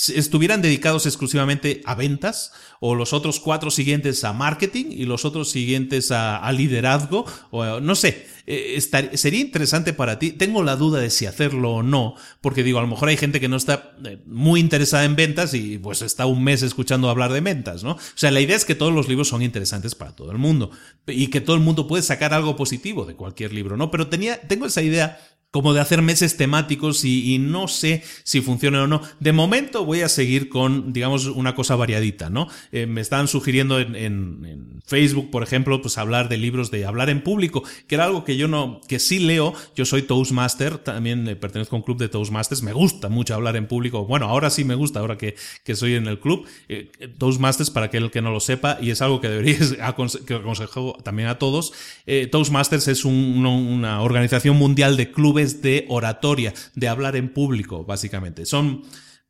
estuvieran 0.08 0.62
dedicados 0.62 1.06
exclusivamente 1.06 1.82
a 1.86 1.94
ventas 1.94 2.54
o 2.80 2.96
los 2.96 3.12
otros 3.12 3.42
cuatro 3.42 3.70
siguientes 3.70 4.24
a 4.24 4.32
marketing 4.32 4.86
y 4.92 5.04
los 5.04 5.26
otros 5.26 5.52
siguientes 5.52 6.12
a, 6.12 6.50
liderazgo 6.54 7.26
o 7.52 7.82
no 7.82 7.96
sé, 7.96 8.26
eh, 8.48 8.80
sería 9.14 9.42
interesante 9.42 9.92
para 9.92 10.18
ti. 10.18 10.32
Tengo 10.32 10.64
la 10.64 10.78
duda 10.78 11.00
de 11.00 11.10
si 11.10 11.26
hacerlo 11.26 11.74
o 11.74 11.84
no, 11.84 12.16
porque 12.40 12.64
digo, 12.64 12.80
a 12.80 12.82
lo 12.82 12.88
mejor 12.88 13.10
hay 13.10 13.18
gente 13.18 13.42
que 13.42 13.50
no 13.50 13.58
está 13.58 13.94
eh, 14.06 14.22
muy 14.26 14.62
interesada 14.62 15.04
en 15.04 15.18
ventas 15.18 15.54
y 15.54 15.78
pues 15.78 16.02
está 16.02 16.26
un 16.26 16.44
mes 16.44 16.64
escuchando 16.64 17.10
hablar 17.10 17.34
de 17.34 17.42
ventas, 17.42 17.84
¿no? 17.84 17.92
O 17.92 18.00
sea, 18.16 18.32
la 18.32 18.40
idea 18.40 18.56
es 18.56 18.66
que 18.66 18.76
todos 18.76 18.94
los 18.94 19.10
libros 19.10 19.28
son 19.28 19.42
interesantes 19.42 19.96
para 19.96 20.16
todo 20.16 20.32
el 20.32 20.38
mundo 20.38 20.72
y 21.08 21.28
que 21.28 21.42
todo 21.42 21.58
el 21.58 21.62
mundo 21.62 21.88
puede 21.88 22.04
sacar 22.04 22.34
algo 22.34 22.56
positivo 22.56 23.06
de 23.06 23.16
cualquier 23.16 23.54
libro, 23.54 23.76
¿no? 23.76 23.92
Pero 23.92 24.08
tenía, 24.08 24.40
tengo 24.42 24.66
esa 24.66 24.82
idea 24.82 25.20
como 25.52 25.74
de 25.74 25.80
hacer 25.80 26.02
meses 26.04 26.38
temáticos 26.38 27.04
y, 27.04 27.38
no 27.40 27.68
sé 27.68 28.04
si 28.24 28.42
funciona 28.42 28.84
o 28.84 28.88
no. 28.88 29.02
De 29.20 29.32
momento 29.32 29.84
voy 29.84 30.02
a 30.02 30.10
seguir 30.10 30.48
con, 30.48 30.94
digamos, 30.94 31.26
una 31.26 31.56
cosa 31.56 31.76
variadita, 31.76 32.30
¿no? 32.30 32.48
Eh, 32.72 32.86
me 32.86 33.02
están 33.02 33.28
sugiriendo 33.28 33.80
en, 33.80 34.80
Facebook, 34.86 35.30
por 35.30 35.44
ejemplo, 35.44 35.82
pues 35.82 35.98
hablar 35.98 36.30
de 36.30 36.38
libros 36.38 36.72
de 36.72 36.86
hablar 36.86 37.10
en 37.10 37.22
público, 37.22 37.64
que 37.88 37.96
era 37.96 38.06
algo 38.06 38.24
que 38.24 38.38
yo 38.38 38.48
no, 38.48 38.82
que 38.88 39.00
sí 39.00 39.20
leo. 39.20 39.54
Yo 39.76 39.86
soy 39.86 40.02
Toastmaster, 40.04 40.80
también 40.80 41.38
pertenezco 41.40 41.76
a 41.76 41.80
un 41.80 41.84
club 41.84 41.98
de 42.00 42.10
Toastmasters, 42.10 42.64
me 42.64 42.74
gusta 42.74 43.08
mucho 43.08 43.36
hablar 43.36 43.56
en 43.56 43.68
público. 43.68 44.06
Bueno, 44.06 44.28
ahora 44.28 44.50
sí 44.50 44.64
me 44.64 44.76
gusta, 44.76 45.00
ahora 45.00 45.18
que, 45.18 45.36
que 45.64 45.76
soy 45.76 45.96
en 45.96 46.08
el 46.08 46.20
club. 46.20 46.48
Eh, 46.70 46.92
Toastmasters, 47.18 47.70
para 47.70 47.88
aquel 47.88 48.10
que 48.10 48.22
no 48.22 48.32
lo 48.32 48.40
sepa, 48.40 48.78
y 48.82 48.90
es 48.90 49.02
algo 49.02 49.22
que 49.22 49.30
deberíais 49.30 49.74
que 50.26 50.34
aconsejo 50.34 50.98
también 51.04 51.30
a 51.30 51.38
todos. 51.38 51.74
Eh, 52.06 52.28
Toastmasters 52.28 52.88
es 52.88 53.06
una 53.06 54.02
organización 54.02 54.58
mundial 54.58 54.98
de 54.98 55.12
clubes 55.12 55.39
de 55.46 55.86
oratoria, 55.90 56.54
de 56.76 56.88
hablar 56.88 57.16
en 57.16 57.30
público, 57.30 57.84
básicamente. 57.86 58.46
Son 58.46 58.84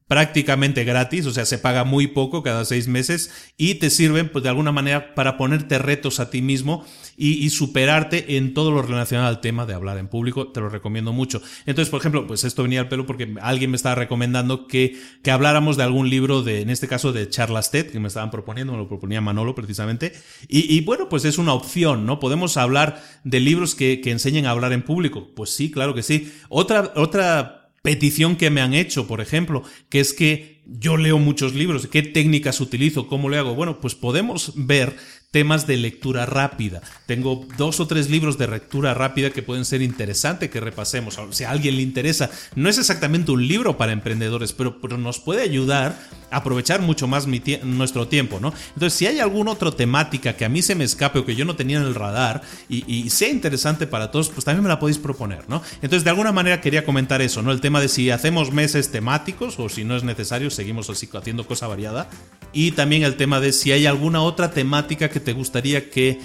prácticamente 0.09 0.85
gratis, 0.85 1.27
o 1.27 1.31
sea, 1.31 1.45
se 1.45 1.59
paga 1.59 1.83
muy 1.83 2.07
poco 2.07 2.41
cada 2.41 2.65
seis 2.65 2.87
meses 2.87 3.31
y 3.57 3.75
te 3.75 3.91
sirven 3.91 4.29
pues, 4.29 4.41
de 4.41 4.49
alguna 4.49 4.71
manera 4.71 5.13
para 5.13 5.37
ponerte 5.37 5.77
retos 5.77 6.19
a 6.19 6.31
ti 6.31 6.41
mismo 6.41 6.83
y, 7.15 7.49
superarte 7.49 8.37
en 8.37 8.53
todo 8.53 8.71
lo 8.71 8.81
relacionado 8.81 9.27
al 9.27 9.41
tema 9.41 9.65
de 9.65 9.73
hablar 9.73 9.97
en 9.97 10.07
público, 10.07 10.47
te 10.47 10.61
lo 10.61 10.69
recomiendo 10.69 11.13
mucho. 11.13 11.41
Entonces, 11.65 11.91
por 11.91 11.99
ejemplo, 11.99 12.25
pues 12.25 12.43
esto 12.43 12.63
venía 12.63 12.79
al 12.79 12.87
pelo 12.87 13.05
porque 13.05 13.35
alguien 13.41 13.69
me 13.69 13.75
estaba 13.75 13.95
recomendando 13.95 14.67
que, 14.67 14.97
que 15.21 15.29
habláramos 15.29 15.77
de 15.77 15.83
algún 15.83 16.09
libro 16.09 16.41
de, 16.41 16.61
en 16.61 16.69
este 16.69 16.87
caso, 16.87 17.11
de 17.11 17.29
Charlas 17.29 17.69
TED, 17.69 17.91
que 17.91 17.99
me 17.99 18.07
estaban 18.07 18.31
proponiendo, 18.31 18.71
me 18.73 18.79
lo 18.79 18.87
proponía 18.87 19.21
Manolo 19.21 19.53
precisamente, 19.53 20.13
y, 20.47 20.73
y 20.73 20.81
bueno, 20.81 21.09
pues 21.09 21.25
es 21.25 21.37
una 21.37 21.53
opción, 21.53 22.05
¿no? 22.05 22.19
Podemos 22.19 22.57
hablar 22.57 23.03
de 23.25 23.39
libros 23.41 23.75
que, 23.75 24.01
que 24.01 24.11
enseñen 24.11 24.45
a 24.45 24.51
hablar 24.51 24.71
en 24.73 24.81
público. 24.81 25.27
Pues 25.35 25.49
sí, 25.49 25.69
claro 25.69 25.93
que 25.93 26.03
sí. 26.03 26.31
Otra, 26.47 26.93
otra 26.95 27.58
petición 27.81 28.35
que 28.35 28.49
me 28.49 28.61
han 28.61 28.73
hecho, 28.73 29.07
por 29.07 29.21
ejemplo, 29.21 29.63
que 29.89 29.99
es 29.99 30.13
que 30.13 30.61
yo 30.65 30.97
leo 30.97 31.17
muchos 31.17 31.53
libros, 31.55 31.87
¿qué 31.87 32.03
técnicas 32.03 32.61
utilizo? 32.61 33.07
¿Cómo 33.07 33.29
le 33.29 33.37
hago? 33.37 33.55
Bueno, 33.55 33.79
pues 33.79 33.95
podemos 33.95 34.53
ver 34.55 34.95
temas 35.31 35.67
de 35.67 35.77
lectura 35.77 36.25
rápida. 36.25 36.81
Tengo 37.05 37.45
dos 37.55 37.79
o 37.79 37.85
tres 37.85 38.09
libros 38.09 38.39
de 38.39 38.47
lectura 38.47 38.95
rápida 38.95 39.29
que 39.29 39.43
pueden 39.43 39.63
ser 39.63 39.83
interesantes 39.83 40.49
que 40.49 40.59
repasemos. 40.59 41.19
Si 41.29 41.43
a 41.43 41.51
alguien 41.51 41.75
le 41.75 41.83
interesa, 41.83 42.31
no 42.55 42.67
es 42.67 42.79
exactamente 42.79 43.31
un 43.31 43.47
libro 43.47 43.77
para 43.77 43.91
emprendedores, 43.91 44.53
pero, 44.53 44.97
nos 44.97 45.19
puede 45.19 45.43
ayudar 45.43 45.99
a 46.31 46.37
aprovechar 46.37 46.81
mucho 46.81 47.07
más 47.07 47.27
nuestro 47.27 48.07
tiempo, 48.07 48.39
¿no? 48.39 48.53
Entonces, 48.73 48.93
si 48.93 49.05
hay 49.05 49.19
alguna 49.19 49.51
otra 49.51 49.71
temática 49.71 50.35
que 50.35 50.45
a 50.45 50.49
mí 50.49 50.63
se 50.63 50.73
me 50.73 50.83
escape 50.83 51.19
o 51.19 51.25
que 51.25 51.35
yo 51.35 51.45
no 51.45 51.55
tenía 51.55 51.77
en 51.77 51.83
el 51.83 51.93
radar 51.93 52.41
y, 52.67 53.07
sea 53.11 53.29
interesante 53.29 53.85
para 53.85 54.09
todos, 54.09 54.29
pues 54.29 54.45
también 54.45 54.63
me 54.63 54.69
la 54.69 54.79
podéis 54.79 54.97
proponer, 54.97 55.47
¿no? 55.47 55.61
Entonces, 55.75 56.03
de 56.03 56.09
alguna 56.09 56.31
manera 56.31 56.59
quería 56.59 56.85
comentar 56.85 57.21
eso, 57.21 57.43
¿no? 57.43 57.51
El 57.51 57.61
tema 57.61 57.81
de 57.81 57.87
si 57.87 58.09
hacemos 58.09 58.51
meses 58.51 58.91
temáticos 58.91 59.59
o 59.59 59.69
si 59.69 59.83
no 59.83 59.95
es 59.95 60.03
necesario, 60.03 60.49
seguimos 60.49 60.89
así 60.89 61.07
haciendo 61.13 61.45
cosa 61.45 61.67
variada. 61.67 62.09
Y 62.51 62.71
también 62.71 63.03
el 63.03 63.15
tema 63.15 63.39
de 63.39 63.51
si 63.51 63.71
hay 63.71 63.85
alguna 63.85 64.21
otra 64.21 64.49
temática 64.49 65.09
que 65.09 65.18
te 65.19 65.33
gustaría 65.33 65.89
que 65.89 66.19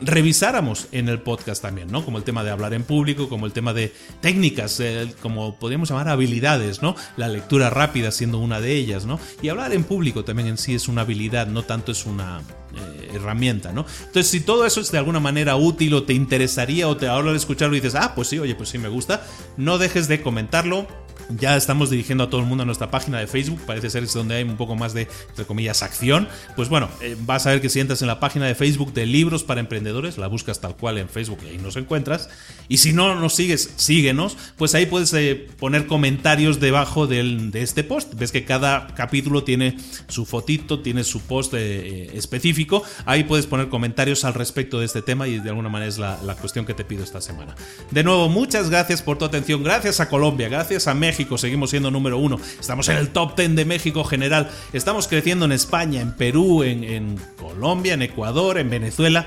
revisáramos 0.00 0.88
en 0.92 1.08
el 1.08 1.20
podcast 1.20 1.62
también, 1.62 1.90
¿no? 1.90 2.04
Como 2.04 2.18
el 2.18 2.24
tema 2.24 2.44
de 2.44 2.50
hablar 2.50 2.74
en 2.74 2.82
público, 2.82 3.28
como 3.28 3.46
el 3.46 3.52
tema 3.52 3.72
de 3.72 3.92
técnicas, 4.20 4.82
como 5.22 5.56
podríamos 5.56 5.88
llamar 5.88 6.08
habilidades, 6.08 6.82
¿no? 6.82 6.94
La 7.16 7.28
lectura 7.28 7.70
rápida 7.70 8.10
siendo 8.10 8.38
una 8.38 8.60
de 8.60 8.74
ellas, 8.74 9.06
¿no? 9.06 9.18
Y 9.40 9.48
hablar 9.48 9.72
en 9.72 9.84
público 9.84 10.24
también 10.24 10.48
en 10.48 10.58
sí 10.58 10.74
es 10.74 10.88
una 10.88 11.02
habilidad, 11.02 11.46
no 11.46 11.62
tanto 11.62 11.92
es 11.92 12.04
una 12.04 12.40
eh, 12.74 13.10
herramienta, 13.14 13.72
¿no? 13.72 13.86
Entonces, 14.00 14.28
si 14.28 14.40
todo 14.40 14.66
eso 14.66 14.80
es 14.80 14.92
de 14.92 14.98
alguna 14.98 15.20
manera 15.20 15.56
útil 15.56 15.94
o 15.94 16.02
te 16.02 16.12
interesaría 16.12 16.88
o 16.88 16.96
te 16.96 17.08
hablo 17.08 17.30
de 17.30 17.38
escucharlo 17.38 17.74
dices, 17.74 17.94
ah, 17.94 18.12
pues 18.14 18.28
sí, 18.28 18.38
oye, 18.38 18.54
pues 18.54 18.68
sí 18.68 18.78
me 18.78 18.88
gusta, 18.88 19.24
no 19.56 19.78
dejes 19.78 20.08
de 20.08 20.20
comentarlo 20.20 20.86
ya 21.28 21.56
estamos 21.56 21.90
dirigiendo 21.90 22.24
a 22.24 22.30
todo 22.30 22.40
el 22.40 22.46
mundo 22.46 22.62
a 22.62 22.66
nuestra 22.66 22.90
página 22.90 23.18
de 23.18 23.26
Facebook, 23.26 23.60
parece 23.66 23.90
ser 23.90 24.04
es 24.04 24.14
donde 24.14 24.36
hay 24.36 24.44
un 24.44 24.56
poco 24.56 24.76
más 24.76 24.94
de, 24.94 25.08
entre 25.28 25.44
comillas, 25.44 25.82
acción. 25.82 26.28
Pues 26.54 26.68
bueno, 26.68 26.88
eh, 27.00 27.16
vas 27.20 27.46
a 27.46 27.50
ver 27.50 27.60
que 27.60 27.68
si 27.68 27.80
entras 27.80 28.02
en 28.02 28.08
la 28.08 28.20
página 28.20 28.46
de 28.46 28.54
Facebook 28.54 28.92
de 28.92 29.06
Libros 29.06 29.44
para 29.44 29.60
Emprendedores, 29.60 30.18
la 30.18 30.28
buscas 30.28 30.60
tal 30.60 30.76
cual 30.76 30.98
en 30.98 31.08
Facebook 31.08 31.40
y 31.44 31.48
ahí 31.48 31.58
nos 31.58 31.76
encuentras. 31.76 32.28
Y 32.68 32.78
si 32.78 32.92
no 32.92 33.14
nos 33.14 33.34
sigues, 33.34 33.72
síguenos, 33.76 34.36
pues 34.56 34.74
ahí 34.74 34.86
puedes 34.86 35.12
eh, 35.14 35.48
poner 35.58 35.86
comentarios 35.86 36.60
debajo 36.60 37.06
del, 37.06 37.50
de 37.50 37.62
este 37.62 37.84
post. 37.84 38.14
Ves 38.14 38.32
que 38.32 38.44
cada 38.44 38.88
capítulo 38.94 39.42
tiene 39.44 39.76
su 40.08 40.26
fotito, 40.26 40.80
tiene 40.80 41.04
su 41.04 41.20
post 41.22 41.54
eh, 41.54 42.10
específico. 42.16 42.82
Ahí 43.04 43.24
puedes 43.24 43.46
poner 43.46 43.68
comentarios 43.68 44.24
al 44.24 44.34
respecto 44.34 44.78
de 44.78 44.86
este 44.86 45.02
tema 45.02 45.26
y 45.28 45.38
de 45.38 45.48
alguna 45.48 45.68
manera 45.68 45.88
es 45.88 45.98
la, 45.98 46.18
la 46.22 46.34
cuestión 46.36 46.64
que 46.64 46.74
te 46.74 46.84
pido 46.84 47.02
esta 47.02 47.20
semana. 47.20 47.54
De 47.90 48.04
nuevo, 48.04 48.28
muchas 48.28 48.70
gracias 48.70 49.02
por 49.02 49.18
tu 49.18 49.24
atención. 49.24 49.62
Gracias 49.62 50.00
a 50.00 50.08
Colombia, 50.08 50.48
gracias 50.48 50.86
a 50.86 50.94
México 50.94 51.15
Seguimos 51.38 51.70
siendo 51.70 51.90
número 51.90 52.18
uno. 52.18 52.38
Estamos 52.60 52.88
en 52.88 52.98
el 52.98 53.08
top 53.08 53.36
10 53.36 53.56
de 53.56 53.64
México 53.64 54.04
general. 54.04 54.50
Estamos 54.72 55.08
creciendo 55.08 55.46
en 55.46 55.52
España, 55.52 56.00
en 56.00 56.12
Perú, 56.12 56.62
en, 56.62 56.84
en 56.84 57.18
Colombia, 57.38 57.94
en 57.94 58.02
Ecuador, 58.02 58.58
en 58.58 58.68
Venezuela. 58.68 59.26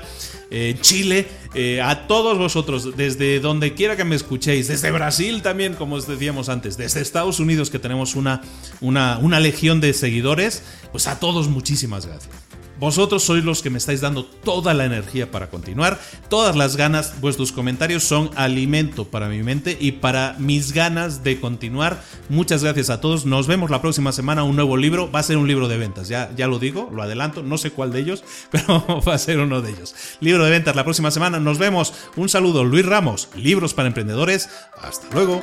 Eh, 0.52 0.76
Chile, 0.80 1.28
eh, 1.54 1.80
a 1.80 2.06
todos 2.08 2.38
vosotros, 2.38 2.96
desde 2.96 3.40
donde 3.40 3.74
quiera 3.74 3.96
que 3.96 4.04
me 4.04 4.16
escuchéis, 4.16 4.68
desde 4.68 4.90
Brasil 4.90 5.42
también, 5.42 5.74
como 5.74 5.94
os 5.94 6.08
decíamos 6.08 6.48
antes, 6.48 6.76
desde 6.76 7.00
Estados 7.00 7.38
Unidos 7.38 7.70
que 7.70 7.78
tenemos 7.78 8.16
una, 8.16 8.42
una 8.80 9.40
legión 9.40 9.80
de 9.80 9.92
seguidores, 9.92 10.62
pues 10.90 11.06
a 11.06 11.20
todos 11.20 11.48
muchísimas 11.48 12.06
gracias. 12.06 12.49
Vosotros 12.80 13.22
sois 13.22 13.44
los 13.44 13.60
que 13.60 13.68
me 13.68 13.76
estáis 13.76 14.00
dando 14.00 14.24
toda 14.24 14.72
la 14.72 14.86
energía 14.86 15.30
para 15.30 15.50
continuar, 15.50 16.00
todas 16.30 16.56
las 16.56 16.76
ganas, 16.76 17.20
vuestros 17.20 17.52
comentarios 17.52 18.04
son 18.04 18.30
alimento 18.36 19.04
para 19.04 19.28
mi 19.28 19.42
mente 19.42 19.76
y 19.78 19.92
para 19.92 20.34
mis 20.38 20.72
ganas 20.72 21.22
de 21.22 21.38
continuar. 21.38 22.02
Muchas 22.30 22.64
gracias 22.64 22.88
a 22.88 23.02
todos, 23.02 23.26
nos 23.26 23.46
vemos 23.46 23.68
la 23.68 23.82
próxima 23.82 24.12
semana, 24.12 24.44
un 24.44 24.56
nuevo 24.56 24.78
libro, 24.78 25.12
va 25.12 25.20
a 25.20 25.24
ser 25.24 25.36
un 25.36 25.46
libro 25.46 25.68
de 25.68 25.76
ventas, 25.76 26.08
ya, 26.08 26.30
ya 26.34 26.46
lo 26.46 26.58
digo, 26.58 26.88
lo 26.90 27.02
adelanto, 27.02 27.42
no 27.42 27.58
sé 27.58 27.70
cuál 27.70 27.92
de 27.92 28.00
ellos, 28.00 28.24
pero 28.50 29.02
va 29.06 29.14
a 29.14 29.18
ser 29.18 29.40
uno 29.40 29.60
de 29.60 29.72
ellos. 29.72 29.94
Libro 30.20 30.42
de 30.42 30.50
ventas 30.50 30.74
la 30.74 30.84
próxima 30.84 31.10
semana, 31.10 31.38
nos 31.38 31.58
vemos, 31.58 31.92
un 32.16 32.30
saludo, 32.30 32.64
Luis 32.64 32.86
Ramos, 32.86 33.28
Libros 33.36 33.74
para 33.74 33.88
Emprendedores, 33.88 34.48
hasta 34.80 35.06
luego. 35.14 35.42